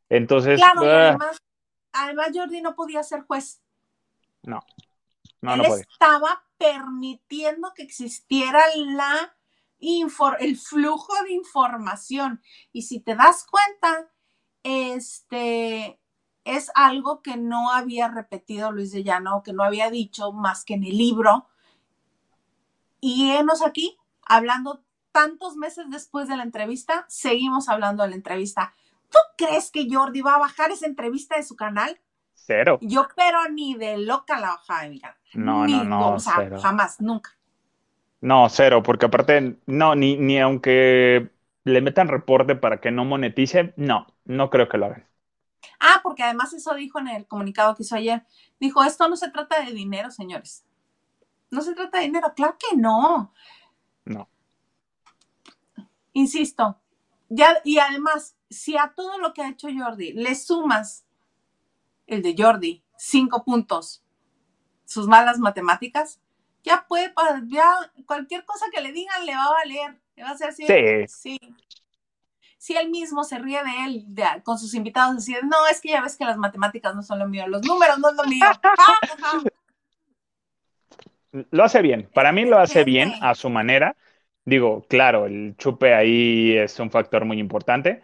Entonces. 0.10 0.60
Claro, 0.60 0.82
ah. 0.84 1.08
además, 1.10 1.42
además, 1.98 2.32
Jordi 2.34 2.62
no 2.62 2.76
podía 2.76 3.04
ser 3.04 3.22
juez. 3.22 3.62
No. 4.44 4.60
no 5.42 5.54
Él 5.54 5.86
estaba 5.90 6.44
permitiendo 6.58 7.74
que 7.76 7.84
existiera 7.84 8.62
la 8.76 9.38
el 10.40 10.58
flujo 10.58 11.14
de 11.24 11.34
información. 11.34 12.42
Y 12.72 12.84
si 12.84 13.00
te 13.00 13.16
das 13.16 13.46
cuenta, 13.46 14.12
este 14.64 16.00
es 16.44 16.72
algo 16.76 17.22
que 17.22 17.38
no 17.38 17.72
había 17.72 18.08
repetido 18.08 18.72
Luis 18.72 18.92
de 18.92 19.04
Llano, 19.04 19.44
que 19.44 19.54
no 19.54 19.64
había 19.64 19.90
dicho 19.90 20.32
más 20.32 20.64
que 20.64 20.76
en 20.76 20.84
el 20.84 20.98
libro. 20.98 21.48
Y 23.02 23.32
hemos 23.32 23.62
aquí, 23.62 23.98
hablando 24.24 24.84
tantos 25.12 25.56
meses 25.56 25.86
después 25.90 26.28
de 26.28 26.38
la 26.38 26.44
entrevista, 26.44 27.06
seguimos 27.10 27.70
hablando 27.70 28.04
de 28.04 28.10
la 28.10 28.16
entrevista. 28.16 28.74
¿Tú 29.10 29.18
crees 29.38 29.72
que 29.72 29.88
Jordi 29.90 30.22
va 30.22 30.36
a 30.36 30.40
bajar 30.40 30.72
esa 30.72 30.86
entrevista 30.86 31.36
de 31.38 31.44
su 31.44 31.56
canal? 31.56 32.00
Cero. 32.34 32.78
Yo, 32.82 33.08
pero 33.16 33.50
ni 33.50 33.76
de 33.76 33.98
loca 33.98 34.40
la 34.40 34.50
bajaba 34.50 34.82
de 34.84 34.90
mi 34.90 35.00
canal. 35.00 35.18
No, 35.34 35.66
Ni- 35.66 35.74
no, 35.74 35.84
no, 35.84 36.14
O 36.16 36.20
sea, 36.20 36.34
cero. 36.38 36.60
jamás, 36.62 37.02
nunca. 37.02 37.32
No, 38.22 38.50
cero, 38.50 38.82
porque 38.84 39.06
aparte, 39.06 39.60
no, 39.68 39.96
ni, 39.96 40.18
ni 40.18 40.40
aunque 40.40 41.30
le 41.64 41.82
metan 41.82 42.08
reporte 42.08 42.56
para 42.56 42.82
que 42.82 42.92
no 42.92 43.06
monetice, 43.06 43.74
no, 43.78 44.08
no 44.26 44.50
creo 44.50 44.68
que 44.70 44.78
lo 44.78 44.88
hagan. 44.88 45.08
Ah, 45.80 46.00
porque 46.04 46.24
además 46.24 46.54
eso 46.54 46.74
dijo 46.76 47.00
en 47.00 47.08
el 47.10 47.28
comunicado 47.28 47.76
que 47.76 47.84
hizo 47.84 47.96
ayer. 47.96 48.26
Dijo, 48.60 48.84
esto 48.84 49.08
no 49.10 49.16
se 49.18 49.30
trata 49.30 49.64
de 49.64 49.72
dinero, 49.74 50.10
señores. 50.12 50.66
No 51.52 51.62
se 51.62 51.74
trata 51.76 52.00
de 52.00 52.06
dinero. 52.06 52.34
Claro 52.36 52.58
que 52.58 52.76
no. 52.78 53.34
No. 54.06 54.28
Insisto. 56.14 56.80
Ya, 57.30 57.60
y 57.64 57.80
además, 57.80 58.36
si 58.50 58.78
a 58.78 58.94
todo 58.96 59.18
lo 59.18 59.34
que 59.34 59.42
ha 59.42 59.50
hecho 59.50 59.68
Jordi 59.76 60.14
le 60.14 60.36
sumas 60.36 61.06
el 62.08 62.22
de 62.22 62.36
Jordi, 62.38 62.84
cinco 62.98 63.44
puntos, 63.44 64.04
sus 64.86 65.08
malas 65.08 65.40
matemáticas, 65.40 66.20
ya 66.64 66.86
puede, 66.88 67.14
ya 67.48 67.92
cualquier 68.06 68.46
cosa 68.46 68.66
que 68.72 68.82
le 68.82 68.92
digan 68.92 69.26
le 69.26 69.36
va 69.36 69.44
a 69.44 69.52
valer. 69.52 70.00
Le 70.16 70.24
va 70.24 70.32
a 70.32 70.38
ser 70.38 70.50
así. 70.50 70.66
sí. 71.08 71.40
Si 72.58 72.76
él 72.76 72.90
mismo 72.90 73.24
se 73.24 73.38
ríe 73.38 73.62
de 73.64 73.86
él 73.86 74.04
de- 74.08 74.42
con 74.44 74.58
sus 74.58 74.74
invitados, 74.74 75.16
así 75.18 75.34
de, 75.34 75.44
no, 75.44 75.68
es 75.72 75.80
que 75.80 75.90
ya 75.90 76.02
ves 76.02 76.18
que 76.18 76.26
las 76.26 76.38
matemáticas 76.38 76.96
no 76.96 77.04
son 77.04 77.20
lo 77.20 77.28
mío, 77.28 77.48
los 77.48 77.62
números 77.64 78.00
no 78.00 78.10
es 78.10 78.16
lo 78.16 78.24
mío. 78.24 78.48
Lo 81.52 81.64
hace 81.64 81.82
bien, 81.82 82.10
para 82.14 82.32
mí 82.32 82.46
lo 82.46 82.58
hace 82.58 82.84
bien 82.84 83.14
a 83.22 83.36
su 83.36 83.50
manera. 83.50 83.96
Digo, 84.46 84.86
claro, 84.88 85.26
el 85.26 85.56
chupe 85.58 85.94
ahí 85.94 86.58
es 86.58 86.80
un 86.80 86.90
factor 86.90 87.26
muy 87.26 87.38
importante, 87.38 88.02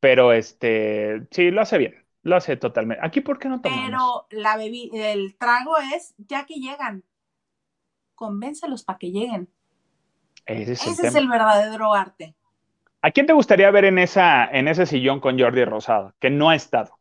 pero 0.00 0.32
este, 0.32 1.26
sí, 1.30 1.50
lo 1.50 1.60
hace 1.62 1.78
bien, 1.78 2.06
lo 2.22 2.36
hace 2.36 2.56
totalmente. 2.56 3.04
Aquí, 3.06 3.20
¿por 3.20 3.38
qué 3.38 3.48
no 3.48 3.60
tomamos? 3.60 4.02
Pero 4.02 4.26
la 4.30 4.58
bebi- 4.58 4.90
el 4.92 5.34
trago 5.38 5.78
es 5.78 6.14
ya 6.18 6.44
que 6.44 6.56
llegan. 6.56 7.04
Convéncelos 8.14 8.84
para 8.84 9.00
que 9.00 9.10
lleguen. 9.10 9.48
Ese 10.44 10.72
es 10.72 10.86
el 10.86 10.98
Ese 10.98 11.04
es 11.04 11.14
tema. 11.14 11.22
el 11.22 11.28
verdadero 11.28 11.94
arte. 11.94 12.34
¿A 13.02 13.10
quién 13.10 13.26
te 13.26 13.34
gustaría 13.34 13.70
ver 13.70 13.84
en 13.84 13.98
esa, 13.98 14.46
en 14.46 14.66
ese 14.68 14.86
sillón 14.86 15.20
con 15.20 15.38
Jordi 15.38 15.64
Rosado, 15.66 16.14
que 16.18 16.30
no 16.30 16.48
ha 16.50 16.54
estado? 16.56 16.98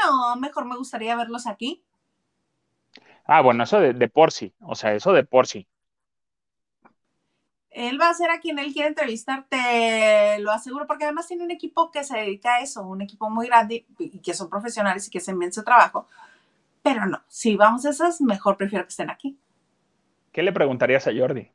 No, 0.00 0.36
mejor 0.36 0.64
me 0.66 0.76
gustaría 0.76 1.16
verlos 1.16 1.46
aquí. 1.46 1.82
Ah, 3.24 3.40
bueno, 3.42 3.64
eso 3.64 3.80
de, 3.80 3.92
de 3.94 4.08
por 4.08 4.32
sí, 4.32 4.54
o 4.60 4.74
sea, 4.74 4.94
eso 4.94 5.12
de 5.12 5.24
por 5.24 5.46
sí. 5.46 5.68
Él 7.74 8.00
va 8.00 8.10
a 8.10 8.14
ser 8.14 8.30
a 8.30 8.40
quien 8.40 8.58
él 8.58 8.72
quiere 8.72 8.88
entrevistar, 8.88 9.46
te 9.48 10.38
lo 10.40 10.52
aseguro, 10.52 10.86
porque 10.86 11.04
además 11.04 11.26
tiene 11.26 11.44
un 11.44 11.50
equipo 11.50 11.90
que 11.90 12.04
se 12.04 12.18
dedica 12.18 12.56
a 12.56 12.60
eso, 12.60 12.82
un 12.82 13.00
equipo 13.00 13.30
muy 13.30 13.46
grande 13.46 13.86
y 13.98 14.18
que 14.18 14.34
son 14.34 14.50
profesionales 14.50 15.06
y 15.06 15.10
que 15.10 15.18
hacen 15.18 15.38
bien 15.38 15.52
su 15.52 15.64
trabajo. 15.64 16.06
Pero 16.82 17.06
no, 17.06 17.22
si 17.28 17.56
vamos 17.56 17.86
a 17.86 17.90
esas, 17.90 18.20
mejor 18.20 18.56
prefiero 18.56 18.84
que 18.84 18.90
estén 18.90 19.10
aquí. 19.10 19.38
¿Qué 20.32 20.42
le 20.42 20.52
preguntarías 20.52 21.06
a 21.06 21.12
Jordi? 21.16 21.50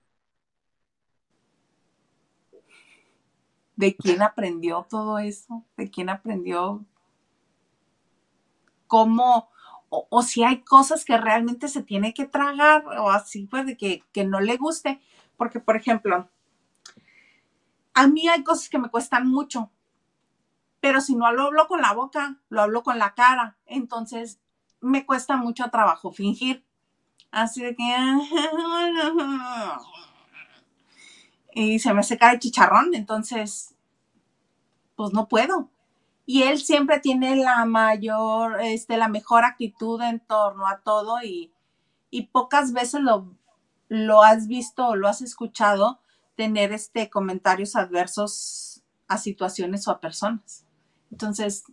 ¿De 3.75 3.95
quién 3.95 4.21
aprendió 4.23 4.87
todo 4.89 5.19
eso? 5.19 5.63
¿De 5.77 5.89
quién 5.89 6.09
aprendió 6.09 6.83
cómo? 8.87 9.49
O, 9.89 10.07
o 10.09 10.21
si 10.21 10.43
hay 10.43 10.61
cosas 10.63 11.05
que 11.05 11.17
realmente 11.17 11.67
se 11.67 11.83
tiene 11.83 12.13
que 12.13 12.25
tragar 12.25 12.85
o 12.87 13.09
así, 13.09 13.45
pues 13.45 13.65
de 13.65 13.77
que, 13.77 14.03
que 14.11 14.25
no 14.25 14.39
le 14.39 14.57
guste. 14.57 14.99
Porque, 15.37 15.59
por 15.59 15.75
ejemplo, 15.75 16.29
a 17.93 18.07
mí 18.07 18.27
hay 18.27 18.43
cosas 18.43 18.69
que 18.69 18.79
me 18.79 18.89
cuestan 18.89 19.27
mucho, 19.27 19.71
pero 20.79 21.01
si 21.01 21.15
no 21.15 21.31
lo 21.31 21.43
hablo 21.43 21.67
con 21.67 21.81
la 21.81 21.93
boca, 21.93 22.37
lo 22.49 22.61
hablo 22.61 22.83
con 22.83 22.99
la 22.99 23.13
cara. 23.13 23.57
Entonces, 23.65 24.39
me 24.81 25.05
cuesta 25.05 25.37
mucho 25.37 25.69
trabajo 25.69 26.11
fingir. 26.11 26.63
Así 27.31 27.61
de 27.63 27.75
que... 27.75 27.83
Y 31.53 31.79
se 31.79 31.91
me 31.93 32.03
seca 32.03 32.31
el 32.31 32.39
chicharrón, 32.39 32.93
entonces, 32.93 33.73
pues 34.95 35.11
no 35.11 35.27
puedo. 35.27 35.71
Y 36.27 36.43
él 36.43 36.59
siempre 36.59 36.99
tiene 36.99 37.35
la 37.35 37.65
mayor, 37.65 38.61
este, 38.61 38.97
la 38.97 39.07
mejor 39.07 39.43
actitud 39.43 39.99
en 40.01 40.19
torno 40.19 40.67
a 40.67 40.81
todo 40.81 41.23
y, 41.23 41.51
y 42.11 42.27
pocas 42.27 42.73
veces 42.73 43.01
lo, 43.01 43.36
lo 43.89 44.23
has 44.23 44.47
visto 44.47 44.87
o 44.87 44.95
lo 44.95 45.07
has 45.07 45.21
escuchado 45.21 45.99
tener 46.35 46.71
este 46.71 47.09
comentarios 47.09 47.75
adversos 47.75 48.83
a 49.07 49.17
situaciones 49.17 49.87
o 49.87 49.91
a 49.91 49.99
personas. 49.99 50.65
Entonces, 51.11 51.63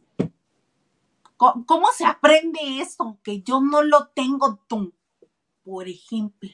¿cómo, 1.37 1.67
cómo 1.67 1.87
se 1.97 2.07
aprende 2.07 2.59
eso? 2.81 3.19
Que 3.23 3.43
yo 3.43 3.61
no 3.61 3.83
lo 3.83 4.09
tengo 4.09 4.61
tú, 4.69 4.93
por 5.65 5.89
ejemplo. 5.89 6.51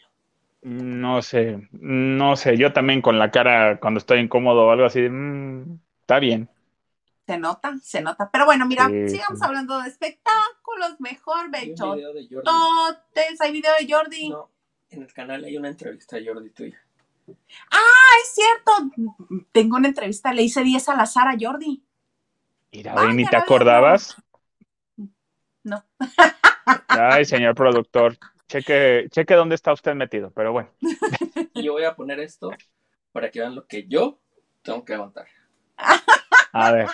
No 0.63 1.23
sé, 1.23 1.69
no 1.73 2.37
sé, 2.37 2.59
yo 2.59 2.73
también 2.73 3.01
con 3.01 3.19
la 3.19 3.31
cara 3.31 3.81
cuando 3.81 3.99
estoy 3.99 4.21
incómodo 4.21 4.67
o 4.67 4.71
algo 4.71 4.85
así, 4.85 5.01
mm, 5.09 5.79
está 6.03 6.19
bien. 6.19 6.51
Se 7.27 7.39
nota, 7.39 7.79
se 7.83 8.03
nota. 8.03 8.29
Pero 8.31 8.45
bueno, 8.45 8.67
mira, 8.67 8.89
Sí, 8.89 9.09
sigamos 9.09 9.39
sí. 9.39 9.45
hablando 9.45 9.81
de 9.81 9.89
espectáculos, 9.89 10.97
mejor 10.99 11.47
Jordi. 11.47 11.87
Hay 13.41 13.53
video 13.53 13.73
de 13.79 13.87
Jordi. 13.89 14.29
No, 14.31 14.51
en 14.91 15.03
el 15.03 15.13
canal 15.13 15.45
hay 15.45 15.57
una 15.57 15.69
entrevista 15.69 16.17
a 16.17 16.21
Jordi 16.25 16.51
tuya. 16.51 16.81
Es 17.29 18.35
cierto. 18.35 18.73
Tengo 19.53 19.77
una 19.77 19.89
entrevista, 19.89 20.33
le 20.33 20.43
hice 20.43 20.63
10 20.63 20.89
al 20.89 21.01
azar 21.01 21.29
a 21.29 21.37
Jordi. 21.39 21.83
Mira, 22.73 22.95
Vaya, 22.95 23.13
ni 23.13 23.25
te 23.25 23.37
acordabas. 23.37 24.17
No. 25.63 25.85
Ay, 26.89 27.25
señor 27.25 27.55
productor, 27.55 28.17
cheque, 28.49 29.07
cheque 29.11 29.35
dónde 29.35 29.55
está 29.55 29.73
usted 29.73 29.95
metido, 29.95 30.31
pero 30.31 30.53
bueno. 30.53 30.71
Yo 31.55 31.73
voy 31.73 31.85
a 31.85 31.95
poner 31.95 32.21
esto 32.21 32.51
para 33.13 33.31
que 33.31 33.41
vean 33.41 33.55
lo 33.55 33.67
que 33.67 33.87
yo 33.87 34.19
tengo 34.63 34.85
que 34.85 34.95
aguantar. 34.95 35.27
A 36.53 36.73
ver, 36.73 36.89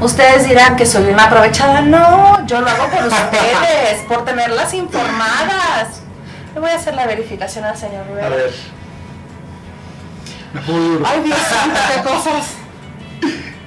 Ustedes 0.00 0.48
dirán 0.48 0.76
que 0.76 0.86
soy 0.86 1.12
una 1.12 1.24
aprovechada. 1.24 1.80
No, 1.80 2.46
yo 2.46 2.60
lo 2.60 2.68
hago 2.68 2.88
por 2.88 3.06
ustedes, 3.06 4.02
por 4.06 4.24
tenerlas 4.24 4.72
informadas. 4.74 6.07
Le 6.58 6.62
voy 6.62 6.70
a 6.72 6.74
hacer 6.74 6.94
la 6.96 7.06
verificación 7.06 7.64
al 7.64 7.76
señor 7.76 8.00
A 8.00 8.08
Rivera. 8.08 8.28
ver. 8.30 8.52
Ay, 11.06 11.22
Dios 11.22 11.38
santo, 11.38 11.78
qué 11.94 12.02
cosas. 12.02 12.46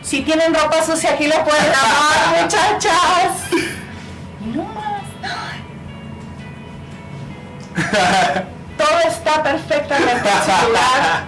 Si 0.02 0.20
tienen 0.24 0.54
ropa 0.54 0.84
sucia 0.84 1.12
aquí 1.12 1.28
la 1.28 1.42
pueden 1.42 1.68
lavar, 1.72 2.42
muchachas. 2.42 3.32
Y 4.42 4.58
no 4.58 4.64
más. 4.64 5.04
Todo 8.78 9.00
está 9.08 9.42
perfectamente 9.42 10.30
circular. 10.46 11.28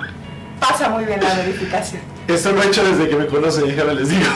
Pasa 0.59 0.89
muy 0.89 1.05
bien 1.05 1.23
la 1.23 1.33
verificación. 1.33 2.01
Esto 2.27 2.51
lo 2.51 2.61
he 2.61 2.67
hecho 2.67 2.83
desde 2.83 3.07
que 3.07 3.15
me 3.15 3.27
conocen, 3.27 3.67
déjame 3.67 3.93
les 3.93 4.09
digo. 4.09 4.29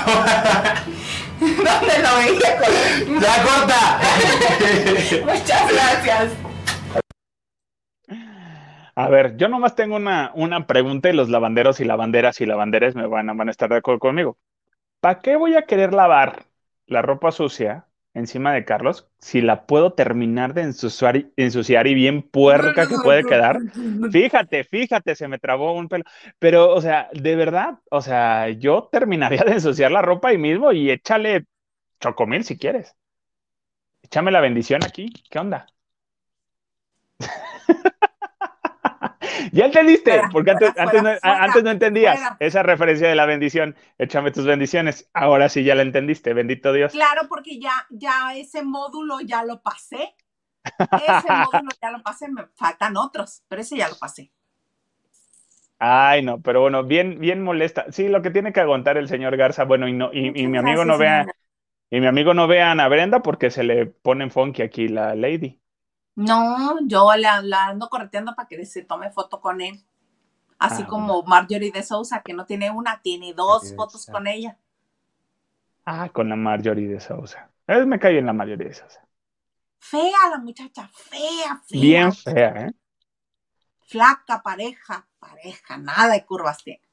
¿Dónde 1.42 2.00
lo 2.00 2.18
veía 2.20 2.58
con 2.58 3.22
¡Ya 3.22 3.44
corta! 3.44 4.00
Muchas 5.26 5.74
gracias. 5.74 6.47
A 9.00 9.10
ver, 9.10 9.38
yo 9.38 9.48
nomás 9.48 9.76
tengo 9.76 9.96
una, 9.96 10.32
una 10.36 10.66
pregunta 10.68 11.10
y 11.10 11.14
los 11.14 11.30
lavanderos 11.30 11.80
y 11.80 11.86
lavanderas 11.86 12.42
y 12.42 12.46
lavanderes 12.46 12.96
me 12.96 13.06
van 13.08 13.30
a, 13.30 13.34
van 13.34 13.48
a 13.48 13.52
estar 13.52 13.70
de 13.70 13.78
acuerdo 13.78 14.00
conmigo. 14.00 14.38
¿Para 15.02 15.22
qué 15.22 15.36
voy 15.38 15.56
a 15.56 15.64
querer 15.68 15.94
lavar 15.94 16.46
la 16.88 17.02
ropa 17.04 17.32
sucia 17.32 17.88
encima 18.14 18.54
de 18.54 18.66
Carlos 18.66 19.10
si 19.20 19.42
la 19.42 19.68
puedo 19.68 19.94
terminar 19.94 20.54
de 20.56 20.64
ensuciar, 20.64 21.18
y- 21.18 21.34
ensuciar 21.38 21.88
y 21.88 21.96
bien 21.96 22.24
puerca 22.24 22.88
que 22.88 23.00
puede 23.00 23.26
quedar? 23.26 23.64
Fíjate, 24.12 24.64
fíjate, 24.66 25.16
se 25.16 25.28
me 25.30 25.40
trabó 25.40 25.74
un 25.74 25.90
pelo. 25.90 26.06
Pero, 26.40 26.74
o 26.74 26.82
sea, 26.82 27.10
de 27.14 27.36
verdad, 27.38 27.80
o 27.92 28.02
sea, 28.02 28.50
yo 28.50 28.90
terminaría 28.92 29.44
de 29.44 29.54
ensuciar 29.54 29.92
la 29.92 30.02
ropa 30.04 30.30
ahí 30.30 30.38
mismo 30.40 30.72
y 30.74 30.92
échale 30.92 31.46
chocomil 32.02 32.44
si 32.46 32.58
quieres. 32.58 32.96
Échame 34.02 34.32
la 34.32 34.42
bendición 34.42 34.84
aquí. 34.84 35.14
¿Qué 35.30 35.38
onda? 35.38 35.68
¿Ya 39.58 39.66
entendiste? 39.66 40.12
Fuera, 40.12 40.30
Porque 40.30 40.52
antes, 40.52 40.74
fuera, 40.76 40.84
antes, 40.84 41.02
no, 41.02 41.10
fuera, 41.22 41.44
antes 41.44 41.64
no 41.64 41.72
entendías 41.72 42.32
esa 42.40 42.62
referencia 42.62 43.08
de 43.10 43.16
la 43.16 43.26
bendición. 43.26 43.76
Échame 43.98 44.32
tus 44.32 44.46
bendiciones. 44.46 45.10
Ahora 45.14 45.50
sí 45.50 45.64
ya 45.64 45.74
la 45.74 45.82
entendiste. 45.82 46.34
Bendito 46.34 46.74
Dios. 46.74 46.92
Claro, 46.92 47.28
porque 47.28 47.60
ya, 47.60 47.88
ya 47.90 48.36
ese 48.36 48.64
módulo 48.64 49.20
ya 49.22 49.44
lo 49.44 49.62
pasé. 49.62 50.16
Ese 50.98 51.32
módulo 51.34 51.72
ya 51.82 51.92
lo 51.92 52.04
pasé, 52.04 52.30
me 52.30 52.48
faltan 52.56 52.98
otros, 52.98 53.44
pero 53.48 53.62
ese 53.62 53.78
ya 53.78 53.90
lo 53.90 53.98
pasé. 53.98 54.32
Ay, 55.80 56.24
no, 56.24 56.42
pero 56.42 56.62
bueno, 56.62 56.84
bien, 56.84 57.20
bien 57.20 57.44
molesta. 57.44 57.92
Sí, 57.92 58.08
lo 58.10 58.22
que 58.22 58.32
tiene 58.32 58.52
que 58.54 58.60
aguantar 58.62 58.98
el 58.98 59.08
señor 59.08 59.38
Garza, 59.38 59.64
bueno, 59.66 59.88
y 59.88 59.94
no, 59.94 60.10
y, 60.14 60.28
y 60.42 60.48
mi 60.48 60.58
amigo 60.58 60.86
gracias, 60.86 60.86
no 60.86 60.98
vea, 60.98 61.26
señora. 61.26 61.36
y 61.92 62.00
mi 62.02 62.08
amigo 62.08 62.34
no 62.34 62.48
vea 62.48 62.70
a 62.70 62.72
Ana 62.74 62.88
Brenda 62.90 63.22
porque 63.24 63.52
se 63.52 63.64
le 63.64 63.88
pone 63.88 64.30
funky 64.32 64.62
aquí 64.64 64.88
la 64.90 65.16
lady. 65.16 65.62
No, 66.18 66.80
yo 66.86 67.16
la, 67.16 67.42
la 67.42 67.68
ando 67.68 67.90
correteando 67.90 68.36
para 68.36 68.48
que 68.48 68.66
se 68.66 68.84
tome 68.84 69.12
foto 69.12 69.40
con 69.40 69.62
él. 69.62 69.82
Así 70.60 70.84
Ah, 70.84 70.88
como 70.88 71.24
Marjorie 71.24 71.72
de 71.72 71.84
Sousa, 71.84 72.22
que 72.24 72.34
no 72.34 72.46
tiene 72.46 72.72
una, 72.72 73.02
tiene 73.02 73.34
dos 73.34 73.48
Marjorie 73.64 73.76
fotos 73.76 74.02
Sousa. 74.04 74.12
con 74.12 74.28
ella. 74.28 74.58
Ah, 75.86 76.10
con 76.14 76.30
la 76.30 76.36
Marjorie 76.36 76.88
de 76.88 77.00
Sousa. 77.00 77.50
Eh, 77.68 77.86
me 77.86 78.00
cae 78.00 78.14
bien 78.14 78.26
la 78.26 78.34
Marjorie 78.34 78.68
de 78.68 78.74
Sousa. 78.74 79.08
Fea 79.80 80.30
la 80.30 80.38
muchacha, 80.38 80.88
fea, 80.94 81.62
fea. 81.68 81.80
Bien 81.82 82.14
fea, 82.14 82.68
¿eh? 82.68 82.72
Flaca, 83.88 84.44
pareja, 84.44 85.08
pareja, 85.20 85.78
nada 85.78 86.14
de 86.14 86.26
curvas 86.26 86.60
tiene. 86.64 86.84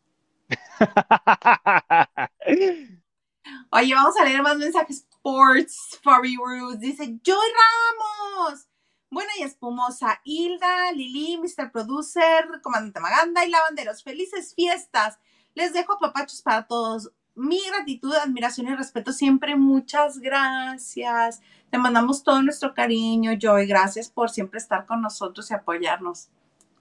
Oye, 3.70 3.94
vamos 3.94 4.16
a 4.16 4.24
leer 4.24 4.42
más 4.42 4.56
mensajes. 4.56 5.06
Sports, 5.10 5.98
Furry 6.02 6.36
Roots, 6.36 6.80
dice 6.80 7.18
Joy 7.22 7.48
Ramos. 7.58 8.66
Buena 9.14 9.30
y 9.38 9.44
espumosa. 9.44 10.20
Hilda, 10.24 10.90
Lili, 10.90 11.38
Mr. 11.38 11.70
Producer, 11.70 12.46
Comandante 12.60 12.98
Maganda 12.98 13.46
y 13.46 13.48
Lavanderos. 13.48 14.02
Felices 14.02 14.56
fiestas. 14.56 15.20
Les 15.54 15.72
dejo 15.72 16.00
papachos 16.00 16.42
para 16.42 16.66
todos. 16.66 17.12
Mi 17.36 17.60
gratitud, 17.64 18.12
admiración 18.12 18.66
y 18.66 18.74
respeto 18.74 19.12
siempre. 19.12 19.54
Muchas 19.54 20.18
gracias. 20.18 21.40
Te 21.70 21.78
mandamos 21.78 22.24
todo 22.24 22.42
nuestro 22.42 22.74
cariño, 22.74 23.30
Joy. 23.40 23.66
Gracias 23.66 24.10
por 24.10 24.30
siempre 24.30 24.58
estar 24.58 24.84
con 24.84 25.00
nosotros 25.00 25.48
y 25.48 25.54
apoyarnos. 25.54 26.28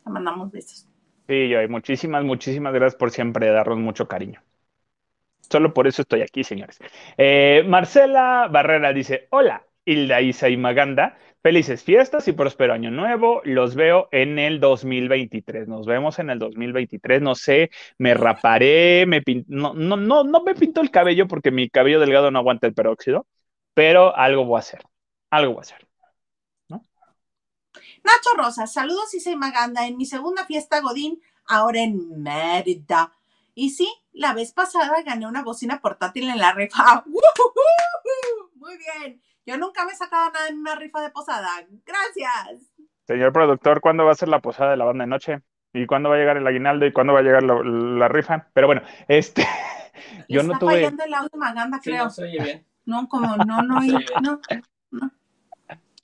Te 0.03 0.09
mandamos 0.09 0.51
besos. 0.51 0.87
Sí, 1.27 1.51
Joy, 1.53 1.67
muchísimas, 1.67 2.23
muchísimas 2.23 2.73
gracias 2.73 2.95
por 2.95 3.11
siempre 3.11 3.47
darnos 3.49 3.77
mucho 3.77 4.07
cariño. 4.07 4.41
Solo 5.51 5.71
por 5.71 5.85
eso 5.85 6.01
estoy 6.01 6.23
aquí, 6.23 6.43
señores. 6.43 6.79
Eh, 7.15 7.63
Marcela 7.67 8.47
Barrera 8.51 8.91
dice: 8.91 9.27
Hola, 9.29 9.67
Hilda, 9.85 10.19
Isa 10.21 10.49
y 10.49 10.57
Maganda. 10.57 11.15
Felices 11.43 11.83
fiestas 11.83 12.25
y 12.29 12.31
próspero 12.31 12.71
año 12.71 12.89
nuevo. 12.89 13.41
Los 13.43 13.75
veo 13.75 14.07
en 14.13 14.39
el 14.39 14.61
2023. 14.61 15.67
Nos 15.67 15.85
vemos 15.85 16.17
en 16.19 16.29
el 16.29 16.39
2023. 16.39 17.21
No 17.21 17.35
sé, 17.35 17.69
me 17.97 18.13
raparé, 18.13 19.05
me 19.05 19.21
no, 19.47 19.73
no, 19.73 19.97
no, 19.97 20.23
no 20.23 20.41
me 20.41 20.55
pinto 20.55 20.79
el 20.79 20.89
cabello 20.89 21.27
porque 21.27 21.51
mi 21.51 21.69
cabello 21.69 21.99
delgado 21.99 22.31
no 22.31 22.39
aguanta 22.39 22.65
el 22.65 22.73
peróxido, 22.73 23.27
pero 23.73 24.15
algo 24.15 24.45
voy 24.45 24.55
a 24.55 24.59
hacer. 24.59 24.83
Algo 25.31 25.55
voy 25.55 25.59
a 25.59 25.63
hacer. 25.63 25.85
Nacho 26.69 28.29
Rosas, 28.37 28.71
saludos 28.71 29.13
y 29.13 29.35
Maganda 29.35 29.85
en 29.85 29.97
mi 29.97 30.05
segunda 30.05 30.45
fiesta 30.45 30.79
Godín, 30.79 31.21
ahora 31.45 31.81
en 31.81 32.21
Mérida. 32.23 33.13
Y 33.53 33.71
sí, 33.71 33.93
la 34.13 34.33
vez 34.33 34.53
pasada 34.53 35.01
gané 35.03 35.27
una 35.27 35.43
bocina 35.43 35.81
portátil 35.81 36.29
en 36.29 36.37
la. 36.37 36.55
¡Wujujú! 36.55 37.61
Muy 38.55 38.77
bien. 38.77 39.21
Yo 39.45 39.57
nunca 39.57 39.85
me 39.85 39.91
he 39.91 39.95
sacado 39.95 40.31
nada 40.31 40.47
en 40.47 40.59
una 40.59 40.75
rifa 40.75 41.01
de 41.01 41.09
posada. 41.11 41.49
Gracias. 41.85 42.71
Señor 43.05 43.33
productor, 43.33 43.81
¿cuándo 43.81 44.05
va 44.05 44.11
a 44.11 44.15
ser 44.15 44.29
la 44.29 44.39
posada 44.39 44.71
de 44.71 44.77
la 44.77 44.85
banda 44.85 45.03
de 45.03 45.09
noche? 45.09 45.41
¿Y 45.73 45.85
cuándo 45.85 46.09
va 46.09 46.15
a 46.15 46.19
llegar 46.19 46.37
el 46.37 46.47
aguinaldo? 46.47 46.85
¿Y 46.85 46.93
cuándo 46.93 47.13
va 47.13 47.19
a 47.19 47.23
llegar 47.23 47.43
la, 47.43 47.55
la 47.63 48.07
rifa? 48.07 48.47
Pero 48.53 48.67
bueno, 48.67 48.81
este, 49.07 49.45
yo 50.29 50.43
no 50.43 50.57
tuve, 50.59 50.75
fallando 50.75 51.03
el 51.03 51.13
audio 51.13 51.37
Maganda, 51.37 51.79
Sí, 51.81 51.89
creo. 51.89 52.05
no 52.05 52.09
se 52.09 52.23
oye 52.23 52.43
bien. 52.43 52.65
No, 52.85 53.07
como 53.09 53.35
no, 53.37 53.61
no, 53.63 53.81
Sí. 53.81 53.95
no. 54.21 54.39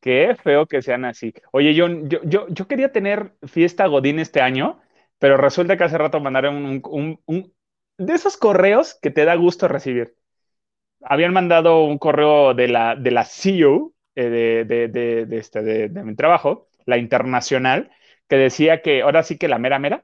qué 0.02 0.36
feo 0.42 0.66
que 0.68 0.82
sean 0.82 1.06
así. 1.06 1.34
Oye, 1.52 1.74
yo, 1.74 1.88
yo, 2.04 2.20
yo, 2.24 2.48
yo 2.50 2.68
quería 2.68 2.92
tener 2.92 3.34
fiesta 3.48 3.86
Godín 3.88 4.20
este 4.20 4.42
año, 4.42 4.80
pero 5.20 5.38
resulta 5.38 5.78
que 5.78 5.84
hace 5.84 5.98
rato 5.98 6.20
mandaron 6.20 6.56
un, 6.66 6.82
un- 6.90 7.20
un- 7.26 7.54
de 7.98 8.14
esos 8.14 8.38
correos 8.38 8.98
que 9.02 9.12
te 9.12 9.26
da 9.26 9.36
gusto 9.36 9.68
recibir. 9.68 10.16
Habían 11.02 11.34
mandado 11.34 11.84
un 11.84 11.97
correo 11.97 12.54
de 12.54 12.68
la, 12.68 12.95
de 12.95 13.12
la 13.12 13.26
CEO 13.26 13.93
eh, 14.16 14.66
de, 14.66 14.88
de, 14.89 15.26
de, 15.26 15.38
este, 15.38 15.62
de, 15.62 16.04
mi 16.04 16.16
trabajo, 16.16 16.68
la 16.86 16.97
internacional, 16.97 17.91
que 18.28 18.36
decía 18.36 18.82
que, 18.82 19.02
ahora 19.02 19.24
sí 19.24 19.38
que 19.38 19.47
la 19.47 19.60
mera 19.60 19.80
mera, 19.80 20.04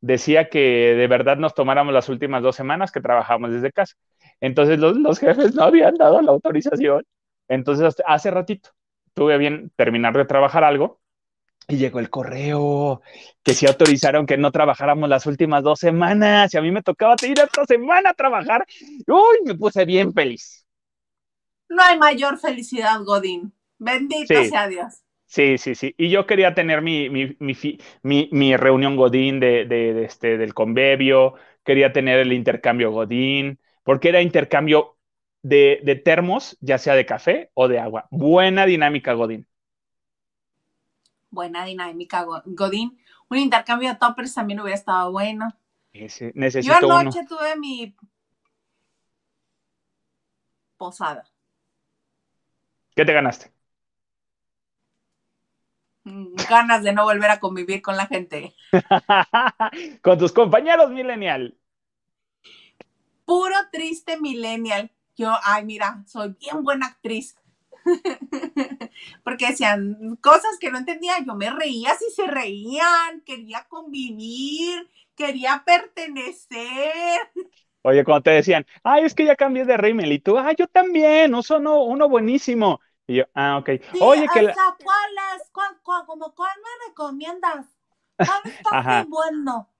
decía 0.00 0.50
que 0.50 0.94
de 0.94 1.06
verdad 1.06 1.38
nos 1.38 1.54
tomáramos 1.54 1.94
las 1.94 2.08
últimas 2.08 2.42
dos 2.42 2.56
semanas 2.56 2.92
que 2.92 3.00
trabajamos 3.00 3.52
desde 3.52 3.72
casa. 3.72 3.94
Entonces 4.40 4.78
los, 4.78 4.96
los 4.96 5.18
jefes 5.18 5.54
no 5.54 5.64
habían 5.64 5.94
dado 5.94 6.20
la 6.20 6.32
autorización. 6.32 7.04
Entonces 7.48 7.96
hace 8.06 8.30
ratito 8.30 8.70
tuve 9.14 9.38
bien 9.38 9.70
terminar 9.76 10.16
de 10.16 10.24
trabajar 10.26 10.64
algo 10.64 11.00
y 11.68 11.76
llegó 11.78 11.98
el 12.00 12.10
correo 12.10 13.02
que 13.42 13.54
sí 13.54 13.66
autorizaron 13.66 14.26
que 14.26 14.36
no 14.38 14.52
trabajáramos 14.52 15.08
las 15.08 15.26
últimas 15.26 15.62
dos 15.62 15.80
semanas 15.80 16.52
y 16.54 16.58
a 16.58 16.62
mí 16.62 16.70
me 16.70 16.82
tocaba 16.82 17.16
ir 17.22 17.38
esta 17.40 17.64
semana 17.66 18.10
a 18.10 18.14
trabajar. 18.14 18.66
Uy, 19.06 19.38
me 19.46 19.54
puse 19.56 19.84
bien 19.84 20.12
feliz. 20.12 20.66
No 21.68 21.82
hay 21.82 21.98
mayor 21.98 22.38
felicidad, 22.38 23.02
Godín. 23.04 23.52
Bendito 23.78 24.42
Sí. 24.42 24.46
sea 24.46 24.66
Dios. 24.66 25.02
Sí, 25.26 25.58
sí, 25.58 25.74
sí. 25.74 25.94
Y 25.98 26.10
yo 26.10 26.26
quería 26.26 26.54
tener 26.54 26.82
mi, 26.82 27.10
mi, 27.10 27.36
mi, 27.40 27.56
mi- 28.02 28.28
mi 28.32 28.56
reunión 28.56 28.96
Godín 28.96 29.40
de, 29.40 29.64
de- 29.66 29.94
de 29.94 30.04
este, 30.04 30.38
del 30.38 30.54
convivio, 30.54 31.34
quería 31.64 31.92
tener 31.92 32.20
el 32.20 32.32
intercambio 32.32 32.92
Godín, 32.92 33.60
porque 33.84 34.10
era 34.10 34.22
intercambio 34.22 34.98
de, 35.42 35.80
de 35.84 35.96
termos, 35.96 36.56
ya 36.60 36.78
sea 36.78 36.94
de 36.96 37.06
café 37.06 37.50
o 37.54 37.68
de 37.68 37.78
agua. 37.80 38.08
Buena 38.10 38.66
dinámica 38.66 39.14
Godín. 39.14 39.48
Buena 41.34 41.64
dinámica, 41.64 42.22
Go- 42.24 42.42
Godín. 42.46 42.98
Un 43.28 43.38
intercambio 43.38 43.88
de 43.90 43.96
toppers 43.96 44.32
también 44.34 44.60
hubiera 44.60 44.76
estado 44.78 45.10
bueno. 45.12 45.48
Ese- 45.92 46.26
Yo 46.26 46.32
necesito 46.34 46.86
uno. 46.86 46.96
anoche 46.98 47.24
tuve 47.26 47.56
mi 47.56 47.94
posada. 50.76 51.24
¿Qué 52.94 53.04
te 53.04 53.12
ganaste? 53.12 53.52
Mm, 56.04 56.34
Ganas 56.48 56.82
de 56.82 56.92
no 56.92 57.04
volver 57.04 57.30
a 57.30 57.40
convivir 57.40 57.80
con 57.82 57.96
la 57.96 58.06
gente. 58.06 58.54
Con 60.02 60.18
tus 60.18 60.32
compañeros 60.32 60.90
millennial. 60.90 61.56
Puro 63.24 63.56
triste 63.72 64.20
millennial. 64.20 64.90
Yo, 65.16 65.32
ay, 65.44 65.64
mira, 65.64 66.02
soy 66.06 66.36
bien 66.38 66.62
buena 66.62 66.86
actriz. 66.86 67.36
Porque 69.24 69.48
decían 69.48 70.16
cosas 70.22 70.58
que 70.60 70.70
no 70.70 70.78
entendía. 70.78 71.14
Yo 71.24 71.34
me 71.34 71.50
reía 71.50 71.94
si 71.96 72.10
se 72.10 72.26
reían. 72.26 73.20
Quería 73.24 73.64
convivir. 73.68 74.88
Quería 75.16 75.62
pertenecer. 75.64 77.20
Oye, 77.82 78.02
cuando 78.04 78.22
te 78.22 78.30
decían, 78.30 78.66
ay, 78.82 79.04
es 79.04 79.14
que 79.14 79.26
ya 79.26 79.36
cambié 79.36 79.64
de 79.66 79.76
rímel, 79.76 80.10
y 80.12 80.18
tú, 80.18 80.38
ah, 80.38 80.52
yo 80.56 80.66
también, 80.68 81.34
uso 81.34 81.58
uno, 81.58 81.82
uno 81.84 82.08
buenísimo. 82.08 82.80
Y 83.06 83.16
yo, 83.16 83.24
ah, 83.34 83.58
ok. 83.58 83.70
Sí, 83.92 83.98
Oye, 83.98 84.30
que 84.30 84.42
la- 84.42 84.58
¿cuál 84.82 85.10
es? 85.36 85.50
¿Cuál, 85.52 85.80
cuál, 85.82 86.04
como, 86.06 86.34
¿Cuál 86.34 86.52
me 86.60 86.88
recomiendas? 86.88 87.66
¿Cuál 88.22 88.42
está 88.46 88.70
Ajá. 88.70 89.06
muy 89.06 89.08
bueno? 89.08 89.70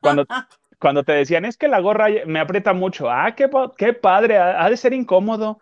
Cuando- 0.00 0.26
cuando 0.78 1.04
te 1.04 1.12
decían, 1.12 1.44
es 1.44 1.56
que 1.56 1.68
la 1.68 1.80
gorra 1.80 2.08
me 2.26 2.40
aprieta 2.40 2.72
mucho, 2.72 3.10
ah, 3.10 3.34
qué, 3.36 3.48
qué 3.78 3.92
padre, 3.94 4.38
ha, 4.38 4.64
ha 4.64 4.70
de 4.70 4.76
ser 4.76 4.92
incómodo. 4.92 5.60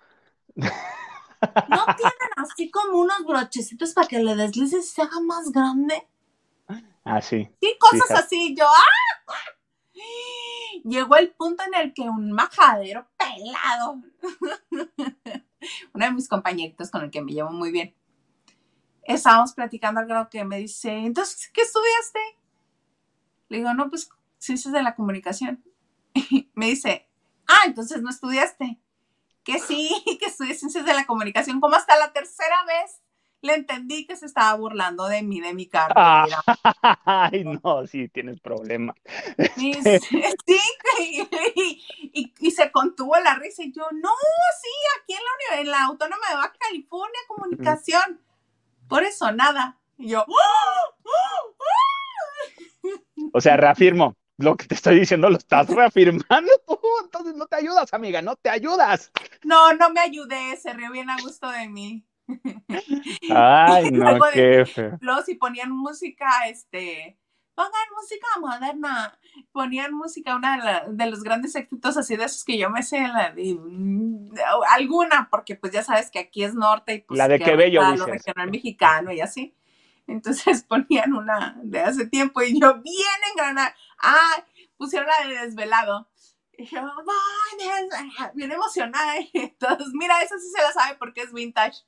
¿No 1.68 1.84
tienen 1.96 2.30
así 2.36 2.70
como 2.70 2.98
unos 2.98 3.24
brochecitos 3.24 3.92
para 3.94 4.06
que 4.06 4.18
le 4.18 4.36
deslices 4.36 4.84
y 4.84 4.88
se 4.88 5.02
haga 5.02 5.20
más 5.20 5.50
grande? 5.50 6.06
Ah, 7.04 7.22
sí. 7.22 7.48
Sí, 7.60 7.76
cosas 7.78 8.08
Fíjate. 8.08 8.20
así. 8.20 8.54
Yo, 8.56 8.66
¡ah! 8.66 9.20
Llegó 10.84 11.16
el 11.16 11.30
punto 11.32 11.62
en 11.64 11.74
el 11.74 11.94
que 11.94 12.02
un 12.02 12.32
majadero 12.32 13.06
pelado, 13.16 14.02
uno 15.92 16.04
de 16.04 16.12
mis 16.12 16.28
compañeritos 16.28 16.90
con 16.90 17.02
el 17.02 17.10
que 17.10 17.20
me 17.20 17.32
llevo 17.32 17.50
muy 17.50 17.70
bien, 17.70 17.94
estábamos 19.02 19.52
platicando 19.52 20.00
algo 20.00 20.30
que 20.30 20.44
me 20.44 20.58
dice, 20.58 20.90
entonces, 20.90 21.50
¿qué 21.52 21.62
estudiaste? 21.62 22.20
Le 23.48 23.58
digo, 23.58 23.74
no, 23.74 23.90
pues 23.90 24.08
ciencias 24.38 24.72
de 24.72 24.82
la 24.82 24.94
comunicación. 24.94 25.62
me 26.54 26.66
dice, 26.66 27.08
ah, 27.46 27.62
entonces 27.66 28.00
no 28.02 28.10
estudiaste. 28.10 28.80
Que 29.52 29.58
sí, 29.58 29.90
que 30.20 30.26
estudié 30.26 30.54
ciencias 30.54 30.84
de 30.84 30.94
la 30.94 31.06
comunicación. 31.06 31.60
Como 31.60 31.76
hasta 31.76 31.96
la 31.98 32.12
tercera 32.12 32.64
vez 32.66 33.00
le 33.42 33.54
entendí 33.54 34.06
que 34.06 34.16
se 34.16 34.26
estaba 34.26 34.54
burlando 34.54 35.06
de 35.06 35.22
mí, 35.22 35.40
de 35.40 35.54
mi 35.54 35.66
carrera. 35.66 36.26
Ay, 37.06 37.42
no, 37.44 37.86
sí, 37.86 38.08
tienes 38.08 38.38
problemas. 38.40 38.96
Y, 39.56 39.72
sí, 39.82 40.60
y, 40.98 41.82
y- 42.12 42.34
y 42.38 42.50
se 42.50 42.70
contuvo 42.70 43.18
la 43.18 43.34
risa 43.36 43.62
y 43.62 43.72
yo, 43.72 43.84
no, 43.92 44.10
sí, 44.60 44.68
aquí 45.00 45.14
en 45.14 45.20
la, 45.24 45.30
uni- 45.56 45.60
en 45.62 45.70
la 45.70 45.84
Autónoma 45.86 46.28
de 46.28 46.34
Baja 46.36 46.52
California, 46.58 47.20
comunicación. 47.28 48.20
Por 48.88 49.04
eso, 49.04 49.32
nada. 49.32 49.78
Y 49.96 50.08
yo, 50.10 50.20
¡ah! 50.20 50.90
¡ah! 51.06 51.40
¡ah! 51.60 52.90
O 53.32 53.40
sea, 53.40 53.56
reafirmo, 53.56 54.16
lo 54.40 54.56
que 54.56 54.66
te 54.66 54.74
estoy 54.74 54.98
diciendo 55.00 55.28
lo 55.30 55.36
estás 55.38 55.68
reafirmando 55.74 56.52
tú, 56.66 56.78
entonces 57.04 57.34
no 57.34 57.46
te 57.46 57.56
ayudas, 57.56 57.92
amiga, 57.94 58.22
no 58.22 58.36
te 58.36 58.50
ayudas. 58.50 59.10
no, 59.42 59.72
no 59.74 59.90
me 59.90 60.00
ayudé, 60.00 60.56
se 60.56 60.72
rió 60.72 60.90
bien 60.92 61.10
a 61.10 61.18
gusto 61.18 61.48
de 61.50 61.68
mí. 61.68 62.04
Ay, 63.28 63.90
no, 63.92 64.18
qué 64.32 64.64
feo. 64.66 64.98
Luego 65.00 65.22
si 65.22 65.34
ponían 65.34 65.70
música, 65.70 66.26
este, 66.48 67.18
pongan 67.54 67.72
música 67.96 68.26
moderna, 68.40 69.18
ponían 69.52 69.92
música, 69.94 70.36
una 70.36 70.56
de, 70.56 70.64
la- 70.64 70.84
de 70.88 71.06
los 71.10 71.22
grandes 71.22 71.54
éxitos 71.54 71.96
así 71.96 72.16
de 72.16 72.24
esos 72.24 72.44
que 72.44 72.58
yo 72.58 72.70
me 72.70 72.82
sé, 72.82 73.00
la 73.08 73.30
de, 73.32 73.54
mm, 73.58 74.32
alguna, 74.76 75.28
porque 75.30 75.56
pues 75.56 75.72
ya 75.72 75.82
sabes 75.82 76.10
que 76.10 76.18
aquí 76.18 76.44
es 76.44 76.54
norte 76.54 76.94
y 76.94 77.00
pues 77.00 77.18
La 77.18 77.28
de 77.28 77.38
que 77.38 77.44
Qué 77.44 77.56
Bello, 77.56 77.80
ahorita 77.82 78.06
lo 78.06 78.12
dices. 78.12 78.26
regional 78.26 78.50
mexicano 78.50 79.12
y 79.12 79.20
así. 79.20 79.54
Entonces 80.06 80.62
ponían 80.64 81.12
una 81.14 81.56
de 81.62 81.80
hace 81.80 82.06
tiempo 82.06 82.42
y 82.42 82.58
yo 82.60 82.74
bien 82.82 83.20
engranada. 83.32 83.74
Ah, 84.02 84.44
pusieron 84.76 85.08
la 85.08 85.28
de 85.28 85.46
desvelado. 85.46 86.08
Y 86.52 86.66
yo, 86.66 86.82
bien 88.34 88.52
emocionada. 88.52 89.14
Entonces, 89.32 89.88
mira, 89.94 90.22
esa 90.22 90.38
sí 90.38 90.50
se 90.54 90.62
la 90.62 90.72
sabe 90.72 90.96
porque 90.98 91.22
es 91.22 91.32
vintage. 91.32 91.78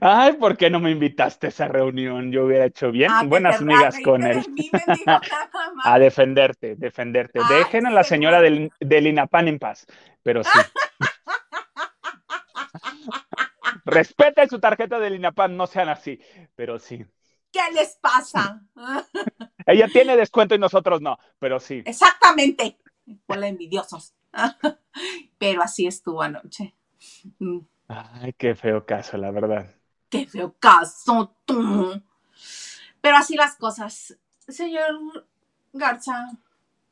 Ay, 0.00 0.34
¿por 0.34 0.56
qué 0.56 0.70
no 0.70 0.80
me 0.80 0.90
invitaste 0.90 1.46
a 1.46 1.48
esa 1.48 1.68
reunión? 1.68 2.32
Yo 2.32 2.44
hubiera 2.44 2.66
hecho 2.66 2.90
bien. 2.90 3.10
Ah, 3.10 3.22
Buenas 3.24 3.60
amigas 3.60 3.96
con 4.04 4.24
él. 4.24 4.44
a 5.84 5.98
defenderte, 5.98 6.76
defenderte. 6.76 7.40
Dejen 7.48 7.86
a 7.86 7.90
la 7.90 8.04
señora 8.04 8.40
del, 8.40 8.70
del 8.80 9.06
INAPAN 9.06 9.48
en 9.48 9.58
paz, 9.58 9.86
pero 10.22 10.42
sí. 10.44 10.50
Respeten 13.84 14.48
su 14.48 14.60
tarjeta 14.60 14.98
del 14.98 15.14
INAPAN, 15.14 15.56
no 15.56 15.66
sean 15.66 15.88
así, 15.88 16.20
pero 16.54 16.78
sí. 16.78 17.04
¿Qué 17.54 17.60
les 17.72 17.94
pasa? 18.00 18.60
Ella 19.66 19.86
tiene 19.86 20.16
descuento 20.16 20.56
y 20.56 20.58
nosotros 20.58 21.00
no, 21.00 21.16
pero 21.38 21.60
sí. 21.60 21.84
Exactamente. 21.86 22.80
Hola, 23.28 23.46
envidiosos. 23.46 24.12
Pero 25.38 25.62
así 25.62 25.86
estuvo 25.86 26.20
anoche. 26.20 26.74
Mm. 27.38 27.60
Ay, 27.86 28.32
qué 28.32 28.56
feo 28.56 28.84
caso, 28.84 29.16
la 29.18 29.30
verdad. 29.30 29.72
Qué 30.08 30.26
feo 30.26 30.56
caso, 30.58 31.36
tú. 31.44 32.02
Pero 33.00 33.16
así 33.16 33.36
las 33.36 33.54
cosas. 33.54 34.18
Señor 34.48 35.28
Garza, 35.72 36.32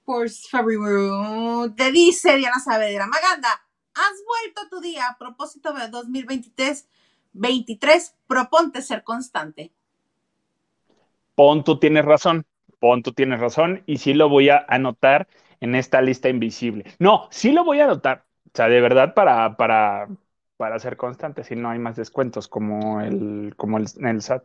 por 0.04 0.30
favor, 0.30 1.74
te 1.74 1.90
dice 1.90 2.36
Diana 2.36 2.60
Saavedra, 2.60 3.08
Maganda, 3.08 3.66
has 3.94 4.22
vuelto 4.24 4.68
tu 4.70 4.80
día 4.80 5.08
a 5.08 5.18
propósito 5.18 5.72
de 5.72 5.88
2023, 5.88 6.86
23, 7.32 8.14
proponte 8.28 8.80
ser 8.80 9.02
constante. 9.02 9.72
Pon, 11.42 11.64
tú 11.64 11.78
tienes 11.78 12.04
razón, 12.04 12.44
pon, 12.78 13.02
tú 13.02 13.12
tienes 13.12 13.40
razón, 13.40 13.82
y 13.86 13.96
sí 13.98 14.14
lo 14.14 14.28
voy 14.28 14.48
a 14.50 14.64
anotar 14.68 15.26
en 15.60 15.74
esta 15.74 16.00
lista 16.00 16.28
invisible. 16.28 16.84
No, 17.00 17.26
sí 17.30 17.50
lo 17.52 17.64
voy 17.64 17.80
a 17.80 17.84
anotar, 17.84 18.24
o 18.46 18.50
sea, 18.54 18.68
de 18.68 18.80
verdad 18.80 19.14
para, 19.14 19.56
para, 19.56 20.08
para 20.56 20.78
ser 20.78 20.96
constante, 20.96 21.42
si 21.44 21.56
no 21.56 21.70
hay 21.70 21.78
más 21.80 21.96
descuentos 21.96 22.46
como 22.48 23.00
el, 23.00 23.54
como 23.56 23.78
el, 23.78 23.86
el 24.04 24.16
SAT. 24.18 24.44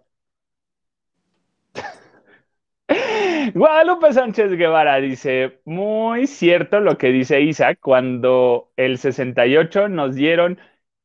Guadalupe 3.54 4.14
Sánchez 4.14 4.52
Guevara 4.52 4.98
dice, 4.98 5.60
muy 5.66 6.28
cierto 6.28 6.80
lo 6.80 6.98
que 6.98 7.08
dice 7.12 7.42
Isaac, 7.42 7.80
cuando 7.82 8.72
el 8.78 8.98
68 8.98 9.90
nos 9.90 10.16
dieron, 10.16 10.60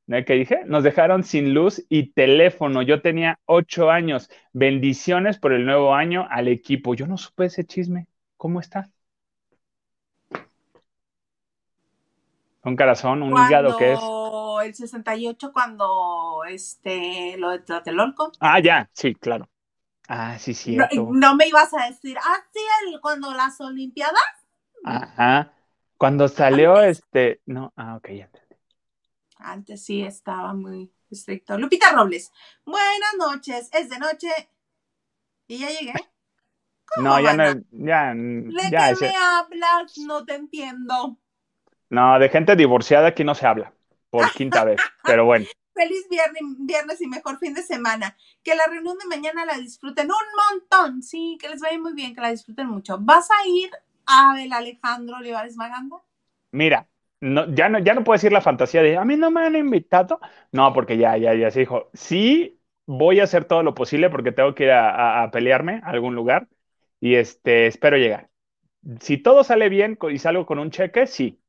¿qué 0.06 0.34
dije? 0.34 0.62
Nos 0.66 0.84
dejaron 0.84 1.24
sin 1.24 1.54
luz 1.54 1.84
y 1.88 2.12
teléfono. 2.12 2.82
Yo 2.82 3.00
tenía 3.00 3.38
ocho 3.46 3.90
años. 3.90 4.30
Bendiciones 4.52 5.38
por 5.38 5.52
el 5.52 5.64
nuevo 5.64 5.94
año 5.94 6.26
al 6.30 6.48
equipo. 6.48 6.94
Yo 6.94 7.06
no 7.06 7.16
supe 7.16 7.46
ese 7.46 7.64
chisme. 7.64 8.08
¿Cómo 8.36 8.60
está? 8.60 8.90
Un 12.64 12.76
corazón, 12.76 13.22
un 13.22 13.32
hígado, 13.32 13.76
¿qué 13.76 13.92
es? 13.92 14.00
El 14.64 14.74
68 14.74 15.52
cuando, 15.52 16.44
este, 16.48 17.36
lo 17.36 17.50
de 17.50 17.58
Tlatelolco. 17.58 18.30
Ah, 18.38 18.60
ya, 18.60 18.88
sí, 18.92 19.14
claro. 19.14 19.48
Ah, 20.06 20.38
sí, 20.38 20.54
sí. 20.54 20.76
No, 20.94 21.34
me 21.34 21.48
ibas 21.48 21.74
a 21.74 21.88
decir, 21.88 22.16
ah, 22.18 22.36
sí, 22.52 22.60
cuando 23.00 23.32
las 23.34 23.60
Olimpiadas. 23.60 24.22
Ajá. 24.84 25.52
Cuando 25.96 26.28
salió 26.28 26.80
este, 26.82 27.40
no, 27.46 27.72
ah, 27.76 27.96
ok, 27.96 28.08
ya 28.10 28.24
entendí. 28.24 28.41
Antes 29.44 29.84
sí 29.84 30.02
estaba 30.02 30.54
muy 30.54 30.92
estricto. 31.10 31.58
Lupita 31.58 31.92
Robles, 31.92 32.32
buenas 32.64 33.14
noches, 33.18 33.68
es 33.72 33.88
de 33.88 33.98
noche 33.98 34.28
y 35.46 35.58
ya 35.58 35.68
llegué. 35.68 35.94
no, 36.96 37.20
ya 37.20 37.34
no, 37.34 37.44
ya, 37.70 38.14
¿De 38.14 38.70
qué 38.70 38.94
me 39.00 39.14
hablas? 39.16 39.98
No 39.98 40.24
te 40.24 40.34
entiendo. 40.34 41.18
No, 41.90 42.18
de 42.18 42.28
gente 42.30 42.56
divorciada 42.56 43.08
aquí 43.08 43.22
no 43.22 43.34
se 43.34 43.46
habla, 43.46 43.74
por 44.08 44.30
quinta 44.32 44.64
vez, 44.64 44.80
pero 45.04 45.26
bueno. 45.26 45.46
Feliz 45.74 46.06
viernes, 46.08 46.42
viernes 46.58 47.00
y 47.00 47.06
mejor 47.06 47.38
fin 47.38 47.54
de 47.54 47.62
semana. 47.62 48.16
Que 48.42 48.54
la 48.54 48.66
reunión 48.66 48.96
de 48.98 49.06
mañana 49.06 49.46
la 49.46 49.58
disfruten 49.58 50.10
un 50.10 50.60
montón. 50.60 51.02
Sí, 51.02 51.38
que 51.40 51.48
les 51.48 51.60
vaya 51.60 51.78
muy 51.78 51.94
bien, 51.94 52.14
que 52.14 52.20
la 52.20 52.30
disfruten 52.30 52.66
mucho. 52.68 52.98
¿Vas 53.00 53.28
a 53.30 53.46
ir 53.46 53.70
a 54.06 54.34
ver 54.34 54.52
Alejandro 54.52 55.16
Olivares 55.16 55.56
Maganda? 55.56 55.96
Mira, 56.50 56.88
no, 57.22 57.46
ya, 57.54 57.68
no, 57.68 57.78
ya 57.80 57.94
no 57.94 58.04
puedo 58.04 58.16
decir 58.16 58.32
la 58.32 58.40
fantasía 58.42 58.82
de 58.82 58.96
a 58.98 59.04
mí 59.04 59.16
no 59.16 59.30
me 59.30 59.42
han 59.46 59.56
invitado. 59.56 60.20
No, 60.52 60.72
porque 60.74 60.96
ya, 60.98 61.16
ya, 61.18 61.34
ya 61.34 61.50
se 61.50 61.60
dijo. 61.60 61.90
Sí, 61.94 62.60
voy 62.86 63.20
a 63.20 63.24
hacer 63.24 63.44
todo 63.46 63.62
lo 63.62 63.74
posible 63.74 64.10
porque 64.10 64.32
tengo 64.32 64.54
que 64.54 64.64
ir 64.64 64.72
a, 64.72 65.22
a 65.24 65.30
pelearme 65.30 65.80
a 65.84 65.90
algún 65.90 66.14
lugar 66.14 66.48
y 67.00 67.14
este, 67.16 67.66
espero 67.68 67.96
llegar. 67.98 68.30
Si 69.00 69.18
todo 69.18 69.44
sale 69.44 69.68
bien 69.70 69.98
y 70.10 70.18
salgo 70.18 70.46
con 70.46 70.58
un 70.60 70.70
cheque, 70.72 71.06
sí, 71.08 71.42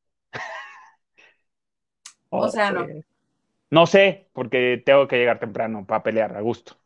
o 2.29 2.49
sea, 2.49 2.71
no. 2.71 2.87
No 3.71 3.85
sé, 3.87 4.29
porque 4.33 4.81
tengo 4.85 5.07
que 5.07 5.17
llegar 5.17 5.39
temprano 5.39 5.85
para 5.85 6.03
pelear 6.03 6.35
a 6.37 6.41
gusto. 6.41 6.77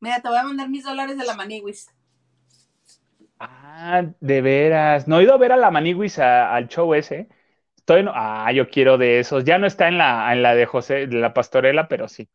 Mira, 0.00 0.20
te 0.20 0.28
voy 0.28 0.36
a 0.36 0.42
mandar 0.42 0.68
mis 0.68 0.84
dólares 0.84 1.16
de 1.16 1.24
la 1.24 1.34
Maniwis. 1.34 1.88
Ah, 3.38 4.04
de 4.20 4.40
veras. 4.40 5.08
No 5.08 5.18
he 5.18 5.24
ido 5.24 5.34
a 5.34 5.36
ver 5.38 5.52
a 5.52 5.56
la 5.56 5.70
Maniwis 5.70 6.18
al 6.18 6.68
show 6.68 6.94
ese. 6.94 7.28
Estoy, 7.82 8.04
ah, 8.14 8.52
yo 8.52 8.70
quiero 8.70 8.96
de 8.96 9.18
esos. 9.18 9.42
Ya 9.42 9.58
no 9.58 9.66
está 9.66 9.88
en 9.88 9.98
la, 9.98 10.32
en 10.32 10.42
la 10.42 10.54
de 10.54 10.66
José, 10.66 11.08
de 11.08 11.18
la 11.18 11.34
pastorela, 11.34 11.88
pero 11.88 12.06
sí. 12.06 12.28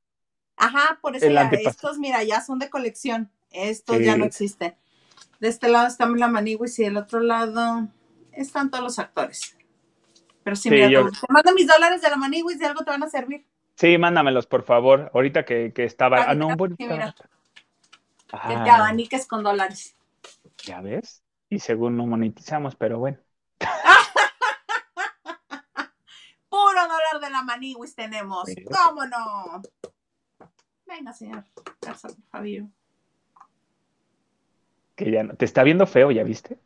Ajá, 0.58 1.00
por 1.02 1.16
eso 1.16 1.30
ya, 1.30 1.50
estos, 1.54 2.00
mira, 2.00 2.22
ya 2.24 2.42
son 2.42 2.60
de 2.60 2.70
colección. 2.70 3.32
Estos 3.52 4.00
ya 4.00 4.18
no 4.18 4.26
existen. 4.26 4.76
De 5.40 5.48
este 5.48 5.70
lado 5.70 5.88
está 5.88 6.06
la 6.06 6.28
Maniwis 6.28 6.78
y 6.80 6.84
del 6.84 6.98
otro 6.98 7.22
lado 7.22 7.88
están 8.34 8.70
todos 8.70 8.84
los 8.84 9.00
actores. 9.00 9.56
Pero 10.44 10.58
sí, 10.58 10.70
mira, 10.70 10.90
te 10.90 11.12
mando 11.30 11.54
mis 11.54 11.68
dólares 11.68 12.02
de 12.02 12.10
la 12.10 12.18
Maniwis 12.18 12.60
y 12.60 12.66
algo 12.66 12.84
te 12.84 12.92
van 12.92 13.04
a 13.04 13.10
servir. 13.10 13.46
Sí, 13.76 13.98
mándamelos, 13.98 14.48
por 14.48 14.64
favor. 14.64 15.12
Ahorita 15.14 15.46
que, 15.46 15.72
que 15.74 15.86
estaba. 15.86 16.24
Ah, 16.24 16.36
no, 16.36 16.58
bueno. 16.58 16.76
Que 16.78 16.88
te 16.88 18.70
abaniques 18.70 19.26
con 19.28 19.44
dólares. 19.44 19.96
Ya 20.66 20.82
ves. 20.82 21.24
Y 21.50 21.60
según 21.60 21.96
no 21.96 22.06
monetizamos, 22.06 22.76
pero 22.76 23.00
bueno. 23.00 23.20
Puro 26.50 26.82
dólar 26.82 27.22
de 27.22 27.27
la 27.38 27.44
Maniwis 27.44 27.96
tenemos. 27.96 28.50
¿Cómo 28.66 29.06
no? 29.06 29.62
Venga, 30.86 31.14
señor. 31.14 31.44
Gracias, 31.82 32.16
Fabio. 32.32 32.70
Que 34.96 35.12
ya 35.12 35.24
no. 35.24 35.36
Te 35.36 35.46
está 35.46 35.64
viendo 35.64 35.86
feo, 35.86 36.12
¿ya 36.12 36.24
viste? 36.24 36.58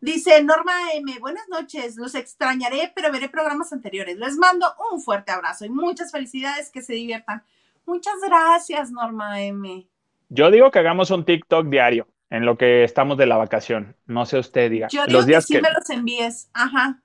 Dice 0.00 0.42
Norma 0.42 0.72
M, 0.94 1.18
buenas 1.18 1.48
noches, 1.48 1.96
los 1.96 2.14
extrañaré, 2.14 2.92
pero 2.94 3.12
veré 3.12 3.28
programas 3.28 3.72
anteriores. 3.72 4.16
Les 4.16 4.36
mando 4.36 4.66
un 4.92 5.00
fuerte 5.00 5.32
abrazo 5.32 5.66
y 5.66 5.68
muchas 5.68 6.12
felicidades, 6.12 6.70
que 6.70 6.80
se 6.80 6.94
diviertan. 6.94 7.42
Muchas 7.84 8.14
gracias, 8.26 8.90
Norma 8.90 9.42
M. 9.42 9.86
Yo 10.28 10.50
digo 10.50 10.70
que 10.70 10.78
hagamos 10.78 11.10
un 11.10 11.24
TikTok 11.24 11.66
diario 11.66 12.06
en 12.30 12.46
lo 12.46 12.56
que 12.56 12.84
estamos 12.84 13.18
de 13.18 13.26
la 13.26 13.36
vacación. 13.36 13.96
No 14.06 14.24
sé 14.24 14.38
usted 14.38 14.70
diga. 14.70 14.88
Yo 14.88 15.04
digo 15.04 15.18
los 15.18 15.26
días 15.26 15.46
que 15.46 15.56
sí 15.56 15.60
me 15.60 15.72
los 15.72 15.90
envíes. 15.90 16.48
Ajá. 16.54 17.02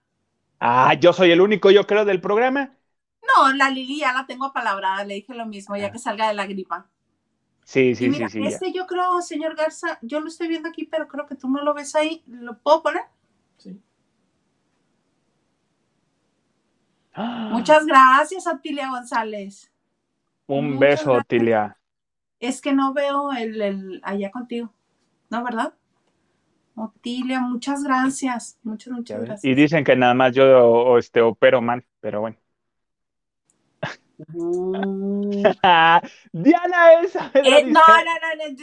Ah, 0.59 0.93
yo 0.93 1.11
soy 1.11 1.31
el 1.31 1.41
único, 1.41 1.71
yo 1.71 1.85
creo, 1.87 2.05
del 2.05 2.21
programa. 2.21 2.75
No, 3.27 3.53
la 3.53 3.69
Lili 3.69 3.99
ya 3.99 4.13
la 4.13 4.25
tengo 4.25 4.45
apalabrada, 4.45 5.03
le 5.03 5.15
dije 5.15 5.33
lo 5.33 5.45
mismo, 5.45 5.75
ya 5.75 5.87
ah. 5.87 5.91
que 5.91 5.99
salga 5.99 6.27
de 6.27 6.33
la 6.33 6.45
gripa. 6.45 6.87
Sí, 7.63 7.95
sí, 7.95 8.13
sí, 8.13 8.29
sí. 8.29 8.45
Este 8.45 8.71
yo 8.71 8.85
creo, 8.85 9.21
señor 9.21 9.55
Garza, 9.55 9.97
yo 10.03 10.19
lo 10.19 10.27
estoy 10.27 10.47
viendo 10.47 10.69
aquí, 10.69 10.85
pero 10.85 11.07
creo 11.07 11.25
que 11.25 11.35
tú 11.35 11.49
no 11.49 11.63
lo 11.63 11.73
ves 11.73 11.95
ahí. 11.95 12.23
¿Lo 12.27 12.59
puedo 12.59 12.83
poner? 12.83 13.01
Sí. 13.57 13.81
Muchas 17.15 17.85
gracias, 17.85 18.45
Otilia 18.45 18.89
González. 18.89 19.71
Un 20.45 20.77
beso, 20.77 21.13
Otilia. 21.13 21.75
Es 22.39 22.61
que 22.61 22.73
no 22.73 22.93
veo 22.93 23.31
el, 23.31 23.59
el, 23.59 24.01
allá 24.03 24.29
contigo. 24.29 24.71
¿No, 25.31 25.43
verdad? 25.43 25.73
Otilia, 26.75 27.39
muchas 27.39 27.83
gracias. 27.83 28.59
Muchas, 28.61 28.93
muchas 28.93 29.21
gracias. 29.21 29.45
Y 29.45 29.55
dicen 29.55 29.83
que 29.83 29.95
nada 29.95 30.13
más 30.13 30.35
yo 30.35 30.97
este, 30.99 31.21
opero 31.21 31.61
mal, 31.61 31.83
pero 31.99 32.21
bueno. 32.21 32.37
Diana 36.31 36.93
esa. 37.01 37.31
Eh, 37.33 37.65
no, 37.65 37.81
no, 37.81 38.13
no, 38.35 38.55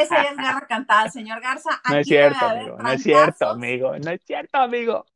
Esa 0.00 0.22
es 0.22 0.36
garra 0.36 0.66
cantada, 0.66 1.08
señor 1.10 1.40
Garza. 1.40 1.80
no 1.88 1.96
es 1.96 2.06
cierto, 2.06 2.44
amigo. 2.46 2.76
No 2.78 2.90
es 2.90 3.02
cierto, 3.02 3.48
amigo. 3.48 3.98
No 3.98 4.10
es 4.10 4.22
cierto, 4.24 4.58
amigo. 4.58 5.06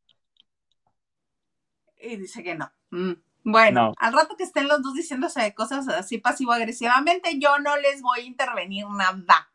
Y 2.00 2.16
dice 2.16 2.42
que 2.42 2.54
no. 2.54 2.72
Mm, 2.90 3.12
bueno, 3.44 3.92
al 3.98 4.12
rato 4.12 4.36
que 4.36 4.44
estén 4.44 4.68
los 4.68 4.82
dos 4.82 4.94
diciéndose 4.94 5.54
cosas 5.54 5.88
así 5.88 6.18
pasivo-agresivamente, 6.18 7.38
yo 7.38 7.58
no 7.58 7.76
les 7.76 8.02
voy 8.02 8.20
a 8.20 8.24
intervenir 8.24 8.86
nada. 8.88 9.50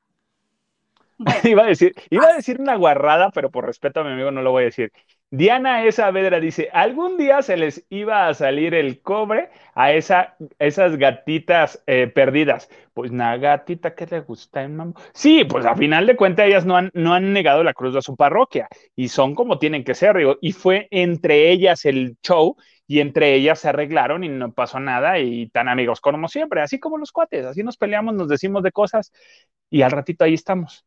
iba, 1.44 1.64
a 1.64 1.68
decir, 1.68 1.94
iba 2.10 2.28
a 2.28 2.34
decir 2.34 2.60
una 2.60 2.76
guarrada, 2.76 3.32
pero 3.32 3.52
por 3.52 3.66
respeto 3.66 4.00
a 4.00 4.04
mi 4.04 4.12
amigo 4.12 4.32
no 4.32 4.41
lo 4.41 4.52
voy 4.52 4.64
a 4.64 4.66
decir. 4.66 4.91
Diana 5.36 5.92
Saavedra 5.92 6.40
dice, 6.40 6.70
algún 6.72 7.18
día 7.18 7.42
se 7.42 7.58
les 7.58 7.88
iba 7.90 8.28
a 8.28 8.36
salir 8.36 8.76
el 8.76 9.02
cobre 9.02 9.50
a 9.74 9.92
esa, 9.92 10.38
esas 10.60 10.96
gatitas 10.98 11.82
eh, 11.88 12.06
perdidas. 12.06 12.70
Pues 12.94 13.10
una 13.10 13.36
gatita 13.38 13.96
que 13.96 14.06
le 14.06 14.20
gusta 14.20 14.68
mamá. 14.68 14.94
Sí, 15.12 15.44
pues 15.44 15.66
a 15.66 15.76
final 15.76 16.06
de 16.06 16.16
cuentas 16.16 16.46
ellas 16.46 16.68
no 16.68 16.78
han, 16.78 16.92
no 16.94 17.16
han 17.16 17.34
negado 17.34 17.64
la 17.64 17.74
cruz 17.74 17.96
de 17.96 18.04
su 18.04 18.16
parroquia 18.16 18.68
y 18.96 19.08
son 19.08 19.34
como 19.34 19.58
tienen 19.58 19.84
que 19.84 19.96
ser, 19.96 20.18
digo, 20.18 20.38
y 20.40 20.52
fue 20.52 20.88
entre 20.92 21.50
ellas 21.50 21.84
el 21.86 22.16
show 22.22 22.56
y 22.86 23.00
entre 23.00 23.34
ellas 23.34 23.58
se 23.58 23.70
arreglaron 23.70 24.24
y 24.24 24.30
no 24.30 24.54
pasó 24.54 24.80
nada 24.80 25.18
y 25.18 25.50
tan 25.50 25.68
amigos 25.68 26.00
como 26.00 26.28
siempre, 26.28 26.62
así 26.62 26.80
como 26.80 27.00
los 27.00 27.12
cuates, 27.12 27.44
así 27.44 27.64
nos 27.64 27.78
peleamos, 27.78 28.14
nos 28.14 28.28
decimos 28.28 28.62
de 28.62 28.72
cosas 28.72 29.12
y 29.72 29.82
al 29.82 29.90
ratito 29.90 30.26
ahí 30.26 30.36
estamos. 30.36 30.86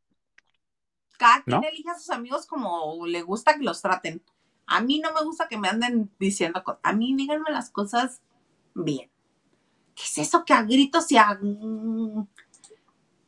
Cada 1.18 1.42
quien 1.42 1.64
elige 1.64 1.90
a 1.90 1.99
sus 1.99 2.11
amigos 2.11 2.47
como 2.47 3.05
le 3.09 3.22
gusta 3.22 3.57
que 3.57 3.64
los 3.64 3.82
traten. 3.82 4.22
A 4.66 4.80
mí 4.80 4.98
no 4.98 5.12
me 5.12 5.22
gusta 5.22 5.48
que 5.48 5.58
me 5.58 5.68
anden 5.68 6.10
diciendo 6.18 6.62
cosas. 6.64 6.80
A 6.82 6.92
mí 6.92 7.14
díganme 7.14 7.50
las 7.50 7.70
cosas 7.70 8.20
bien. 8.74 9.10
¿Qué 9.94 10.02
es 10.02 10.18
eso 10.18 10.44
que 10.44 10.52
a 10.52 10.62
gritos 10.62 11.10
y 11.10 11.16
a 11.16 11.38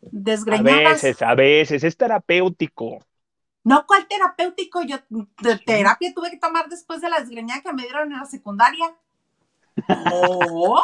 desgreñadas? 0.02 0.86
A 0.86 1.06
veces, 1.06 1.22
a 1.22 1.34
veces, 1.34 1.84
es 1.84 1.96
terapéutico. 1.96 2.98
No, 3.64 3.86
¿cuál 3.86 4.06
terapéutico? 4.06 4.82
Yo 4.82 4.96
de 5.08 5.58
terapia 5.58 6.12
tuve 6.14 6.30
que 6.30 6.38
tomar 6.38 6.68
después 6.68 7.00
de 7.00 7.10
la 7.10 7.20
desgreñada 7.20 7.62
que 7.62 7.72
me 7.72 7.82
dieron 7.82 8.12
en 8.12 8.18
la 8.18 8.26
secundaria. 8.26 8.94
No, 9.88 10.82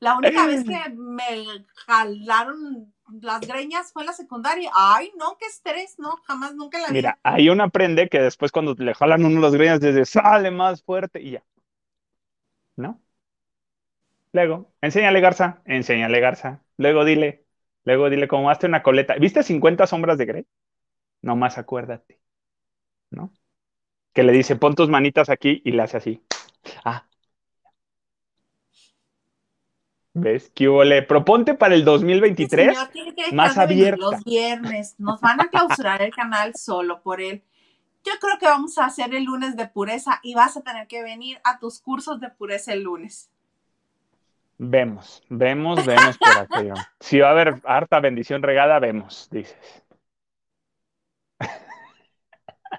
la 0.00 0.16
única 0.16 0.46
vez 0.46 0.64
que 0.64 0.90
me 0.96 1.64
jalaron 1.86 2.92
las 3.20 3.40
greñas 3.40 3.92
fue 3.92 4.02
en 4.02 4.06
la 4.06 4.12
secundaria. 4.12 4.70
Ay, 4.74 5.12
no, 5.18 5.36
qué 5.38 5.46
estrés, 5.46 5.98
no, 5.98 6.16
jamás, 6.24 6.54
nunca 6.54 6.78
la 6.78 6.88
vi. 6.88 6.94
Mira, 6.94 7.18
hay 7.22 7.48
uno 7.48 7.64
aprende 7.64 8.08
que 8.08 8.20
después 8.20 8.52
cuando 8.52 8.74
le 8.74 8.94
jalan 8.94 9.24
uno 9.24 9.40
las 9.40 9.54
greñas, 9.54 9.80
desde 9.80 10.04
sale 10.04 10.50
más 10.50 10.82
fuerte 10.82 11.20
y 11.20 11.32
ya. 11.32 11.42
¿No? 12.76 13.00
Luego, 14.32 14.72
enséñale 14.80 15.20
Garza, 15.20 15.62
enséñale 15.66 16.20
Garza. 16.20 16.62
Luego 16.78 17.04
dile, 17.04 17.44
luego 17.84 18.08
dile 18.08 18.28
cómo 18.28 18.50
hazte 18.50 18.66
una 18.66 18.82
coleta. 18.82 19.14
¿Viste 19.16 19.42
50 19.42 19.86
sombras 19.86 20.18
de 20.18 20.26
Grey? 20.26 20.46
Nomás 21.22 21.58
acuérdate. 21.58 22.20
¿No? 23.10 23.32
Que 24.14 24.22
le 24.22 24.32
dice, 24.32 24.56
pon 24.56 24.74
tus 24.74 24.88
manitas 24.88 25.30
aquí 25.30 25.62
y 25.64 25.72
le 25.72 25.82
hace 25.82 25.98
así. 25.98 26.22
Ah, 26.84 27.06
¿Ves? 30.14 30.50
¿Qué 30.54 30.68
le 30.68 31.02
Proponte 31.02 31.54
para 31.54 31.74
el 31.74 31.84
2023 31.84 32.76
más 33.32 33.56
abierto. 33.56 34.10
Los 34.10 34.24
viernes 34.24 34.94
nos 34.98 35.20
van 35.20 35.40
a 35.40 35.48
clausurar 35.48 36.02
el 36.02 36.14
canal 36.14 36.54
solo 36.54 37.00
por 37.00 37.20
él. 37.20 37.42
Yo 38.04 38.12
creo 38.20 38.38
que 38.38 38.46
vamos 38.46 38.76
a 38.78 38.86
hacer 38.86 39.14
el 39.14 39.24
lunes 39.24 39.56
de 39.56 39.68
pureza 39.68 40.20
y 40.22 40.34
vas 40.34 40.56
a 40.56 40.62
tener 40.62 40.86
que 40.86 41.02
venir 41.02 41.40
a 41.44 41.58
tus 41.58 41.80
cursos 41.80 42.20
de 42.20 42.28
pureza 42.28 42.72
el 42.72 42.82
lunes. 42.82 43.30
Vemos, 44.58 45.22
vemos, 45.28 45.84
vemos 45.86 46.18
por 46.18 46.38
aquello. 46.38 46.74
Si 47.00 47.18
va 47.18 47.28
a 47.28 47.30
haber 47.30 47.60
harta 47.64 48.00
bendición 48.00 48.42
regada, 48.42 48.78
vemos, 48.78 49.28
dices. 49.30 49.82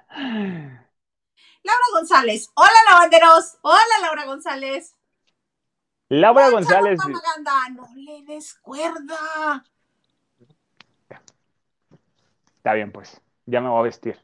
Laura 0.09 1.85
González. 1.93 2.49
Hola, 2.53 2.69
lavanderos. 2.91 3.57
Hola, 3.61 3.99
Laura 4.01 4.25
González. 4.25 4.95
Laura 6.09 6.49
González. 6.49 6.99
No 7.75 7.87
le 7.95 8.23
des 8.23 8.53
cuerda. 8.55 9.63
Está 12.57 12.73
bien, 12.73 12.91
pues. 12.91 13.21
Ya 13.45 13.61
me 13.61 13.69
voy 13.69 13.79
a 13.79 13.83
vestir. 13.83 14.17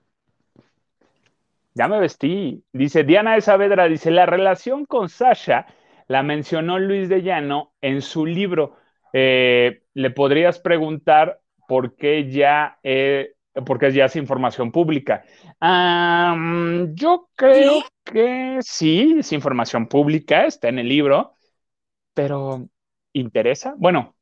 Ya 1.74 1.88
me 1.88 2.00
vestí. 2.00 2.64
Dice 2.74 3.04
Diana 3.04 3.36
de 3.36 3.42
Saavedra, 3.42 3.86
dice, 3.88 4.12
la 4.12 4.26
relación 4.26 4.86
con 4.86 5.10
Sasha 5.10 5.66
la 6.08 6.24
mencionó 6.24 6.80
Luis 6.80 7.10
de 7.10 7.22
Llano 7.22 7.74
en 7.82 8.02
su 8.02 8.26
libro. 8.26 8.78
Eh, 9.14 9.84
le 9.94 10.10
podrías 10.12 10.60
preguntar 10.60 11.40
por 11.68 11.96
qué 11.96 12.30
ya, 12.30 12.80
eh, 12.84 13.34
porque 13.66 13.92
ya 13.92 14.06
es 14.06 14.16
información 14.16 14.72
pública. 14.72 15.24
yo 15.62 17.30
creo 17.36 17.84
que 18.04 18.58
sí, 18.62 19.18
es 19.20 19.32
información 19.34 19.88
pública, 19.88 20.46
está 20.46 20.70
en 20.70 20.80
el 20.80 20.88
libro 20.88 21.36
pero 22.14 22.70
¿interesa? 23.14 23.76
Bueno, 23.78 24.16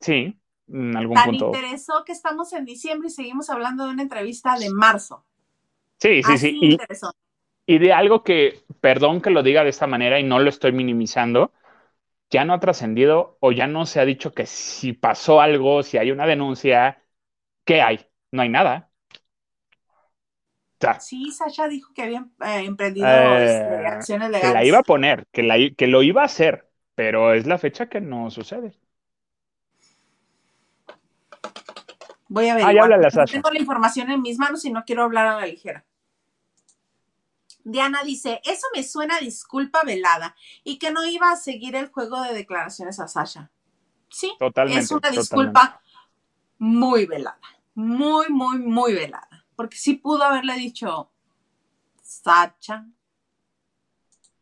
sí, 0.00 0.38
en 0.68 0.96
algún 0.96 1.16
Tan 1.16 1.30
punto. 1.30 1.46
interesó 1.46 2.04
que 2.04 2.12
estamos 2.12 2.52
en 2.52 2.64
diciembre 2.64 3.08
y 3.08 3.10
seguimos 3.10 3.50
hablando 3.50 3.86
de 3.86 3.92
una 3.92 4.02
entrevista 4.02 4.56
de 4.58 4.70
marzo. 4.70 5.24
Sí, 5.98 6.22
sí, 6.22 6.38
sí. 6.38 6.58
Y, 6.62 6.78
y 7.74 7.78
de 7.78 7.92
algo 7.92 8.22
que, 8.22 8.62
perdón 8.80 9.20
que 9.20 9.30
lo 9.30 9.42
diga 9.42 9.64
de 9.64 9.70
esta 9.70 9.86
manera 9.86 10.18
y 10.18 10.24
no 10.24 10.38
lo 10.38 10.48
estoy 10.48 10.72
minimizando, 10.72 11.52
ya 12.30 12.44
no 12.44 12.54
ha 12.54 12.60
trascendido 12.60 13.36
o 13.40 13.52
ya 13.52 13.66
no 13.66 13.86
se 13.86 14.00
ha 14.00 14.04
dicho 14.04 14.32
que 14.32 14.46
si 14.46 14.92
pasó 14.92 15.40
algo, 15.40 15.82
si 15.82 15.98
hay 15.98 16.10
una 16.10 16.26
denuncia, 16.26 17.02
¿qué 17.64 17.82
hay? 17.82 18.06
No 18.32 18.42
hay 18.42 18.48
nada. 18.48 18.90
sí, 21.00 21.30
Sasha 21.32 21.68
dijo 21.68 21.92
que 21.94 22.02
había 22.02 22.26
eh, 22.44 22.64
emprendido 22.64 23.06
este, 23.06 23.86
acciones 23.86 24.30
legales. 24.30 24.48
Que 24.50 24.54
la 24.54 24.64
iba 24.64 24.78
a 24.78 24.82
poner, 24.82 25.26
que, 25.32 25.42
la, 25.42 25.56
que 25.76 25.86
lo 25.86 26.02
iba 26.02 26.22
a 26.22 26.26
hacer, 26.26 26.69
pero 27.00 27.32
es 27.32 27.46
la 27.46 27.56
fecha 27.56 27.88
que 27.88 27.98
no 27.98 28.30
sucede. 28.30 28.78
Voy 32.28 32.46
a 32.46 32.54
ver. 32.54 32.64
Ah, 32.66 32.74
no 32.74 33.24
tengo 33.24 33.50
la 33.50 33.58
información 33.58 34.10
en 34.10 34.20
mis 34.20 34.38
manos 34.38 34.66
y 34.66 34.70
no 34.70 34.84
quiero 34.84 35.04
hablar 35.04 35.26
a 35.26 35.40
la 35.40 35.46
ligera. 35.46 35.86
Diana 37.64 38.02
dice, 38.04 38.42
eso 38.44 38.66
me 38.74 38.82
suena 38.82 39.16
a 39.16 39.20
disculpa 39.20 39.82
velada 39.82 40.36
y 40.62 40.78
que 40.78 40.92
no 40.92 41.06
iba 41.06 41.32
a 41.32 41.36
seguir 41.36 41.74
el 41.74 41.88
juego 41.88 42.20
de 42.20 42.34
declaraciones 42.34 43.00
a 43.00 43.08
Sasha. 43.08 43.50
Sí, 44.10 44.34
totalmente, 44.38 44.84
es 44.84 44.90
una 44.90 45.08
disculpa 45.08 45.80
muy 46.58 47.06
velada, 47.06 47.40
muy, 47.74 48.28
muy, 48.28 48.58
muy 48.58 48.92
velada, 48.92 49.46
porque 49.56 49.78
sí 49.78 49.94
pudo 49.94 50.24
haberle 50.24 50.54
dicho, 50.56 51.10
Sacha, 52.02 52.86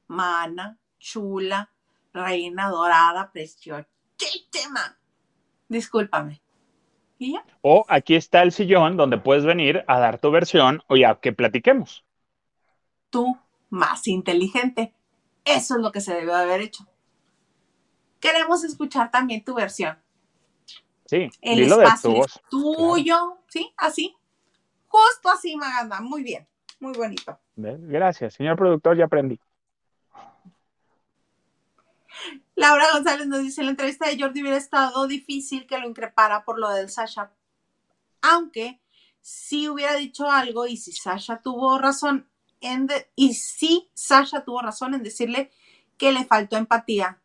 mana, 0.08 0.76
chula, 0.98 1.72
reina 2.18 2.68
dorada, 2.68 3.30
preciosísima. 3.32 4.98
Discúlpame. 5.68 6.40
¿Y 7.18 7.32
ya? 7.32 7.44
O 7.62 7.84
aquí 7.88 8.14
está 8.14 8.42
el 8.42 8.52
sillón 8.52 8.96
donde 8.96 9.18
puedes 9.18 9.44
venir 9.44 9.84
a 9.86 9.98
dar 9.98 10.18
tu 10.20 10.30
versión 10.30 10.82
o 10.86 10.96
ya 10.96 11.16
que 11.16 11.32
platiquemos. 11.32 12.04
Tú, 13.10 13.38
más 13.70 14.06
inteligente. 14.06 14.94
Eso 15.44 15.76
es 15.76 15.82
lo 15.82 15.90
que 15.92 16.00
se 16.00 16.14
debió 16.14 16.36
haber 16.36 16.60
hecho. 16.60 16.86
Queremos 18.20 18.64
escuchar 18.64 19.10
también 19.10 19.44
tu 19.44 19.54
versión. 19.54 19.98
Sí, 21.06 21.30
el 21.40 21.62
espacio 21.62 22.24
es 22.24 22.40
tuyo, 22.50 23.38
¿sí? 23.48 23.72
Así. 23.76 24.14
Justo 24.88 25.30
así, 25.30 25.56
Maganda. 25.56 26.00
Muy 26.00 26.22
bien. 26.22 26.46
Muy 26.80 26.92
bonito. 26.92 27.38
Gracias, 27.56 28.34
señor 28.34 28.56
productor, 28.56 28.96
ya 28.96 29.06
aprendí. 29.06 29.40
Laura 32.58 32.86
González 32.92 33.28
nos 33.28 33.40
dice, 33.40 33.62
la 33.62 33.70
entrevista 33.70 34.08
de 34.08 34.18
Jordi 34.20 34.42
hubiera 34.42 34.56
estado 34.56 35.06
difícil 35.06 35.64
que 35.64 35.78
lo 35.78 35.88
increpara 35.88 36.44
por 36.44 36.58
lo 36.58 36.68
del 36.70 36.90
Sasha, 36.90 37.30
aunque 38.20 38.80
si 39.20 39.68
hubiera 39.68 39.94
dicho 39.94 40.28
algo 40.28 40.66
y 40.66 40.76
si 40.76 40.90
Sasha 40.90 41.40
tuvo 41.40 41.78
razón 41.78 42.26
en 42.60 42.88
y 43.14 43.34
si 43.34 43.88
Sasha 43.94 44.42
tuvo 44.42 44.60
razón 44.60 44.94
en 44.94 45.04
decirle 45.04 45.52
que 45.96 46.10
le 46.10 46.24
faltó 46.24 46.56
empatía. 46.56 47.20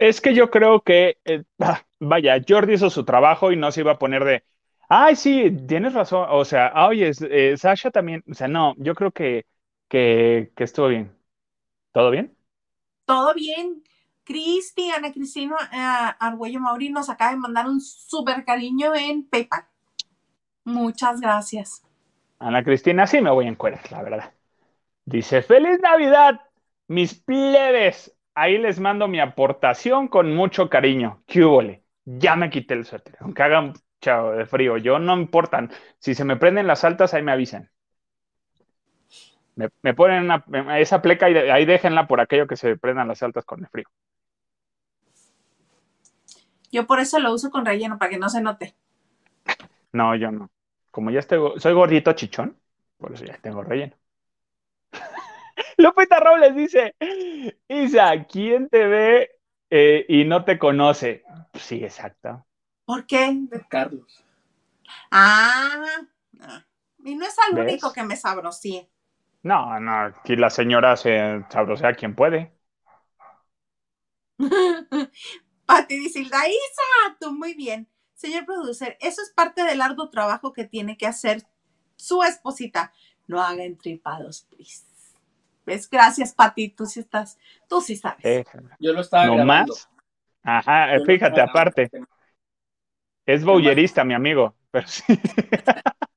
Es 0.00 0.20
que 0.20 0.34
yo 0.34 0.50
creo 0.50 0.80
que, 0.80 1.18
eh, 1.24 1.44
ah, 1.60 1.84
vaya, 2.00 2.42
Jordi 2.46 2.74
hizo 2.74 2.90
su 2.90 3.04
trabajo 3.04 3.52
y 3.52 3.56
no 3.56 3.70
se 3.70 3.82
iba 3.82 3.92
a 3.92 3.98
poner 4.00 4.24
de, 4.24 4.42
ay, 4.88 5.14
sí, 5.14 5.56
tienes 5.68 5.92
razón, 5.92 6.26
o 6.30 6.44
sea, 6.44 6.72
oye, 6.88 7.12
eh, 7.30 7.56
Sasha 7.56 7.92
también, 7.92 8.24
o 8.28 8.34
sea, 8.34 8.48
no, 8.48 8.74
yo 8.76 8.96
creo 8.96 9.12
que 9.12 9.46
que, 9.90 10.52
estuvo 10.56 10.88
bien. 10.88 11.14
¿Todo 11.92 12.10
bien? 12.10 12.34
Todo 13.04 13.34
bien. 13.34 13.82
Cristi, 14.24 14.90
Ana 14.90 15.12
Cristina 15.12 15.56
uh, 15.56 16.24
Argüello 16.24 16.60
Mauri 16.60 16.90
nos 16.90 17.10
acaba 17.10 17.32
de 17.32 17.38
mandar 17.38 17.66
un 17.66 17.80
súper 17.80 18.44
cariño 18.44 18.94
en 18.94 19.28
PayPal. 19.28 19.64
Muchas 20.64 21.20
gracias. 21.20 21.82
Ana 22.38 22.62
Cristina, 22.62 23.06
sí 23.06 23.20
me 23.20 23.30
voy 23.30 23.48
en 23.48 23.56
cuerdas, 23.56 23.90
la 23.90 24.02
verdad. 24.02 24.32
Dice, 25.04 25.42
feliz 25.42 25.80
Navidad, 25.80 26.40
mis 26.86 27.14
plebes. 27.14 28.16
Ahí 28.34 28.58
les 28.58 28.78
mando 28.78 29.08
mi 29.08 29.18
aportación 29.18 30.06
con 30.06 30.34
mucho 30.34 30.70
cariño. 30.70 31.24
¿Qué 31.26 31.82
Ya 32.04 32.36
me 32.36 32.48
quité 32.48 32.74
el 32.74 32.84
suéter, 32.84 33.16
aunque 33.18 33.42
haga 33.42 33.60
un 33.60 33.74
chavo 34.00 34.30
de 34.32 34.46
frío. 34.46 34.76
Yo 34.76 35.00
no 35.00 35.14
importan. 35.16 35.70
Si 35.98 36.14
se 36.14 36.24
me 36.24 36.36
prenden 36.36 36.68
las 36.68 36.84
altas, 36.84 37.12
ahí 37.12 37.22
me 37.22 37.32
avisan. 37.32 37.70
Me, 39.56 39.94
ponen 39.94 40.30
esa 40.78 41.02
pleca 41.02 41.28
y 41.28 41.36
ahí 41.36 41.64
déjenla 41.66 42.06
por 42.06 42.20
aquello 42.20 42.46
que 42.46 42.56
se 42.56 42.76
prendan 42.76 43.08
las 43.08 43.22
altas 43.22 43.44
con 43.44 43.60
el 43.60 43.68
frío. 43.68 43.86
Yo 46.72 46.86
por 46.86 47.00
eso 47.00 47.18
lo 47.18 47.32
uso 47.32 47.50
con 47.50 47.66
relleno, 47.66 47.98
para 47.98 48.10
que 48.10 48.18
no 48.18 48.28
se 48.28 48.40
note. 48.40 48.74
No, 49.92 50.14
yo 50.14 50.30
no. 50.30 50.50
como 50.90 51.10
ya 51.10 51.18
estoy, 51.18 51.58
soy 51.58 51.72
gordito 51.72 52.12
chichón, 52.12 52.56
por 52.96 53.12
eso 53.12 53.24
ya 53.24 53.36
tengo 53.38 53.62
relleno. 53.62 53.94
Lupita 55.78 56.20
Robles 56.20 56.54
dice, 56.54 56.94
Isa, 57.68 58.24
¿quién 58.24 58.68
te 58.68 58.86
ve 58.86 59.30
eh, 59.68 60.06
y 60.08 60.24
no 60.24 60.44
te 60.44 60.58
conoce? 60.58 61.24
Sí, 61.54 61.82
exacto. 61.82 62.46
¿Por 62.84 63.06
qué? 63.06 63.36
Carlos. 63.68 64.24
Ah, 65.10 65.84
ah, 66.40 66.64
y 67.04 67.14
no 67.14 67.26
es 67.26 67.36
al 67.38 67.58
único 67.58 67.92
que 67.92 68.02
me 68.02 68.16
sabrosí. 68.16 68.89
No, 69.42 69.78
no, 69.80 69.92
aquí 70.06 70.36
la 70.36 70.48
señora 70.50 70.96
se 70.96 71.44
sabrosea 71.50 71.94
quien 71.94 72.14
puede. 72.14 72.54
Pati 75.66 75.98
dice, 75.98 76.20
Isa, 76.20 77.16
tú 77.20 77.32
muy 77.32 77.54
bien. 77.54 77.88
Señor 78.14 78.44
producer, 78.44 78.96
eso 79.00 79.22
es 79.22 79.30
parte 79.34 79.64
del 79.64 79.80
arduo 79.80 80.10
trabajo 80.10 80.52
que 80.52 80.64
tiene 80.64 80.96
que 80.98 81.06
hacer 81.06 81.46
su 81.96 82.22
esposita. 82.22 82.92
No 83.26 83.40
haga 83.42 83.64
entripados, 83.64 84.42
please. 84.50 84.84
¿Ves? 85.66 85.88
Gracias, 85.88 86.34
Pati, 86.34 86.70
tú 86.70 86.86
sí 86.86 87.00
estás, 87.00 87.38
tú 87.68 87.80
sí 87.80 87.96
sabes. 87.96 88.24
Eh, 88.24 88.44
Yo 88.78 88.92
lo 88.92 89.00
estaba 89.00 89.26
¿No 89.26 89.34
grabando. 89.34 89.74
más? 89.74 89.88
Ajá, 90.42 90.94
Yo 90.96 91.04
fíjate, 91.04 91.40
aparte, 91.40 91.90
es 93.26 93.44
bowlerista, 93.44 94.04
mi 94.04 94.14
amigo, 94.14 94.56
pero 94.70 94.86
sí. 94.88 95.02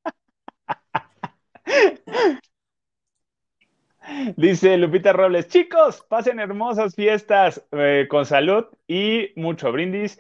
Dice 4.38 4.78
Lupita 4.78 5.14
Robles, 5.14 5.48
chicos, 5.48 6.06
pasen 6.08 6.40
hermosas 6.40 6.96
fiestas 6.96 7.64
eh, 7.72 8.08
con 8.10 8.26
salud 8.26 8.66
y 8.88 9.30
mucho 9.36 9.72
brindis. 9.72 10.20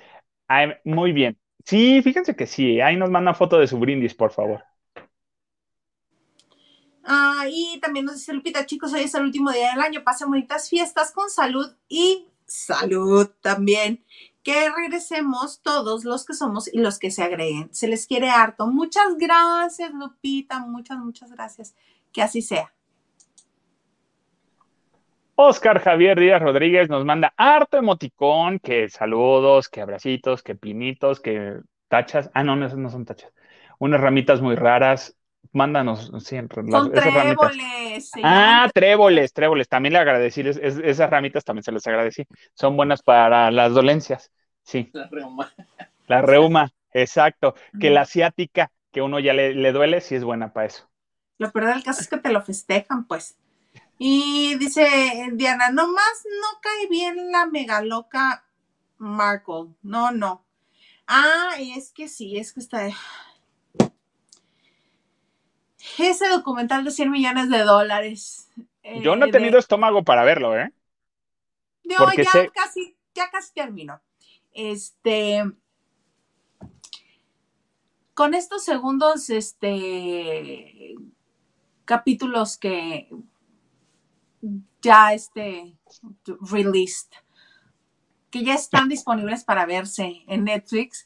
Muy 0.83 1.11
bien. 1.11 1.37
Sí, 1.65 2.01
fíjense 2.01 2.35
que 2.35 2.45
sí, 2.45 2.81
ahí 2.81 2.97
nos 2.97 3.09
manda 3.09 3.33
foto 3.33 3.57
de 3.57 3.67
su 3.67 3.79
brindis, 3.79 4.13
por 4.13 4.31
favor. 4.31 4.63
Ah, 7.05 7.45
y 7.49 7.79
también 7.81 8.05
nos 8.05 8.15
dice 8.15 8.33
Lupita, 8.33 8.65
chicos, 8.65 8.93
hoy 8.93 9.01
es 9.01 9.15
el 9.15 9.23
último 9.23 9.51
día 9.51 9.71
del 9.71 9.81
año, 9.81 10.03
pasen 10.03 10.29
bonitas 10.29 10.69
fiestas 10.69 11.11
con 11.11 11.29
salud 11.29 11.73
y 11.89 12.27
salud 12.45 13.29
también. 13.41 14.03
Que 14.41 14.69
regresemos 14.69 15.61
todos 15.61 16.03
los 16.03 16.25
que 16.25 16.33
somos 16.33 16.67
y 16.73 16.79
los 16.79 16.99
que 16.99 17.11
se 17.11 17.23
agreguen. 17.23 17.73
Se 17.73 17.87
les 17.87 18.07
quiere 18.07 18.29
harto. 18.29 18.67
Muchas 18.67 19.15
gracias, 19.17 19.91
Lupita, 19.93 20.59
muchas, 20.59 20.97
muchas 20.97 21.31
gracias. 21.31 21.75
Que 22.11 22.21
así 22.21 22.41
sea. 22.41 22.73
Oscar 25.35 25.79
Javier 25.79 26.19
Díaz 26.19 26.41
Rodríguez 26.41 26.89
nos 26.89 27.05
manda 27.05 27.33
harto 27.37 27.77
emoticón, 27.77 28.59
que 28.59 28.89
saludos, 28.89 29.67
que 29.67 29.81
abracitos, 29.81 30.43
que 30.43 30.55
pinitos, 30.55 31.19
que 31.19 31.59
tachas. 31.87 32.29
Ah, 32.33 32.43
no, 32.43 32.55
no, 32.55 32.65
esas 32.67 32.77
no 32.77 32.89
son 32.89 33.05
tachas. 33.05 33.33
Unas 33.79 33.99
ramitas 33.99 34.41
muy 34.41 34.55
raras. 34.55 35.15
Mándanos 35.51 36.11
siempre. 36.19 36.63
las- 36.63 36.83
Son 36.83 36.91
esas 36.97 37.13
ramitas. 37.13 37.51
tréboles. 37.51 38.11
Ah, 38.23 38.69
tréboles, 38.73 39.33
tréboles. 39.33 39.67
También 39.67 39.93
le 39.93 39.99
agradecí. 39.99 40.41
es- 40.41 40.57
es- 40.57 40.77
esas 40.77 41.09
ramitas 41.09 41.43
también 41.43 41.63
se 41.63 41.71
las 41.71 41.85
agradecí. 41.85 42.25
Son 42.53 42.77
buenas 42.77 43.01
para 43.01 43.51
las 43.51 43.73
dolencias. 43.73 44.31
Sí, 44.63 44.89
La 44.93 45.07
reuma. 45.11 45.51
la 46.07 46.21
reuma, 46.21 46.71
exacto. 46.93 47.55
Que 47.79 47.89
la 47.89 48.01
asiática, 48.01 48.71
que 48.91 49.01
uno 49.01 49.19
ya 49.19 49.33
le, 49.33 49.53
le 49.53 49.71
duele, 49.73 49.99
sí 49.99 50.15
es 50.15 50.23
buena 50.23 50.53
para 50.53 50.67
eso. 50.67 50.89
Lo 51.37 51.51
peor 51.51 51.65
del 51.73 51.83
caso 51.83 52.01
es 52.01 52.07
que 52.07 52.17
te 52.17 52.31
lo 52.31 52.41
festejan, 52.41 53.05
pues. 53.05 53.35
Y 53.97 54.55
dice 54.55 55.29
Diana, 55.33 55.69
nomás 55.69 56.23
no 56.41 56.59
cae 56.61 56.87
bien 56.89 57.31
la 57.31 57.45
mega 57.45 57.81
loca 57.81 58.45
Markle. 58.97 59.75
No, 59.81 60.11
no. 60.11 60.45
Ah, 61.07 61.51
es 61.59 61.91
que 61.91 62.07
sí, 62.07 62.37
es 62.37 62.53
que 62.53 62.59
está. 62.59 62.89
Ese 65.97 66.27
documental 66.29 66.83
de 66.85 66.91
100 66.91 67.11
millones 67.11 67.49
de 67.49 67.59
dólares. 67.59 68.49
Yo 69.01 69.15
no 69.15 69.25
he 69.25 69.29
eh, 69.29 69.31
tenido 69.31 69.53
de- 69.53 69.59
estómago 69.59 70.03
para 70.03 70.23
verlo, 70.23 70.57
¿eh? 70.57 70.71
No, 71.83 71.95
porque 71.97 72.23
ya 72.23 72.31
sé- 72.31 72.51
casi, 72.53 72.97
ya 73.13 73.29
casi 73.29 73.53
termino. 73.53 74.01
Este. 74.53 75.43
Con 78.13 78.33
estos 78.33 78.63
segundos, 78.63 79.29
este. 79.29 80.95
capítulos 81.85 82.57
que 82.57 83.09
ya 84.81 85.13
este 85.13 85.77
released, 86.51 87.09
que 88.29 88.43
ya 88.43 88.55
están 88.55 88.89
disponibles 88.89 89.43
para 89.43 89.65
verse 89.65 90.23
en 90.27 90.43
Netflix, 90.45 91.05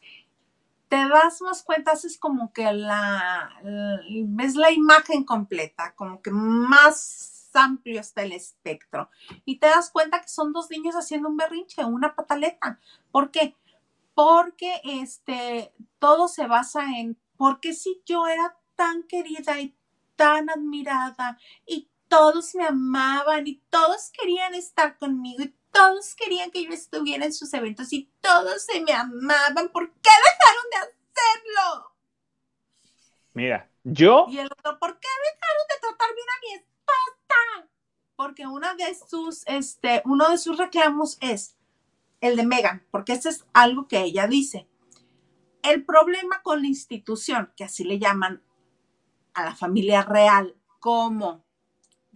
te 0.89 0.97
das 0.97 1.41
más 1.41 1.63
cuenta, 1.63 1.93
es 1.93 2.17
como 2.19 2.53
que 2.53 2.63
la, 2.73 3.51
la- 3.63 3.99
ves 4.27 4.55
la 4.55 4.71
imagen 4.71 5.25
completa, 5.25 5.93
como 5.95 6.21
que 6.21 6.31
más 6.31 7.49
amplio 7.53 8.01
está 8.01 8.23
el 8.23 8.33
espectro 8.33 9.09
y 9.45 9.57
te 9.59 9.67
das 9.67 9.89
cuenta 9.91 10.21
que 10.21 10.29
son 10.29 10.53
dos 10.53 10.69
niños 10.71 10.95
haciendo 10.95 11.29
un 11.29 11.37
berrinche, 11.37 11.83
una 11.85 12.15
pataleta. 12.15 12.79
¿Por 13.11 13.31
qué? 13.31 13.55
Porque 14.15 14.81
este, 14.83 15.73
todo 15.99 16.27
se 16.27 16.47
basa 16.47 16.85
en, 16.99 17.17
porque 17.37 17.73
si 17.73 18.01
yo 18.05 18.27
era 18.27 18.57
tan 18.75 19.03
querida 19.03 19.59
y 19.59 19.75
tan 20.15 20.49
admirada 20.49 21.39
y 21.65 21.89
todos 22.07 22.55
me 22.55 22.65
amaban 22.65 23.47
y 23.47 23.61
todos 23.69 24.11
querían 24.11 24.53
estar 24.55 24.97
conmigo 24.97 25.43
y 25.43 25.55
todos 25.71 26.15
querían 26.15 26.51
que 26.51 26.63
yo 26.65 26.71
estuviera 26.71 27.25
en 27.25 27.33
sus 27.33 27.53
eventos 27.53 27.91
y 27.93 28.11
todos 28.21 28.63
se 28.63 28.81
me 28.81 28.93
amaban, 28.93 29.69
¿por 29.69 29.91
qué 29.91 30.09
dejaron 30.09 30.69
de 30.71 30.77
hacerlo? 30.77 31.95
Mira, 33.33 33.69
yo, 33.83 34.25
Y 34.29 34.39
el 34.39 34.47
otro, 34.47 34.79
¿por 34.79 34.99
qué 34.99 35.07
dejaron 35.07 35.67
de 35.69 35.79
tratar 35.79 36.15
bien 36.15 36.27
a 36.29 36.41
mi 36.41 36.53
esposa? 36.55 37.69
Porque 38.15 38.47
una 38.47 38.73
de 38.73 38.95
sus, 38.95 39.43
este, 39.45 40.01
uno 40.05 40.29
de 40.29 40.37
sus 40.37 40.57
reclamos 40.57 41.17
es 41.21 41.55
el 42.21 42.35
de 42.35 42.45
Megan, 42.45 42.85
porque 42.91 43.13
ese 43.13 43.29
es 43.29 43.45
algo 43.53 43.87
que 43.87 44.01
ella 44.01 44.27
dice. 44.27 44.67
El 45.61 45.85
problema 45.85 46.41
con 46.41 46.61
la 46.61 46.67
institución, 46.67 47.53
que 47.55 47.63
así 47.63 47.83
le 47.83 47.99
llaman 47.99 48.41
a 49.33 49.45
la 49.45 49.55
familia 49.55 50.01
real, 50.01 50.55
como 50.79 51.46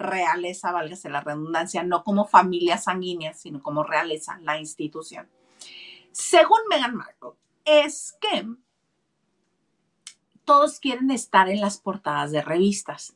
realeza, 0.01 0.71
válgase 0.71 1.09
la 1.09 1.21
redundancia, 1.21 1.83
no 1.83 2.03
como 2.03 2.25
familia 2.27 2.77
sanguínea, 2.77 3.33
sino 3.33 3.61
como 3.61 3.83
realeza, 3.83 4.39
la 4.41 4.57
institución. 4.57 5.29
Según 6.11 6.59
Meghan 6.69 6.95
Markle, 6.95 7.31
es 7.65 8.17
que 8.19 8.47
todos 10.43 10.79
quieren 10.79 11.11
estar 11.11 11.49
en 11.49 11.61
las 11.61 11.77
portadas 11.77 12.31
de 12.31 12.41
revistas. 12.41 13.15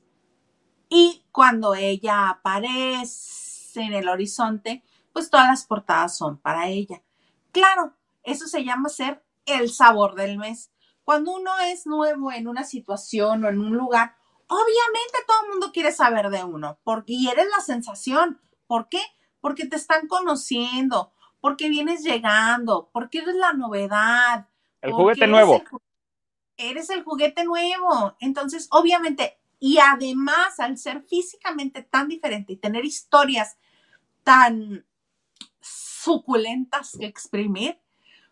Y 0.89 1.25
cuando 1.31 1.75
ella 1.75 2.29
aparece 2.29 3.81
en 3.81 3.93
el 3.93 4.07
horizonte, 4.07 4.83
pues 5.11 5.29
todas 5.29 5.47
las 5.47 5.65
portadas 5.65 6.15
son 6.15 6.37
para 6.37 6.67
ella. 6.69 7.01
Claro, 7.51 7.93
eso 8.23 8.47
se 8.47 8.63
llama 8.63 8.89
ser 8.89 9.23
el 9.45 9.69
sabor 9.69 10.15
del 10.15 10.37
mes. 10.37 10.71
Cuando 11.03 11.33
uno 11.33 11.51
es 11.59 11.85
nuevo 11.85 12.31
en 12.31 12.47
una 12.47 12.63
situación 12.63 13.43
o 13.43 13.49
en 13.49 13.59
un 13.59 13.75
lugar, 13.75 14.15
obviamente 14.47 15.17
todo 15.27 15.37
el 15.43 15.49
mundo 15.51 15.71
quiere 15.71 15.91
saber 15.91 16.29
de 16.29 16.43
uno, 16.43 16.79
porque 16.83 17.13
y 17.13 17.27
eres 17.27 17.47
la 17.49 17.61
sensación. 17.61 18.41
¿Por 18.67 18.89
qué? 18.89 19.01
Porque 19.41 19.65
te 19.67 19.75
están 19.75 20.07
conociendo, 20.07 21.13
porque 21.39 21.69
vienes 21.69 22.03
llegando, 22.03 22.89
porque 22.91 23.19
eres 23.19 23.35
la 23.35 23.53
novedad. 23.53 24.47
el 24.81 24.93
juguete 24.93 25.27
nuevo. 25.27 25.55
el 25.55 25.63
eres 26.57 26.89
el 26.89 27.03
juguete 27.03 27.43
nuevo. 27.43 28.15
Entonces, 28.19 28.67
obviamente, 28.71 29.39
y 29.59 29.77
además 29.79 30.59
al 30.59 30.77
ser 30.77 31.03
físicamente 31.03 31.81
tan 31.83 32.07
diferente 32.07 32.53
y 32.53 32.57
tener 32.57 32.85
historias 32.85 33.57
tan 34.23 34.85
suculentas 35.59 36.95
que 36.99 37.05
exprimir, 37.05 37.79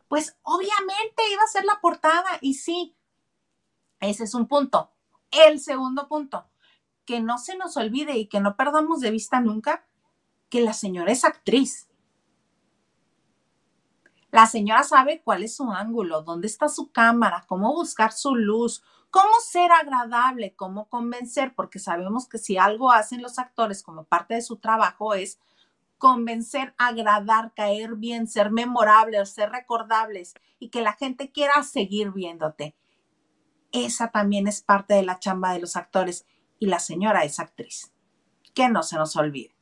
pues 0.08 0.38
obviamente 0.44 1.24
iba 1.32 1.44
a 1.44 1.48
ser 1.48 1.66
la 1.66 1.80
portada. 1.82 2.38
Y 2.42 2.56
sí, 2.56 2.96
ese 4.00 4.24
es 4.26 4.34
un 4.34 4.48
punto. 4.48 4.93
El 5.34 5.60
segundo 5.60 6.08
punto, 6.08 6.46
que 7.06 7.20
no 7.20 7.38
se 7.38 7.58
nos 7.58 7.76
olvide 7.78 8.18
y 8.18 8.28
que 8.28 8.40
no 8.40 8.56
perdamos 8.56 9.00
de 9.00 9.12
vista 9.12 9.40
nunca 9.40 9.86
que 10.50 10.62
la 10.62 10.74
señora 10.74 11.12
es 11.12 11.26
actriz. 11.26 11.90
La 14.30 14.48
señora 14.48 14.84
sabe 14.84 15.22
cuál 15.24 15.44
es 15.44 15.56
su 15.56 15.72
ángulo, 15.72 16.24
dónde 16.24 16.48
está 16.48 16.68
su 16.68 16.92
cámara, 16.92 17.46
cómo 17.48 17.74
buscar 17.74 18.12
su 18.12 18.36
luz, 18.36 18.84
cómo 19.12 19.32
ser 19.46 19.72
agradable, 19.72 20.56
cómo 20.56 20.90
convencer, 20.90 21.54
porque 21.56 21.78
sabemos 21.78 22.28
que 22.28 22.40
si 22.40 22.58
algo 22.58 22.92
hacen 22.92 23.22
los 23.22 23.38
actores 23.38 23.84
como 23.84 24.06
parte 24.06 24.34
de 24.34 24.42
su 24.42 24.58
trabajo 24.58 25.14
es 25.14 25.40
convencer, 26.00 26.74
agradar, 26.78 27.54
caer 27.54 27.96
bien, 27.96 28.28
ser 28.28 28.52
memorables, 28.52 29.30
ser 29.30 29.52
recordables 29.52 30.34
y 30.60 30.70
que 30.70 30.82
la 30.82 30.94
gente 30.94 31.32
quiera 31.32 31.62
seguir 31.64 32.12
viéndote. 32.12 32.76
Esa 33.74 34.12
también 34.12 34.48
es 34.48 34.62
parte 34.62 34.94
de 34.94 35.04
la 35.04 35.20
chamba 35.20 35.52
de 35.52 35.60
los 35.60 35.76
actores 35.76 36.26
y 36.60 36.68
la 36.68 36.80
señora 36.80 37.26
es 37.26 37.40
actriz. 37.40 37.92
Que 38.54 38.70
no 38.70 38.84
se 38.84 38.96
nos 38.96 39.16
olvide. 39.18 39.56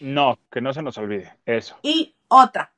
No, 0.00 0.38
que 0.50 0.60
no 0.60 0.72
se 0.72 0.82
nos 0.82 0.96
olvide. 0.96 1.36
Eso. 1.44 1.76
Y 1.82 2.16
otra, 2.28 2.72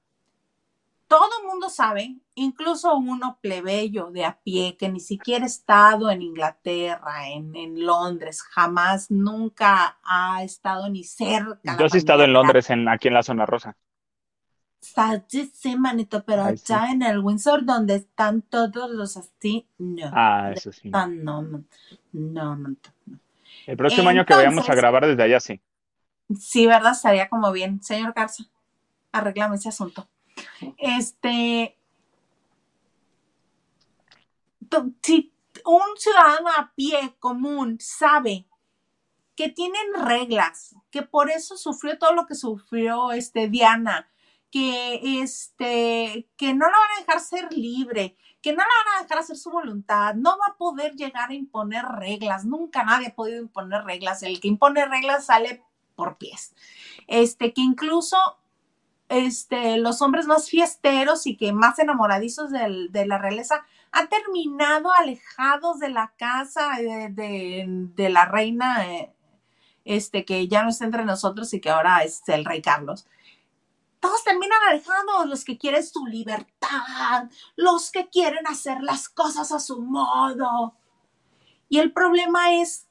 todo 1.09 1.28
el 1.40 1.46
mundo 1.49 1.70
sabe, 1.70 2.16
incluso 2.34 2.94
uno 2.94 3.38
plebeyo 3.40 4.11
de 4.11 4.26
a 4.26 4.38
pie 4.42 4.76
que 4.78 4.90
ni 4.90 5.01
siquiera 5.01 5.44
ha 5.44 5.46
estado 5.46 6.11
en 6.11 6.22
Inglaterra, 6.22 7.28
en, 7.30 7.57
en 7.57 7.84
Londres, 7.84 8.42
jamás, 8.42 9.11
nunca 9.11 9.99
ha 10.05 10.42
estado 10.42 10.88
ni 10.90 11.05
cerca. 11.05 11.76
Yo 11.78 11.88
sí 11.88 11.96
he 11.96 11.99
estado 11.99 12.24
en 12.24 12.34
Londres, 12.34 12.68
en, 12.70 12.88
aquí 12.88 13.09
en 13.09 13.14
la 13.14 13.22
zona 13.22 13.46
rosa. 13.46 13.76
Manito, 15.79 16.24
pero 16.24 16.45
Ay, 16.45 16.55
allá 16.55 16.87
sí. 16.87 16.93
en 16.93 17.03
el 17.03 17.18
Windsor 17.18 17.64
donde 17.64 17.97
están 17.97 18.43
todos 18.43 18.91
los 18.91 19.16
así, 19.16 19.66
no. 19.79 20.11
Ah, 20.12 20.53
eso 20.55 20.72
sí. 20.72 20.91
Ah, 20.93 21.07
no, 21.07 21.43
no, 21.43 21.64
no, 22.12 22.57
no, 22.57 22.68
no. 22.68 23.18
El 23.66 23.76
próximo 23.76 24.09
año 24.09 24.24
que 24.24 24.35
vayamos 24.35 24.68
a 24.68 24.74
grabar 24.74 25.07
desde 25.07 25.22
allá, 25.22 25.41
sí. 25.41 25.61
Sí, 26.39 26.66
¿verdad? 26.66 26.93
Estaría 26.93 27.29
como 27.29 27.53
bien. 27.53 27.83
Señor 27.83 28.12
Garza, 28.14 28.45
arreglame 29.12 29.57
ese 29.57 29.68
asunto. 29.68 30.09
Este. 30.79 31.76
Si 35.03 35.33
un 35.64 35.97
ciudadano 35.97 36.49
a 36.57 36.72
pie 36.74 37.14
común 37.18 37.79
sabe 37.81 38.47
que 39.35 39.49
tienen 39.49 39.95
reglas, 40.05 40.74
que 40.91 41.03
por 41.03 41.31
eso 41.31 41.57
sufrió 41.57 41.99
todo 41.99 42.12
lo 42.12 42.26
que 42.26 42.35
sufrió 42.35 43.12
este 43.12 43.49
Diana, 43.49 44.09
que 44.51 45.20
este, 45.22 46.28
que 46.36 46.55
no 46.55 46.66
la 46.66 46.72
van 46.78 46.90
a 46.96 47.01
dejar 47.01 47.20
ser 47.20 47.53
libre, 47.53 48.16
que 48.40 48.53
no 48.53 48.59
la 48.59 48.64
van 48.64 48.99
a 48.99 49.03
dejar 49.03 49.18
hacer 49.18 49.36
su 49.36 49.51
voluntad, 49.51 50.14
no 50.14 50.38
va 50.38 50.53
a 50.55 50.57
poder 50.57 50.94
llegar 50.96 51.30
a 51.30 51.34
imponer 51.34 51.84
reglas, 51.84 52.44
nunca 52.44 52.84
nadie 52.84 53.09
ha 53.09 53.14
podido 53.14 53.40
imponer 53.42 53.84
reglas, 53.84 54.22
el 54.22 54.40
que 54.40 54.49
impone 54.49 54.86
reglas 54.86 55.26
sale 55.26 55.62
por 55.96 56.16
pies. 56.18 56.55
Este, 57.09 57.53
que 57.53 57.61
incluso 57.61 58.16
este, 59.09 59.78
los 59.78 60.03
hombres 60.03 60.26
más 60.26 60.49
fiesteros 60.51 61.26
y 61.26 61.36
que 61.36 61.53
más 61.53 61.78
enamoradizos 61.78 62.51
del- 62.51 62.92
de 62.92 63.07
la 63.07 63.18
realeza 63.18 63.64
han 63.90 64.09
terminado 64.09 64.92
alejados 64.92 65.78
de 65.80 65.88
la 65.88 66.12
casa 66.18 66.72
de, 66.78 67.09
de- 67.11 67.64
de 67.68 68.09
la 68.11 68.26
reina, 68.26 68.86
eh, 68.94 69.12
este, 69.84 70.24
que 70.26 70.46
ya 70.49 70.62
no 70.62 70.68
está 70.70 70.84
entre 70.84 71.05
nosotros 71.07 71.53
y 71.55 71.61
que 71.61 71.70
ahora 71.70 72.03
es 72.05 72.22
el 72.28 72.44
rey 72.44 72.61
Carlos. 72.62 73.07
Todos 74.01 74.22
terminan 74.24 74.59
alejados, 74.68 75.26
los 75.26 75.44
que 75.44 75.59
quieren 75.59 75.84
su 75.84 76.07
libertad, 76.07 77.30
los 77.57 77.90
que 77.90 78.09
quieren 78.09 78.46
hacer 78.46 78.80
las 78.82 79.09
cosas 79.09 79.53
a 79.53 79.61
su 79.61 79.80
modo. 79.82 80.76
Y 81.68 81.78
el 81.78 81.92
problema 81.92 82.55
es 82.55 82.88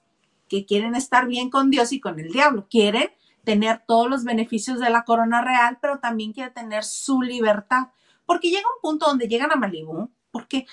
que 0.50 0.66
quieren 0.66 0.96
estar 0.96 1.28
bien 1.28 1.50
con 1.50 1.70
Dios 1.70 1.92
y 1.92 2.00
con 2.00 2.20
el 2.20 2.32
diablo. 2.32 2.68
Quieren 2.70 3.12
tener 3.44 3.84
todos 3.88 4.10
los 4.10 4.24
beneficios 4.24 4.80
de 4.80 4.90
la 4.90 5.04
corona 5.04 5.42
real, 5.42 5.78
pero 5.82 6.00
también 6.00 6.34
quieren 6.34 6.54
tener 6.54 6.84
su 6.84 7.22
libertad. 7.22 7.88
Porque 8.26 8.50
llega 8.50 8.68
un 8.76 8.82
punto 8.82 9.08
donde 9.08 9.28
llegan 9.28 9.52
a 9.52 9.56
Malibú, 9.56 10.12
porque 10.32 10.66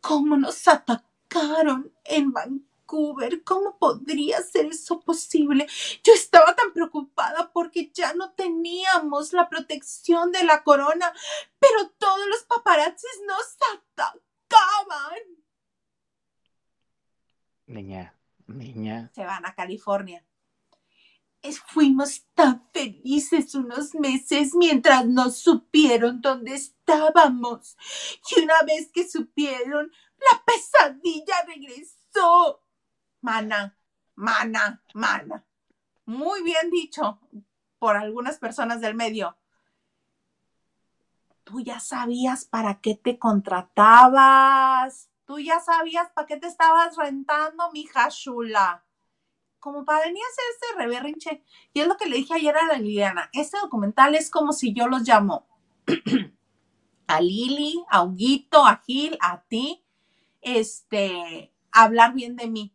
¿cómo 0.00 0.36
nos 0.36 0.66
atacaron 0.66 1.92
en 2.04 2.32
Vancouver? 2.32 2.67
¿Cómo 3.44 3.78
podría 3.78 4.40
ser 4.42 4.66
eso 4.66 5.00
posible? 5.00 5.66
Yo 6.02 6.14
estaba 6.14 6.56
tan 6.56 6.72
preocupada 6.72 7.52
porque 7.52 7.90
ya 7.92 8.14
no 8.14 8.32
teníamos 8.32 9.32
la 9.32 9.48
protección 9.48 10.32
de 10.32 10.44
la 10.44 10.64
corona, 10.64 11.12
pero 11.58 11.90
todos 11.98 12.26
los 12.28 12.44
paparazzis 12.44 13.20
nos 13.26 13.56
atacaban. 13.76 15.18
Niña, 17.66 18.18
niña. 18.46 19.10
se 19.14 19.24
van 19.24 19.44
a 19.44 19.54
California. 19.54 20.24
Fuimos 21.66 22.26
tan 22.34 22.68
felices 22.72 23.54
unos 23.54 23.94
meses 23.94 24.54
mientras 24.54 25.06
no 25.06 25.30
supieron 25.30 26.20
dónde 26.20 26.54
estábamos. 26.54 27.76
Y 28.30 28.40
una 28.40 28.62
vez 28.62 28.90
que 28.92 29.08
supieron, 29.08 29.92
la 30.18 30.44
pesadilla 30.44 31.34
regresó. 31.46 32.62
Mana, 33.20 33.76
mana, 34.14 34.82
mana. 34.94 35.44
Muy 36.04 36.42
bien 36.42 36.70
dicho 36.70 37.20
por 37.78 37.96
algunas 37.96 38.38
personas 38.38 38.80
del 38.80 38.94
medio. 38.94 39.36
Tú 41.44 41.60
ya 41.60 41.80
sabías 41.80 42.44
para 42.44 42.80
qué 42.80 42.94
te 42.94 43.18
contratabas. 43.18 45.10
Tú 45.24 45.38
ya 45.38 45.60
sabías 45.60 46.10
para 46.12 46.26
qué 46.26 46.36
te 46.36 46.46
estabas 46.46 46.96
rentando, 46.96 47.70
mija 47.72 48.08
chula 48.08 48.84
como 49.60 49.84
para 49.84 50.06
venir 50.06 50.22
a 50.22 50.28
hacer 50.28 50.44
este 50.54 50.82
reberrinche. 50.82 51.44
Y 51.72 51.80
es 51.80 51.86
lo 51.86 51.96
que 51.96 52.06
le 52.06 52.16
dije 52.16 52.34
ayer 52.34 52.56
a 52.56 52.66
la 52.66 52.78
Liliana. 52.78 53.30
Este 53.32 53.58
documental 53.58 54.14
es 54.14 54.30
como 54.30 54.52
si 54.52 54.72
yo 54.72 54.88
los 54.88 55.02
llamo 55.02 55.46
a 57.06 57.20
Lili, 57.20 57.84
a 57.90 58.02
Huguito, 58.02 58.64
a 58.64 58.82
Gil, 58.84 59.18
a 59.20 59.42
ti, 59.42 59.84
este, 60.40 61.52
hablar 61.72 62.14
bien 62.14 62.36
de 62.36 62.48
mí. 62.48 62.74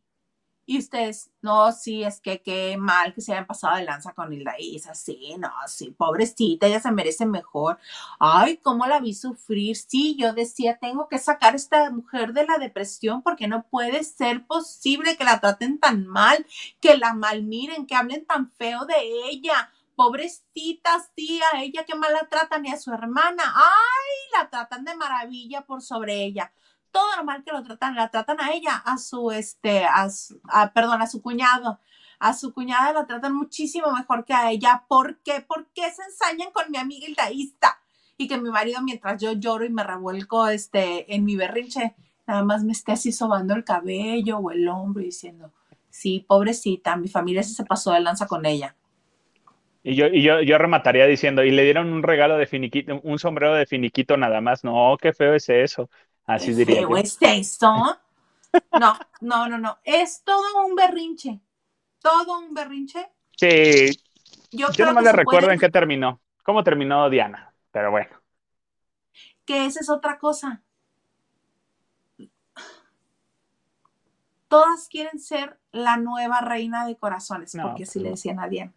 Y 0.66 0.78
ustedes, 0.80 1.30
no, 1.42 1.74
sí, 1.74 2.04
es 2.04 2.22
que 2.22 2.42
qué 2.42 2.78
mal 2.78 3.14
que 3.14 3.20
se 3.20 3.34
hayan 3.34 3.46
pasado 3.46 3.76
de 3.76 3.84
lanza 3.84 4.14
con 4.14 4.32
Hilda 4.32 4.56
Isa, 4.58 4.96
sí, 4.96 5.36
no, 5.38 5.52
sí, 5.68 5.92
pobrecita, 5.92 6.68
ella 6.68 6.80
se 6.80 6.92
merece 6.92 7.26
mejor. 7.26 7.80
Ay, 8.18 8.58
cómo 8.58 8.86
la 8.86 9.02
vi 9.02 9.14
sufrir. 9.14 9.76
Sí, 9.76 10.16
yo 10.18 10.32
decía, 10.34 10.78
tengo 10.78 11.10
que 11.10 11.20
sacar 11.20 11.54
a 11.54 11.58
esta 11.58 11.90
mujer 11.90 12.32
de 12.32 12.46
la 12.46 12.58
depresión 12.60 13.22
porque 13.24 13.50
no 13.50 13.64
puede 13.68 14.06
ser 14.06 14.46
posible 14.48 15.18
que 15.18 15.26
la 15.26 15.42
traten 15.42 15.80
tan 15.80 16.08
mal, 16.08 16.46
que 16.80 16.98
la 16.98 17.14
malmiren, 17.14 17.86
que 17.86 17.96
hablen 17.96 18.26
tan 18.26 18.50
feo 18.52 18.86
de 18.86 18.96
ella. 19.30 19.70
Pobrecita, 19.96 20.92
sí, 21.16 21.42
a 21.54 21.62
ella 21.62 21.84
que 21.84 21.96
mal 21.96 22.14
la 22.14 22.28
tratan 22.30 22.66
y 22.66 22.72
a 22.72 22.80
su 22.80 22.92
hermana. 22.94 23.44
Ay, 23.54 24.42
la 24.42 24.50
tratan 24.50 24.86
de 24.86 24.96
maravilla 24.96 25.66
por 25.66 25.82
sobre 25.82 26.24
ella 26.24 26.54
todo 26.94 27.18
lo 27.18 27.26
mal 27.26 27.44
que 27.44 27.52
lo 27.54 27.64
tratan, 27.64 27.96
la 27.96 28.10
tratan 28.12 28.42
a 28.42 28.54
ella, 28.54 28.78
a 28.86 28.98
su, 29.00 29.32
este, 29.32 29.86
a, 29.86 30.10
su- 30.12 30.42
perdón, 30.76 31.02
a 31.04 31.08
su 31.08 31.22
cuñado. 31.22 31.80
A 32.20 32.34
su 32.34 32.54
cuñada 32.54 32.94
la 32.94 33.08
tratan 33.08 33.36
muchísimo 33.36 33.92
mejor 33.94 34.26
que 34.26 34.34
a 34.34 34.52
ella. 34.52 34.86
¿Por 34.88 35.20
qué? 35.24 35.42
¿Por 35.42 35.68
qué 35.74 35.92
se 35.92 36.04
ensañan 36.04 36.52
con 36.54 36.72
mi 36.72 36.78
amiga 36.78 37.08
Hildaísta? 37.08 37.80
Y 38.18 38.28
que 38.30 38.38
mi 38.40 38.50
marido, 38.52 38.82
mientras 38.82 39.22
yo 39.22 39.34
lloro 39.34 39.66
y 39.66 39.70
me 39.70 39.84
revuelco 39.84 40.48
este, 40.48 41.14
en 41.16 41.26
mi 41.26 41.36
berrinche, 41.36 41.96
nada 42.28 42.44
más 42.44 42.64
me 42.64 42.72
esté 42.74 42.94
así 42.94 43.12
sobando 43.12 43.56
el 43.56 43.66
cabello 43.66 44.38
o 44.38 44.52
el 44.52 44.68
hombro 44.70 45.02
y 45.02 45.08
diciendo, 45.08 45.52
sí, 45.90 46.26
pobrecita, 46.28 46.96
mi 46.96 47.10
familia 47.10 47.44
se 47.44 47.66
pasó 47.66 47.92
de 47.92 48.00
lanza 48.02 48.28
con 48.28 48.46
ella. 48.46 48.76
Y 49.86 49.96
yo, 49.96 50.08
y 50.08 50.24
yo, 50.24 50.42
yo 50.42 50.58
remataría 50.58 51.06
diciendo, 51.08 51.44
y 51.44 51.52
le 51.52 51.64
dieron 51.64 51.92
un 51.92 52.04
regalo 52.04 52.38
de 52.38 52.46
finiquito, 52.48 53.02
un 53.04 53.20
sombrero 53.20 53.54
de 53.54 53.66
finiquito 53.66 54.16
nada 54.18 54.40
más. 54.42 54.64
No, 54.64 54.96
qué 55.02 55.12
feo 55.14 55.34
es 55.36 55.50
eso. 55.50 55.90
Así 56.26 56.48
¿Qué 56.48 56.54
diría 56.56 56.76
feo 56.78 56.90
yo. 56.90 56.98
es 56.98 57.18
eso? 57.22 58.00
No, 58.80 58.98
no, 59.22 59.48
no, 59.50 59.58
no. 59.58 59.78
Es 59.84 60.24
todo 60.24 60.66
un 60.66 60.76
berrinche. 60.76 61.42
Todo 62.02 62.40
un 62.40 62.54
berrinche. 62.54 63.10
Sí, 63.36 64.00
Yo, 64.52 64.72
yo 64.72 64.92
le 64.94 65.02
se 65.04 65.12
recuerdo 65.12 65.48
puede- 65.48 65.54
en 65.56 65.60
qué 65.60 65.70
terminó. 65.70 66.22
¿Cómo 66.44 66.64
terminó 66.64 67.10
Diana? 67.10 67.54
Pero 67.72 67.92
bueno. 67.92 68.10
que 69.46 69.66
esa 69.66 69.80
es 69.82 69.90
otra 69.90 70.18
cosa. 70.20 70.62
Todas 74.48 74.88
quieren 74.88 75.20
ser 75.20 75.60
la 75.72 75.98
nueva 75.98 76.40
reina 76.42 76.86
de 76.86 76.96
corazones, 76.96 77.56
No, 77.56 77.64
porque 77.64 77.84
así 77.84 78.00
le 78.00 78.06
no. 78.06 78.12
decían 78.12 78.40
a 78.40 78.48
Diana. 78.48 78.74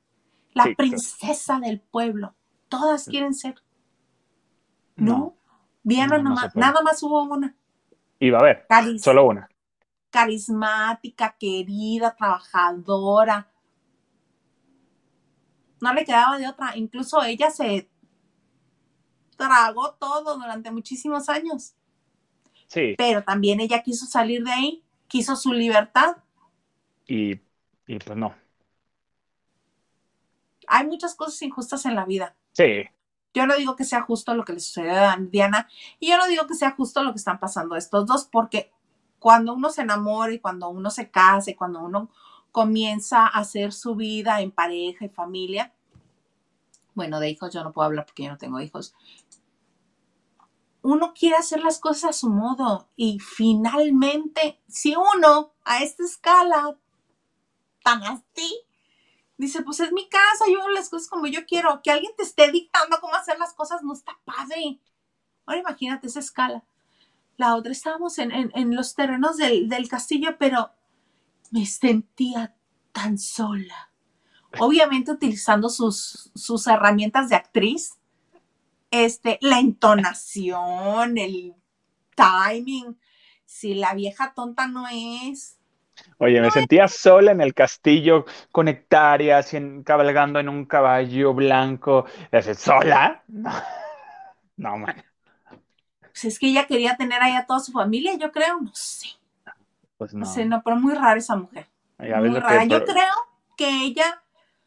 La 0.54 0.64
Sí, 0.64 0.74
claro. 0.74 0.76
princesa 0.76 1.60
del 1.60 1.80
pueblo. 1.80 2.34
Todas 2.68 3.04
quieren 3.04 3.34
ser. 3.34 3.56
No. 4.96 5.35
Diana 5.86 6.18
No, 6.18 6.24
no 6.24 6.30
nomás- 6.34 6.54
nada 6.56 6.82
más 6.82 7.00
hubo 7.04 7.22
una. 7.22 7.54
Iba 8.18 8.40
a 8.40 8.42
ver, 8.42 8.66
Caris- 8.68 9.02
solo 9.02 9.24
una. 9.26 9.48
carismática, 10.10 11.36
querida, 11.38 12.16
trabajadora. 12.16 13.48
No 15.80 15.92
le 15.94 16.04
quedaba 16.04 16.38
de 16.38 16.48
otra. 16.48 16.76
Incluso 16.76 17.22
ella 17.22 17.50
se 17.50 17.88
tragó 19.36 19.92
todo 19.94 20.36
durante 20.38 20.72
muchísimos 20.72 21.28
años. 21.28 21.74
Sí, 22.66 22.94
pero 22.98 23.22
también 23.22 23.60
ella 23.60 23.82
quiso 23.82 24.06
salir 24.06 24.42
de 24.42 24.50
ahí, 24.50 24.84
quiso 25.06 25.36
su 25.36 25.52
libertad. 25.52 26.16
y, 27.06 27.40
y 27.86 27.98
pues 28.04 28.18
no. 28.18 28.34
Hay 30.66 30.84
muchas 30.88 31.14
cosas 31.14 31.40
injustas 31.42 31.86
en 31.86 31.94
la 31.94 32.04
vida. 32.04 32.34
Sí, 32.52 32.88
Yo 33.36 33.46
no 33.46 33.54
digo 33.54 33.76
que 33.76 33.84
sea 33.84 34.00
justo 34.00 34.32
lo 34.32 34.46
que 34.46 34.54
le 34.54 34.60
sucedió 34.60 34.94
a 34.94 35.14
Diana 35.20 35.68
y 36.00 36.08
yo 36.08 36.16
no 36.16 36.26
digo 36.26 36.46
que 36.46 36.54
sea 36.54 36.70
justo 36.70 37.02
lo 37.02 37.12
que 37.12 37.18
están 37.18 37.38
pasando 37.38 37.76
estos 37.76 38.06
dos, 38.06 38.24
porque 38.32 38.72
cuando 39.18 39.52
uno 39.52 39.68
se 39.68 39.82
enamora 39.82 40.32
y 40.32 40.38
cuando 40.38 40.70
uno 40.70 40.88
se 40.88 41.10
casa 41.10 41.50
y 41.50 41.54
cuando 41.54 41.80
uno 41.80 42.08
comienza 42.50 43.26
a 43.26 43.40
hacer 43.40 43.74
su 43.74 43.94
vida 43.94 44.40
en 44.40 44.52
pareja 44.52 45.04
y 45.04 45.10
familia, 45.10 45.74
bueno, 46.94 47.20
de 47.20 47.28
hijos 47.28 47.52
yo 47.52 47.62
no 47.62 47.74
puedo 47.74 47.84
hablar 47.84 48.06
porque 48.06 48.22
yo 48.22 48.30
no 48.30 48.38
tengo 48.38 48.58
hijos, 48.58 48.94
uno 50.80 51.12
quiere 51.12 51.36
hacer 51.36 51.62
las 51.62 51.78
cosas 51.78 52.04
a 52.04 52.12
su 52.14 52.30
modo 52.30 52.88
y 52.96 53.18
finalmente, 53.18 54.62
si 54.66 54.96
uno 54.96 55.52
a 55.62 55.82
esta 55.82 56.04
escala 56.04 56.74
tan 57.84 58.02
así, 58.02 58.62
dice, 59.38 59.62
pues 59.62 59.80
es 59.80 59.92
mi 59.92 60.08
casa, 60.08 60.44
yo 60.50 60.60
hago 60.60 60.70
las 60.70 60.88
cosas 60.88 61.08
como 61.08 61.26
yo 61.26 61.46
quiero, 61.46 61.80
que 61.82 61.90
alguien 61.90 62.12
te 62.16 62.22
esté 62.22 62.50
dictando 62.50 62.98
cómo 63.00 63.14
hacer 63.14 63.38
las 63.38 63.54
cosas 63.54 63.82
no 63.82 63.92
está 63.92 64.18
padre. 64.24 64.80
Ahora 65.44 65.60
imagínate 65.60 66.06
esa 66.06 66.20
escala. 66.20 66.64
La 67.36 67.54
otra 67.54 67.72
estábamos 67.72 68.18
en, 68.18 68.32
en, 68.32 68.74
los 68.74 68.94
terrenos 68.94 69.36
del, 69.36 69.68
del 69.68 69.88
castillo, 69.88 70.36
pero 70.38 70.70
me 71.50 71.66
sentía 71.66 72.56
tan 72.92 73.18
sola. 73.18 73.90
Obviamente 74.58 75.12
utilizando 75.12 75.68
sus, 75.68 76.30
sus 76.34 76.66
herramientas 76.66 77.28
de 77.28 77.36
actriz, 77.36 77.98
este, 78.90 79.38
la 79.42 79.60
entonación, 79.60 81.18
el 81.18 81.54
timing. 82.14 82.98
Si 83.44 83.74
la 83.74 83.94
vieja 83.94 84.32
tonta 84.34 84.66
no 84.66 84.86
es. 84.88 85.58
Oye, 86.18 86.40
me 86.40 86.50
sentía 86.50 86.88
sola 86.88 87.32
en 87.32 87.40
el 87.40 87.52
castillo, 87.52 88.24
con 88.50 88.68
hectáreas, 88.68 89.52
cabalgando 89.84 90.40
en 90.40 90.48
un 90.48 90.64
caballo 90.64 91.34
blanco. 91.34 92.06
¿Sola? 92.56 93.22
No, 93.28 93.50
no 94.56 94.78
man. 94.78 95.04
Pues 96.00 96.24
es 96.24 96.38
que 96.38 96.46
ella 96.46 96.66
quería 96.66 96.96
tener 96.96 97.22
ahí 97.22 97.32
a 97.32 97.44
toda 97.44 97.60
su 97.60 97.72
familia, 97.72 98.16
yo 98.16 98.32
creo, 98.32 98.60
no 98.60 98.70
sé. 98.72 99.08
Pues 99.98 100.14
no. 100.14 100.20
No 100.20 100.26
sé, 100.26 100.46
no, 100.46 100.62
pero 100.62 100.76
muy 100.76 100.94
rara 100.94 101.18
esa 101.18 101.36
mujer. 101.36 101.66
muy 101.98 102.40
rara. 102.40 102.64
Yo 102.64 102.84
creo 102.84 103.12
que 103.56 103.84
ella 103.84 104.22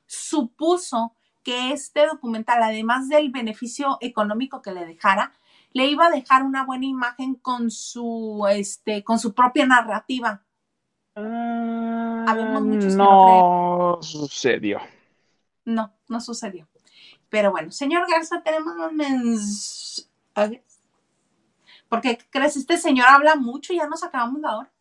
supuso 0.05 1.15
que 1.43 1.71
este 1.71 2.05
documental, 2.05 2.61
además 2.61 3.09
del 3.09 3.31
beneficio 3.31 3.97
económico 4.01 4.61
que 4.61 4.71
le 4.71 4.85
dejara, 4.85 5.33
le 5.71 5.87
iba 5.87 6.07
a 6.07 6.09
dejar 6.11 6.43
una 6.43 6.63
buena 6.65 6.85
imagen 6.85 7.35
con 7.35 7.71
su, 7.71 8.45
este, 8.51 9.03
con 9.03 9.17
su 9.19 9.33
propia 9.33 9.65
narrativa. 9.65 10.43
No, 12.95 13.99
sucedió. 14.01 14.79
No, 15.65 15.93
no 16.07 16.21
sucedió. 16.21 16.67
Pero 17.29 17.51
bueno, 17.51 17.71
señor 17.71 18.09
Garza, 18.09 18.41
tenemos 18.41 18.73
un 18.75 18.95
mensaje. 18.95 20.63
Porque 21.87 22.17
crees, 22.29 22.55
este 22.55 22.77
señor 22.77 23.07
habla 23.09 23.35
mucho, 23.35 23.73
y 23.73 23.77
ya 23.77 23.87
nos 23.87 24.03
acabamos 24.03 24.41
la 24.41 24.57
hora. 24.57 24.71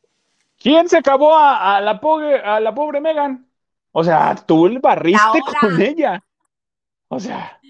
¿Quién 0.58 0.88
se 0.88 0.98
acabó 0.98 1.36
a, 1.36 1.80
la 1.80 2.00
pobre, 2.00 2.40
a 2.40 2.58
la 2.60 2.74
pobre 2.74 3.00
Megan? 3.00 3.46
O 3.92 4.02
sea, 4.02 4.34
tú 4.34 4.66
el 4.66 4.80
barriste 4.80 5.40
con 5.60 5.80
ella. 5.80 6.22
O 7.08 7.18
sea. 7.20 7.60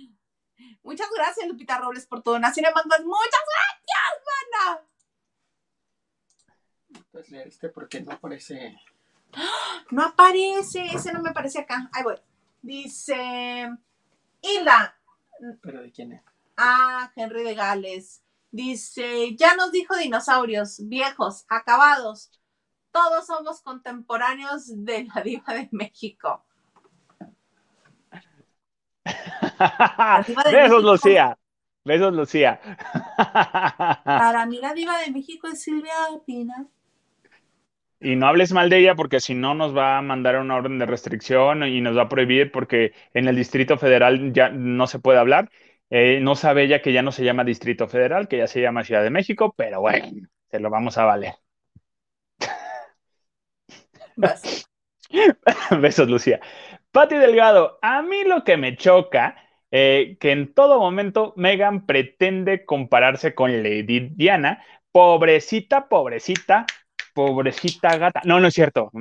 Muchas 0.83 1.09
gracias, 1.15 1.47
Lupita 1.47 1.79
Robles, 1.79 2.07
por 2.07 2.23
tu 2.23 2.31
donación. 2.31 2.67
Muchas 2.75 3.05
gracias, 3.05 4.23
mana. 4.25 4.88
Puedes 7.11 7.31
leer 7.31 7.49
este 7.49 7.69
porque 7.69 8.01
no 8.01 8.13
aparece. 8.13 8.77
No 9.91 10.05
aparece, 10.05 10.85
ese 10.85 11.15
no 11.15 11.23
me 11.23 11.31
aparece 11.31 11.61
acá. 11.61 11.89
Ahí 11.95 12.03
voy. 12.03 12.17
Dice 12.61 13.71
Hilda. 14.43 14.99
¿Pero 15.63 15.81
de 15.81 15.91
quién 15.91 16.13
es? 16.13 16.23
Ah, 16.59 17.11
Henry 17.17 17.43
de 17.43 17.55
Gales. 17.55 18.23
Dice, 18.51 19.35
ya 19.37 19.55
nos 19.55 19.73
dijo 19.73 19.97
dinosaurios, 19.97 20.81
viejos, 20.89 21.45
acabados. 21.49 22.31
Todos 22.91 23.27
somos 23.27 23.63
contemporáneos 23.63 24.85
de 24.85 25.05
la 25.05 25.23
diva 25.23 25.55
de 25.55 25.69
México. 25.71 26.45
Besos, 30.51 30.83
Lucía. 30.83 31.39
Besos, 31.85 32.15
Lucía. 32.15 32.61
Para 34.05 34.47
mí 34.47 34.59
la 34.59 34.75
diva 34.75 34.99
de 34.99 35.11
México 35.11 35.49
es 35.49 35.63
Silvia 35.63 35.95
Pina. 36.27 36.67
Y 38.01 38.15
no 38.17 38.29
hables 38.29 38.53
mal 38.53 38.71
de 38.71 38.79
ella 38.79 38.95
porque 38.95 39.21
si 39.21 39.35
no 39.35 39.55
nos 39.55 39.77
va 39.77 39.99
a 39.99 40.03
mandar 40.03 40.39
una 40.39 40.55
orden 40.57 40.79
de 40.79 40.87
restricción 40.87 41.65
y 41.65 41.81
nos 41.81 41.97
va 41.97 42.03
a 42.03 42.09
prohibir 42.09 42.53
porque 42.53 42.93
en 43.13 43.27
el 43.27 43.35
Distrito 43.37 43.77
Federal 43.77 44.33
ya 44.33 44.51
no 44.51 44.87
se 44.87 45.01
puede 45.01 45.19
hablar. 45.19 45.51
Eh, 45.91 46.21
no 46.23 46.37
sabe 46.37 46.65
ella 46.65 46.81
que 46.83 46.93
ya 46.93 47.03
no 47.03 47.13
se 47.13 47.25
llama 47.25 47.45
Distrito 47.45 47.89
Federal, 47.89 48.29
que 48.29 48.39
ya 48.39 48.47
se 48.47 48.61
llama 48.61 48.85
Ciudad 48.85 49.03
de 49.03 49.11
México, 49.11 49.55
pero 49.57 49.81
bueno, 49.81 50.29
se 50.51 50.61
lo 50.61 50.71
vamos 50.71 50.99
a 50.99 51.05
valer. 51.05 51.35
Besos, 55.81 56.09
Lucía. 56.09 56.41
Pati 56.93 57.17
Delgado, 57.17 57.79
a 57.83 58.03
mí 58.03 58.25
lo 58.25 58.45
que 58.45 58.57
me 58.57 58.77
choca, 58.77 59.37
eh, 59.71 60.17
que 60.21 60.33
en 60.33 60.53
todo 60.55 60.79
momento 60.79 61.33
Megan 61.37 61.87
pretende 61.87 62.65
compararse 62.65 63.35
con 63.35 63.63
Lady 63.63 64.11
Diana, 64.15 64.65
pobrecita, 64.93 65.89
pobrecita, 65.89 66.67
pobrecita 67.19 67.99
gata. 67.99 68.21
No, 68.25 68.39
no 68.39 68.47
es 68.47 68.55
cierto. 68.55 68.93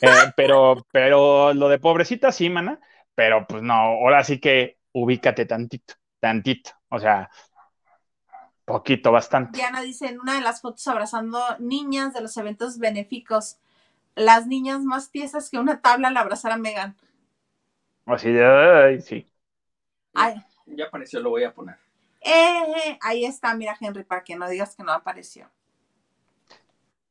Eh, 0.00 0.08
pero, 0.36 0.84
pero 0.90 1.54
lo 1.54 1.68
de 1.68 1.78
pobrecita 1.78 2.32
sí, 2.32 2.50
mana. 2.50 2.80
Pero 3.14 3.46
pues 3.46 3.62
no, 3.62 3.74
ahora 3.74 4.24
sí 4.24 4.40
que 4.40 4.78
ubícate 4.90 5.46
tantito, 5.46 5.94
tantito. 6.18 6.72
O 6.88 6.98
sea, 6.98 7.30
poquito, 8.64 9.12
bastante. 9.12 9.56
Diana 9.56 9.82
dice 9.82 10.08
en 10.08 10.18
una 10.18 10.34
de 10.34 10.40
las 10.40 10.62
fotos 10.62 10.84
abrazando 10.88 11.38
niñas 11.60 12.12
de 12.12 12.22
los 12.22 12.36
eventos 12.38 12.80
benéficos, 12.80 13.58
las 14.16 14.48
niñas 14.48 14.82
más 14.82 15.12
tiesas 15.12 15.48
que 15.48 15.58
una 15.58 15.80
tabla 15.80 16.08
al 16.08 16.16
abrazar 16.16 16.50
a 16.50 16.56
Megan. 16.56 16.96
Así 18.04 18.32
de, 18.32 19.00
sí. 19.00 19.30
Ya 20.66 20.86
apareció, 20.86 21.20
lo 21.20 21.30
voy 21.30 21.44
a 21.44 21.54
poner. 21.54 21.76
Eh, 22.20 22.98
ahí 23.00 23.24
está, 23.24 23.54
mira 23.54 23.76
Henry, 23.80 24.02
para 24.02 24.24
que 24.24 24.34
no 24.34 24.48
digas 24.48 24.74
que 24.74 24.82
no 24.82 24.90
apareció 24.90 25.48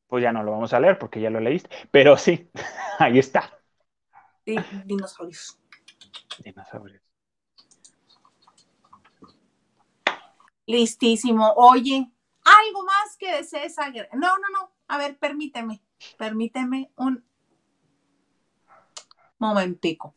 pues 0.06 0.22
ya 0.22 0.32
no 0.32 0.42
lo 0.42 0.52
vamos 0.52 0.72
a 0.72 0.80
leer 0.80 0.98
porque 0.98 1.20
ya 1.20 1.30
lo 1.30 1.40
leíste. 1.40 1.70
Pero 1.90 2.16
sí, 2.16 2.50
ahí 2.98 3.18
está. 3.18 3.58
dinosaurios. 4.84 5.58
Dinosaurios. 6.38 7.02
Listísimo. 10.66 11.52
Oye, 11.56 12.10
algo 12.44 12.84
más 12.84 13.16
que 13.18 13.36
desees 13.36 13.76
No, 14.12 14.38
no, 14.38 14.48
no. 14.52 14.72
A 14.88 14.98
ver, 14.98 15.18
permíteme. 15.18 15.82
Permíteme 16.18 16.90
un 16.96 17.24
momentico. 19.38 20.14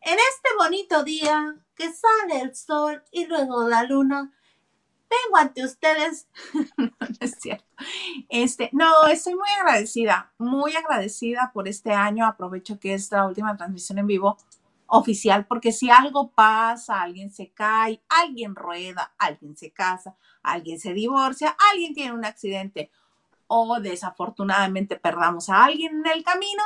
En 0.00 0.18
este 0.18 0.48
bonito 0.58 1.02
día 1.02 1.56
que 1.74 1.90
sale 1.92 2.40
el 2.42 2.54
sol 2.54 3.02
y 3.10 3.26
luego 3.26 3.68
la 3.68 3.84
luna, 3.84 4.32
vengo 5.10 5.36
ante 5.36 5.64
ustedes. 5.64 6.28
no, 6.76 6.90
es 7.20 7.36
cierto. 7.40 7.64
Este, 8.28 8.70
no, 8.72 9.06
estoy 9.06 9.34
muy 9.34 9.48
agradecida, 9.58 10.32
muy 10.38 10.74
agradecida 10.74 11.50
por 11.52 11.68
este 11.68 11.92
año. 11.92 12.26
Aprovecho 12.26 12.78
que 12.78 12.94
es 12.94 13.10
la 13.10 13.26
última 13.26 13.56
transmisión 13.56 13.98
en 13.98 14.06
vivo 14.06 14.36
oficial, 14.86 15.46
porque 15.46 15.72
si 15.72 15.90
algo 15.90 16.30
pasa, 16.30 17.02
alguien 17.02 17.32
se 17.32 17.50
cae, 17.50 18.02
alguien 18.08 18.54
rueda, 18.54 19.14
alguien 19.18 19.56
se 19.56 19.72
casa, 19.72 20.16
alguien 20.42 20.78
se 20.78 20.92
divorcia, 20.92 21.56
alguien 21.72 21.94
tiene 21.94 22.12
un 22.12 22.24
accidente 22.24 22.90
o 23.46 23.80
desafortunadamente 23.80 24.96
perdamos 24.96 25.48
a 25.48 25.64
alguien 25.64 25.98
en 25.98 26.12
el 26.12 26.24
camino, 26.24 26.62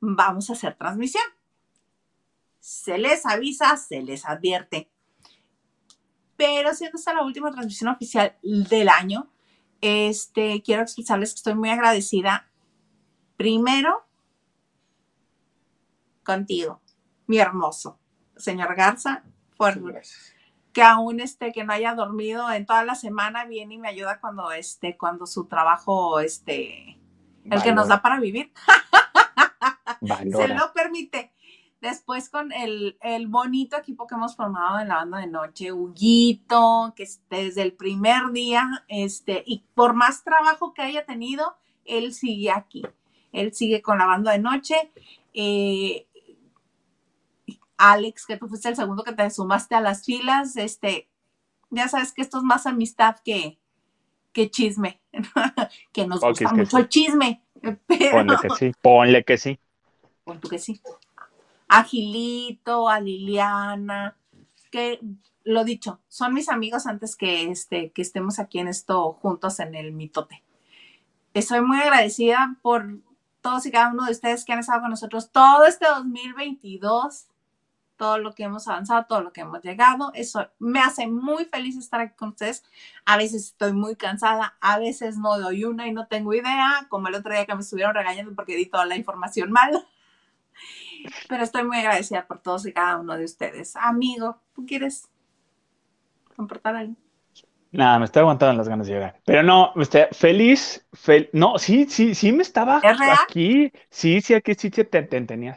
vamos 0.00 0.50
a 0.50 0.54
hacer 0.54 0.74
transmisión. 0.74 1.24
Se 2.60 2.98
les 2.98 3.24
avisa, 3.26 3.76
se 3.76 4.02
les 4.02 4.26
advierte 4.26 4.90
pero 6.36 6.74
siendo 6.74 6.98
esta 6.98 7.14
la 7.14 7.22
última 7.22 7.50
transmisión 7.50 7.90
oficial 7.90 8.36
del 8.42 8.88
año, 8.88 9.30
este, 9.80 10.62
quiero 10.62 10.82
expresarles 10.82 11.32
que 11.32 11.38
estoy 11.38 11.54
muy 11.54 11.70
agradecida, 11.70 12.50
primero, 13.36 14.06
contigo, 16.24 16.80
mi 17.26 17.38
hermoso, 17.38 17.98
señor 18.36 18.74
Garza, 18.74 19.24
por 19.56 19.80
que 20.72 20.82
aún 20.82 21.20
este, 21.20 21.52
que 21.52 21.64
no 21.64 21.72
haya 21.72 21.94
dormido 21.94 22.50
en 22.52 22.66
toda 22.66 22.84
la 22.84 22.94
semana, 22.94 23.46
viene 23.46 23.76
y 23.76 23.78
me 23.78 23.88
ayuda 23.88 24.20
cuando, 24.20 24.52
este, 24.52 24.98
cuando 24.98 25.26
su 25.26 25.46
trabajo, 25.46 26.20
este, 26.20 27.00
el 27.50 27.62
que 27.62 27.72
nos 27.72 27.88
da 27.88 28.02
para 28.02 28.20
vivir, 28.20 28.52
se 30.36 30.48
lo 30.48 30.72
permite. 30.74 31.32
Después 31.86 32.28
con 32.30 32.50
el, 32.50 32.96
bonito 33.28 33.76
equipo 33.76 34.08
que 34.08 34.16
hemos 34.16 34.34
formado 34.34 34.80
en 34.80 34.88
la 34.88 34.96
banda 34.96 35.18
de 35.18 35.28
noche, 35.28 35.70
Huguito, 35.70 36.92
que 36.96 37.08
desde 37.30 37.62
el 37.62 37.74
primer 37.74 38.32
día, 38.32 38.84
este, 38.88 39.44
y 39.46 39.62
por 39.72 39.94
más 39.94 40.24
trabajo 40.24 40.74
que 40.74 40.82
haya 40.82 41.06
tenido, 41.06 41.56
él 41.84 42.12
sigue 42.12 42.50
aquí. 42.50 42.82
Él 43.30 43.54
sigue 43.54 43.82
con 43.82 43.98
la 43.98 44.06
banda 44.06 44.32
de 44.32 44.40
noche. 44.40 44.90
Eh, 45.32 46.08
Alex, 47.76 48.26
que 48.26 48.36
tú 48.36 48.48
fuiste 48.48 48.68
el 48.68 48.74
segundo 48.74 49.04
que 49.04 49.12
te 49.12 49.30
sumaste 49.30 49.76
a 49.76 49.80
las 49.80 50.04
filas, 50.04 50.56
este, 50.56 51.08
ya 51.70 51.86
sabes 51.86 52.12
que 52.12 52.22
esto 52.22 52.38
es 52.38 52.42
más 52.42 52.66
amistad 52.66 53.14
que, 53.24 53.60
que 54.32 54.50
chisme, 54.50 55.00
que 55.92 56.04
nos 56.04 56.20
gusta 56.20 56.52
mucho 56.52 56.78
el 56.78 56.88
chisme. 56.88 57.44
Ponle 58.10 58.36
que 58.42 58.50
sí, 58.58 58.72
ponle 58.82 59.24
que 59.24 59.38
sí. 59.38 59.60
Ponle 60.24 60.40
que 60.50 60.58
sí 60.58 60.80
a 61.68 61.84
Gilito, 61.84 62.88
a 62.88 63.00
Liliana, 63.00 64.16
que 64.70 65.00
lo 65.44 65.64
dicho, 65.64 66.00
son 66.08 66.34
mis 66.34 66.48
amigos 66.48 66.86
antes 66.86 67.16
que, 67.16 67.50
este, 67.50 67.92
que 67.92 68.02
estemos 68.02 68.38
aquí 68.38 68.58
en 68.58 68.68
esto 68.68 69.12
juntos 69.12 69.60
en 69.60 69.74
el 69.74 69.92
mitote. 69.92 70.42
Estoy 71.34 71.60
muy 71.60 71.78
agradecida 71.78 72.56
por 72.62 72.98
todos 73.42 73.64
y 73.66 73.70
cada 73.70 73.92
uno 73.92 74.04
de 74.06 74.12
ustedes 74.12 74.44
que 74.44 74.52
han 74.52 74.58
estado 74.58 74.80
con 74.80 74.90
nosotros 74.90 75.30
todo 75.30 75.66
este 75.66 75.86
2022. 75.86 77.26
todo 77.96 78.18
lo 78.18 78.34
que 78.34 78.44
hemos 78.44 78.68
avanzado, 78.68 79.06
todo 79.08 79.22
lo 79.22 79.32
que 79.32 79.40
hemos 79.40 79.62
llegado. 79.62 80.10
Eso 80.14 80.48
me 80.58 80.80
hace 80.80 81.06
muy 81.06 81.46
feliz 81.46 81.76
estar 81.76 82.00
aquí 82.00 82.14
con 82.14 82.30
ustedes. 82.30 82.62
A 83.06 83.16
veces 83.16 83.46
estoy 83.46 83.72
muy 83.72 83.96
cansada, 83.96 84.56
a 84.60 84.78
veces 84.78 85.16
no 85.16 85.38
doy 85.38 85.64
una 85.64 85.86
y 85.86 85.92
no 85.92 86.06
tengo 86.06 86.34
idea, 86.34 86.86
como 86.90 87.08
el 87.08 87.14
otro 87.14 87.32
día 87.32 87.46
que 87.46 87.54
me 87.54 87.62
estuvieron 87.62 87.94
regañando 87.94 88.34
porque 88.34 88.56
di 88.56 88.66
toda 88.66 88.84
la 88.84 88.96
información 88.96 89.50
mal. 89.50 89.86
Pero 91.28 91.42
estoy 91.42 91.64
muy 91.64 91.78
agradecida 91.78 92.26
por 92.26 92.40
todos 92.40 92.66
y 92.66 92.72
cada 92.72 92.98
uno 92.98 93.16
de 93.16 93.24
ustedes. 93.24 93.76
Amigo, 93.76 94.38
¿tú 94.54 94.64
quieres 94.66 95.08
comportar 96.34 96.76
algo? 96.76 96.94
Nada, 97.72 97.98
me 97.98 98.04
estoy 98.06 98.20
aguantando 98.20 98.56
las 98.56 98.68
ganas 98.68 98.86
de 98.86 98.94
llegar. 98.94 99.20
Pero 99.24 99.42
no, 99.42 99.72
este, 99.76 100.08
feliz, 100.12 100.86
no, 101.32 101.58
sí, 101.58 101.86
sí, 101.88 102.14
sí 102.14 102.32
me 102.32 102.42
estaba 102.42 102.80
aquí. 103.22 103.70
Sí, 103.90 104.20
sí, 104.20 104.34
aquí 104.34 104.54
sí 104.54 104.70
te, 104.70 104.84
te, 104.84 105.02
tenía. 105.02 105.56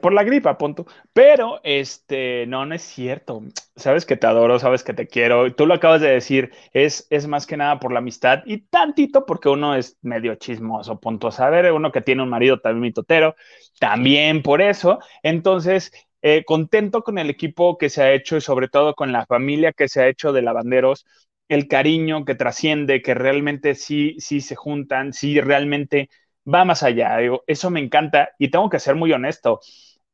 Por 0.00 0.12
la 0.12 0.24
gripa, 0.24 0.58
punto. 0.58 0.86
Pero, 1.12 1.60
este, 1.64 2.46
no, 2.46 2.66
no 2.66 2.74
es 2.74 2.82
cierto. 2.82 3.42
Sabes 3.76 4.04
que 4.06 4.16
te 4.16 4.26
adoro, 4.26 4.58
sabes 4.58 4.82
que 4.84 4.94
te 4.94 5.06
quiero. 5.06 5.54
Tú 5.54 5.66
lo 5.66 5.74
acabas 5.74 6.00
de 6.00 6.10
decir, 6.10 6.50
es, 6.72 7.06
es 7.10 7.26
más 7.26 7.46
que 7.46 7.56
nada 7.56 7.78
por 7.80 7.92
la 7.92 8.00
amistad 8.00 8.42
y 8.46 8.58
tantito 8.62 9.26
porque 9.26 9.48
uno 9.48 9.74
es 9.74 9.96
medio 10.02 10.34
chismoso, 10.36 10.98
punto. 11.00 11.28
A 11.28 11.32
saber, 11.32 11.72
uno 11.72 11.92
que 11.92 12.00
tiene 12.00 12.22
un 12.22 12.28
marido 12.28 12.60
también 12.60 12.82
mitotero, 12.82 13.36
también 13.78 14.42
por 14.42 14.60
eso. 14.60 14.98
Entonces, 15.22 15.92
eh, 16.22 16.44
contento 16.44 17.02
con 17.02 17.18
el 17.18 17.30
equipo 17.30 17.78
que 17.78 17.88
se 17.90 18.02
ha 18.02 18.12
hecho 18.12 18.36
y 18.36 18.40
sobre 18.40 18.68
todo 18.68 18.94
con 18.94 19.12
la 19.12 19.26
familia 19.26 19.72
que 19.72 19.88
se 19.88 20.02
ha 20.02 20.08
hecho 20.08 20.32
de 20.32 20.42
lavanderos, 20.42 21.06
el 21.48 21.66
cariño 21.68 22.24
que 22.24 22.34
trasciende, 22.34 23.02
que 23.02 23.14
realmente 23.14 23.74
sí, 23.74 24.16
sí 24.18 24.40
se 24.40 24.54
juntan, 24.54 25.12
sí 25.12 25.40
realmente 25.40 26.08
va 26.46 26.64
más 26.64 26.82
allá. 26.82 27.18
eso 27.46 27.70
me 27.70 27.80
encanta 27.80 28.30
y 28.38 28.50
tengo 28.50 28.70
que 28.70 28.78
ser 28.78 28.94
muy 28.94 29.12
honesto. 29.12 29.60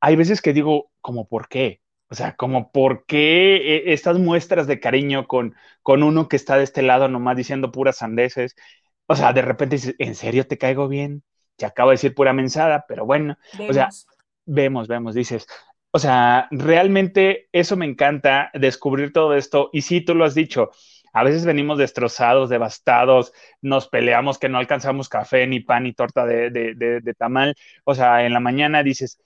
Hay 0.00 0.16
veces 0.16 0.42
que 0.42 0.52
digo, 0.52 0.90
como, 1.00 1.28
¿por 1.28 1.48
qué? 1.48 1.80
O 2.08 2.14
sea, 2.14 2.36
como, 2.36 2.70
¿por 2.70 3.04
qué 3.06 3.56
e, 3.56 3.92
estas 3.92 4.18
muestras 4.18 4.66
de 4.66 4.80
cariño 4.80 5.26
con, 5.26 5.54
con 5.82 6.02
uno 6.02 6.28
que 6.28 6.36
está 6.36 6.56
de 6.56 6.64
este 6.64 6.82
lado 6.82 7.08
nomás 7.08 7.36
diciendo 7.36 7.72
puras 7.72 7.96
sandeces? 7.98 8.54
O 9.06 9.16
sea, 9.16 9.32
de 9.32 9.42
repente 9.42 9.76
dices, 9.76 9.94
¿en 9.98 10.14
serio 10.14 10.46
te 10.46 10.58
caigo 10.58 10.88
bien? 10.88 11.22
Te 11.56 11.66
acabo 11.66 11.90
de 11.90 11.94
decir 11.94 12.14
pura 12.14 12.32
mensada, 12.32 12.84
pero 12.86 13.06
bueno, 13.06 13.38
o 13.68 13.72
sea, 13.72 13.88
vemos, 14.44 14.88
vemos, 14.88 15.14
dices, 15.14 15.46
o 15.90 15.98
sea, 15.98 16.48
realmente 16.50 17.48
eso 17.52 17.76
me 17.76 17.86
encanta, 17.86 18.50
descubrir 18.52 19.12
todo 19.12 19.34
esto. 19.34 19.70
Y 19.72 19.82
sí, 19.82 20.02
tú 20.02 20.14
lo 20.14 20.24
has 20.24 20.34
dicho, 20.34 20.70
a 21.16 21.22
veces 21.24 21.46
venimos 21.46 21.78
destrozados, 21.78 22.50
devastados, 22.50 23.32
nos 23.62 23.88
peleamos 23.88 24.38
que 24.38 24.50
no 24.50 24.58
alcanzamos 24.58 25.08
café, 25.08 25.46
ni 25.46 25.60
pan, 25.60 25.84
ni 25.84 25.94
torta 25.94 26.26
de, 26.26 26.50
de, 26.50 27.14
tamal. 27.14 27.54
O 27.84 27.94
sea, 27.94 28.26
en 28.26 28.34
la 28.34 28.40
mañana 28.40 28.82
dices, 28.82 29.18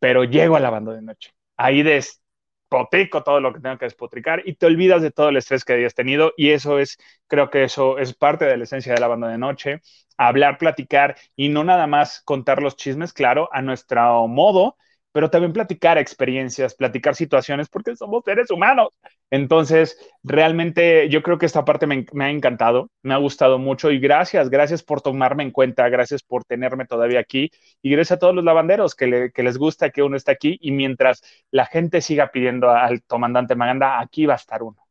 pero 0.00 0.24
llego 0.24 0.56
a 0.56 0.60
la 0.60 0.70
banda 0.70 0.92
de 0.92 1.02
noche. 1.02 1.32
Ahí 1.56 1.84
despotrico 1.84 3.22
todo 3.22 3.40
lo 3.40 3.52
que 3.52 3.60
tengo 3.60 3.78
que 3.78 3.84
despotricar 3.84 4.42
y 4.44 4.56
te 4.56 4.66
olvidas 4.66 5.02
de 5.02 5.12
todo 5.12 5.28
el 5.28 5.36
estrés 5.36 5.64
que 5.64 5.74
hayas 5.74 5.94
tenido. 5.94 6.32
Y 6.36 6.50
eso 6.50 6.80
es, 6.80 6.98
creo 7.28 7.48
que 7.48 7.62
eso 7.62 7.98
es 7.98 8.12
parte 8.12 8.44
de 8.44 8.56
la 8.56 8.64
esencia 8.64 8.92
de 8.92 9.00
la 9.00 9.06
banda 9.06 9.28
de 9.28 9.38
noche. 9.38 9.82
Hablar, 10.16 10.58
platicar 10.58 11.16
y 11.36 11.48
no 11.48 11.62
nada 11.62 11.86
más 11.86 12.22
contar 12.22 12.60
los 12.60 12.74
chismes, 12.74 13.12
claro, 13.12 13.48
a 13.52 13.62
nuestro 13.62 14.26
modo, 14.26 14.76
pero 15.12 15.30
también 15.30 15.52
platicar 15.52 15.98
experiencias, 15.98 16.74
platicar 16.74 17.16
situaciones, 17.16 17.68
porque 17.68 17.96
somos 17.96 18.22
seres 18.24 18.50
humanos. 18.50 18.88
Entonces, 19.30 19.98
realmente 20.22 21.08
yo 21.08 21.22
creo 21.22 21.38
que 21.38 21.46
esta 21.46 21.64
parte 21.64 21.86
me, 21.86 22.06
ha 22.24 22.30
encantado, 22.30 22.90
me 23.02 23.14
ha 23.14 23.16
gustado 23.16 23.58
mucho 23.58 23.90
y 23.90 23.98
gracias, 23.98 24.50
gracias 24.50 24.82
por 24.82 25.00
tomarme 25.00 25.42
en 25.42 25.50
cuenta, 25.50 25.88
gracias 25.88 26.22
por 26.22 26.44
tenerme 26.44 26.86
todavía 26.86 27.20
aquí 27.20 27.50
y 27.82 27.90
gracias 27.90 28.16
a 28.16 28.18
todos 28.18 28.34
los 28.34 28.44
lavanderos 28.44 28.94
que, 28.94 29.32
les 29.34 29.58
gusta 29.58 29.90
que 29.90 30.02
uno 30.02 30.16
esté 30.16 30.32
aquí 30.32 30.58
y 30.60 30.70
mientras 30.70 31.22
la 31.50 31.66
gente 31.66 32.00
siga 32.00 32.30
pidiendo 32.30 32.70
al 32.70 33.02
comandante 33.02 33.56
Maganda, 33.56 34.00
aquí 34.00 34.26
va 34.26 34.34
a 34.34 34.36
estar 34.36 34.62
uno. 34.62 34.86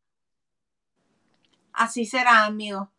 Así 1.74 2.06
será, 2.06 2.46
amigo. 2.46 2.91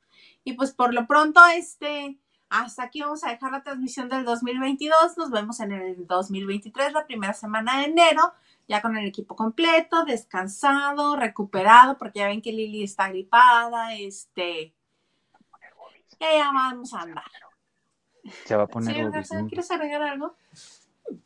Y 0.42 0.54
pues 0.54 0.72
por 0.72 0.94
lo 0.94 1.06
pronto, 1.06 1.40
este, 1.54 2.16
hasta 2.50 2.82
aquí 2.82 3.00
vamos 3.00 3.22
a 3.24 3.30
dejar 3.30 3.52
la 3.52 3.62
transmisión 3.62 4.08
del 4.08 4.24
2022. 4.24 5.16
Nos 5.16 5.30
vemos 5.30 5.60
en 5.60 5.72
el 5.72 6.06
2023, 6.06 6.92
la 6.92 7.06
primera 7.06 7.32
semana 7.32 7.78
de 7.78 7.84
enero, 7.84 8.34
ya 8.68 8.82
con 8.82 8.96
el 8.96 9.06
equipo 9.06 9.36
completo, 9.36 10.04
descansado, 10.04 11.14
recuperado, 11.14 11.96
porque 11.96 12.18
ya 12.18 12.26
ven 12.26 12.42
que 12.42 12.52
Lili 12.52 12.82
está 12.82 13.08
gripada, 13.08 13.94
este. 13.94 14.74
Ya, 16.18 16.50
vamos 16.52 16.92
a 16.92 17.02
andar. 17.02 17.24
Se 18.44 18.56
va 18.56 18.64
a 18.64 18.66
poner. 18.66 19.10
¿Quieres 19.48 19.70
agregar 19.70 20.02
algo? 20.02 20.36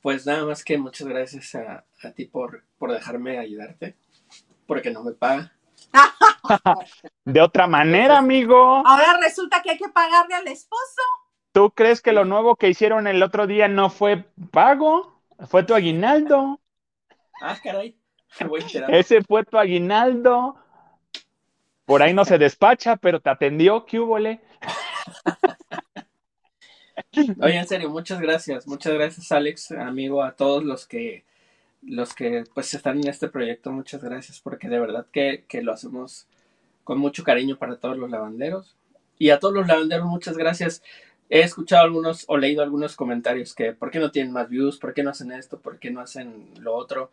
Pues 0.02 0.26
nada 0.26 0.44
más 0.44 0.62
que 0.62 0.78
muchas 0.78 1.08
gracias 1.08 1.54
a, 1.54 1.84
a 2.02 2.10
ti 2.12 2.26
por, 2.26 2.64
por 2.78 2.92
dejarme 2.92 3.38
ayudarte, 3.38 3.96
porque 4.66 4.90
no 4.90 5.02
me 5.02 5.12
paga. 5.12 5.53
de 7.24 7.40
otra 7.40 7.66
manera, 7.66 8.18
amigo. 8.18 8.86
Ahora 8.86 9.18
resulta 9.20 9.62
que 9.62 9.70
hay 9.70 9.78
que 9.78 9.88
pagarle 9.88 10.34
al 10.34 10.46
esposo. 10.48 11.00
¿Tú 11.52 11.70
crees 11.70 12.02
que 12.02 12.12
lo 12.12 12.24
nuevo 12.24 12.56
que 12.56 12.68
hicieron 12.68 13.06
el 13.06 13.22
otro 13.22 13.46
día 13.46 13.68
no 13.68 13.90
fue 13.90 14.24
pago? 14.50 15.22
¿Fue 15.48 15.62
tu 15.62 15.74
aguinaldo? 15.74 16.60
Ah, 17.40 17.58
caray. 17.62 17.96
Ese 18.88 19.22
fue 19.22 19.44
tu 19.44 19.58
aguinaldo. 19.58 20.56
Por 21.84 22.00
ahí 22.00 22.14
no 22.14 22.24
se 22.24 22.38
despacha, 22.38 22.94
pero 22.96 23.20
te 23.20 23.28
atendió, 23.28 23.84
¿qué 23.84 23.98
hubo, 24.00 24.14
Oye, 24.14 24.40
en 27.58 27.66
serio, 27.66 27.90
muchas 27.90 28.20
gracias. 28.20 28.68
Muchas 28.68 28.94
gracias, 28.94 29.32
Alex, 29.32 29.72
amigo, 29.72 30.22
a 30.22 30.36
todos 30.36 30.62
los 30.64 30.86
que 30.86 31.24
los 31.86 32.14
que 32.14 32.44
pues 32.54 32.72
están 32.74 32.98
en 32.98 33.08
este 33.08 33.28
proyecto, 33.28 33.70
muchas 33.70 34.02
gracias 34.02 34.40
porque 34.40 34.68
de 34.68 34.78
verdad 34.78 35.06
que, 35.12 35.44
lo 35.62 35.72
hacemos 35.72 36.26
con 36.82 36.98
mucho 36.98 37.24
cariño 37.24 37.56
para 37.56 37.76
todos 37.76 37.96
los 37.96 38.10
lavanderos. 38.10 38.74
Y 39.18 39.30
a 39.30 39.38
todos 39.38 39.54
los 39.54 39.66
lavanderos, 39.66 40.06
muchas 40.06 40.36
gracias. 40.36 40.82
He 41.30 41.40
escuchado 41.40 41.84
algunos 41.84 42.24
o 42.28 42.36
leído 42.36 42.62
algunos 42.62 42.96
comentarios 42.96 43.54
que 43.54 43.72
por 43.72 43.90
qué 43.90 43.98
no 43.98 44.10
tienen 44.10 44.32
más 44.32 44.48
views, 44.48 44.78
por 44.78 44.92
qué 44.92 45.02
no 45.02 45.10
hacen 45.10 45.32
esto, 45.32 45.58
por 45.60 45.78
qué 45.78 45.90
no 45.90 46.00
hacen 46.00 46.50
lo 46.60 46.74
otro. 46.74 47.10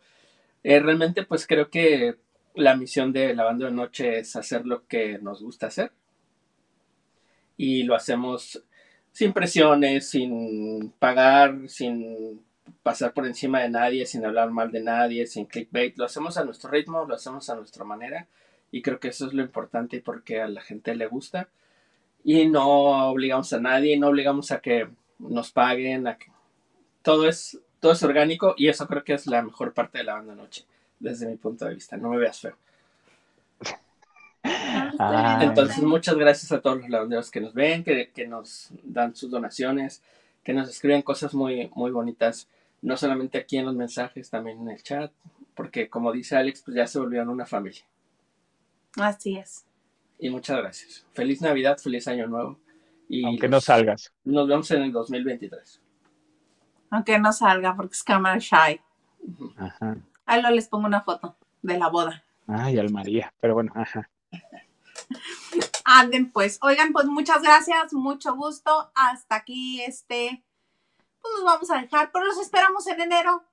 Eh, 0.64 0.80
realmente 0.80 1.24
pues 1.24 1.46
creo 1.46 1.70
que 1.70 2.16
la 2.54 2.76
misión 2.76 3.12
de 3.12 3.34
Lavando 3.34 3.66
de 3.66 3.72
Noche 3.72 4.18
es 4.20 4.36
hacer 4.36 4.66
lo 4.66 4.86
que 4.86 5.18
nos 5.18 5.42
gusta 5.42 5.68
hacer. 5.68 5.92
Y 7.56 7.84
lo 7.84 7.94
hacemos 7.94 8.62
sin 9.12 9.32
presiones, 9.32 10.08
sin 10.08 10.92
pagar, 10.98 11.68
sin 11.68 12.42
pasar 12.82 13.12
por 13.12 13.26
encima 13.26 13.60
de 13.60 13.68
nadie, 13.68 14.06
sin 14.06 14.24
hablar 14.24 14.50
mal 14.50 14.70
de 14.70 14.80
nadie, 14.80 15.26
sin 15.26 15.46
clickbait. 15.46 15.96
Lo 15.96 16.04
hacemos 16.04 16.36
a 16.36 16.44
nuestro 16.44 16.70
ritmo, 16.70 17.04
lo 17.04 17.14
hacemos 17.14 17.48
a 17.50 17.56
nuestra 17.56 17.84
manera 17.84 18.26
y 18.70 18.82
creo 18.82 18.98
que 18.98 19.08
eso 19.08 19.26
es 19.26 19.34
lo 19.34 19.42
importante 19.42 20.00
porque 20.00 20.40
a 20.40 20.48
la 20.48 20.60
gente 20.60 20.94
le 20.94 21.06
gusta. 21.06 21.48
Y 22.24 22.46
no 22.48 23.10
obligamos 23.10 23.52
a 23.52 23.60
nadie, 23.60 23.98
no 23.98 24.08
obligamos 24.08 24.50
a 24.52 24.60
que 24.60 24.88
nos 25.18 25.50
paguen, 25.50 26.06
a 26.06 26.16
que... 26.16 26.26
todo 27.02 27.28
es 27.28 27.58
todo 27.80 27.92
es 27.92 28.02
orgánico 28.04 28.54
y 28.56 28.68
eso 28.68 28.86
creo 28.86 29.02
que 29.02 29.14
es 29.14 29.26
la 29.26 29.42
mejor 29.42 29.72
parte 29.72 29.98
de 29.98 30.04
la 30.04 30.14
banda 30.14 30.36
noche, 30.36 30.64
desde 31.00 31.26
mi 31.26 31.36
punto 31.36 31.64
de 31.64 31.74
vista. 31.74 31.96
No 31.96 32.10
me 32.10 32.18
veas 32.18 32.40
feo. 32.40 32.56
Entonces, 35.40 35.82
muchas 35.82 36.14
gracias 36.14 36.52
a 36.52 36.60
todos 36.60 36.78
los 36.78 36.88
lavanderos 36.88 37.30
que 37.30 37.40
nos 37.40 37.54
ven, 37.54 37.82
que, 37.82 38.10
que 38.10 38.28
nos 38.28 38.68
dan 38.84 39.16
sus 39.16 39.30
donaciones 39.30 40.00
que 40.42 40.52
nos 40.52 40.68
escriben 40.68 41.02
cosas 41.02 41.34
muy, 41.34 41.70
muy 41.74 41.90
bonitas, 41.90 42.48
no 42.82 42.96
solamente 42.96 43.38
aquí 43.38 43.56
en 43.56 43.66
los 43.66 43.74
mensajes, 43.74 44.28
también 44.28 44.60
en 44.60 44.70
el 44.70 44.82
chat, 44.82 45.12
porque 45.54 45.88
como 45.88 46.12
dice 46.12 46.36
Alex, 46.36 46.62
pues 46.62 46.76
ya 46.76 46.86
se 46.86 46.98
volvieron 46.98 47.28
una 47.28 47.46
familia. 47.46 47.84
Así 48.96 49.38
es. 49.38 49.64
Y 50.18 50.30
muchas 50.30 50.58
gracias. 50.58 51.06
Feliz 51.12 51.40
Navidad, 51.40 51.78
feliz 51.78 52.06
Año 52.08 52.26
Nuevo. 52.26 52.58
Y 53.08 53.24
Aunque 53.24 53.48
no 53.48 53.60
salgas. 53.60 54.12
Nos 54.24 54.48
vemos 54.48 54.70
en 54.70 54.82
el 54.82 54.92
2023. 54.92 55.80
Aunque 56.90 57.18
no 57.18 57.32
salga, 57.32 57.74
porque 57.74 57.94
es 57.94 58.02
cámara 58.02 58.38
shy. 58.38 58.80
Ajá. 59.56 59.96
Ahí 60.26 60.42
lo 60.42 60.50
les 60.50 60.68
pongo 60.68 60.86
una 60.86 61.02
foto 61.02 61.36
de 61.62 61.78
la 61.78 61.88
boda. 61.88 62.22
Ay, 62.46 62.78
al 62.78 62.90
María, 62.90 63.32
pero 63.40 63.54
bueno, 63.54 63.72
ajá. 63.74 64.08
Anden 65.84 66.30
pues. 66.30 66.58
Oigan, 66.62 66.92
pues 66.92 67.06
muchas 67.06 67.42
gracias, 67.42 67.92
mucho 67.92 68.34
gusto. 68.34 68.90
Hasta 68.94 69.36
aquí 69.36 69.82
este, 69.82 70.42
pues 71.22 71.34
nos 71.36 71.44
vamos 71.44 71.70
a 71.70 71.80
dejar, 71.80 72.10
pero 72.12 72.26
los 72.26 72.38
esperamos 72.38 72.86
en 72.88 73.00
enero 73.00 73.44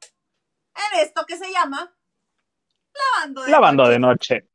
en 0.76 1.00
esto 1.02 1.26
que 1.26 1.38
se 1.38 1.52
llama 1.52 1.96
Lavando 2.94 3.44
de 3.44 3.52
Lavando 3.52 3.88
de 3.88 4.00
noche. 4.00 4.50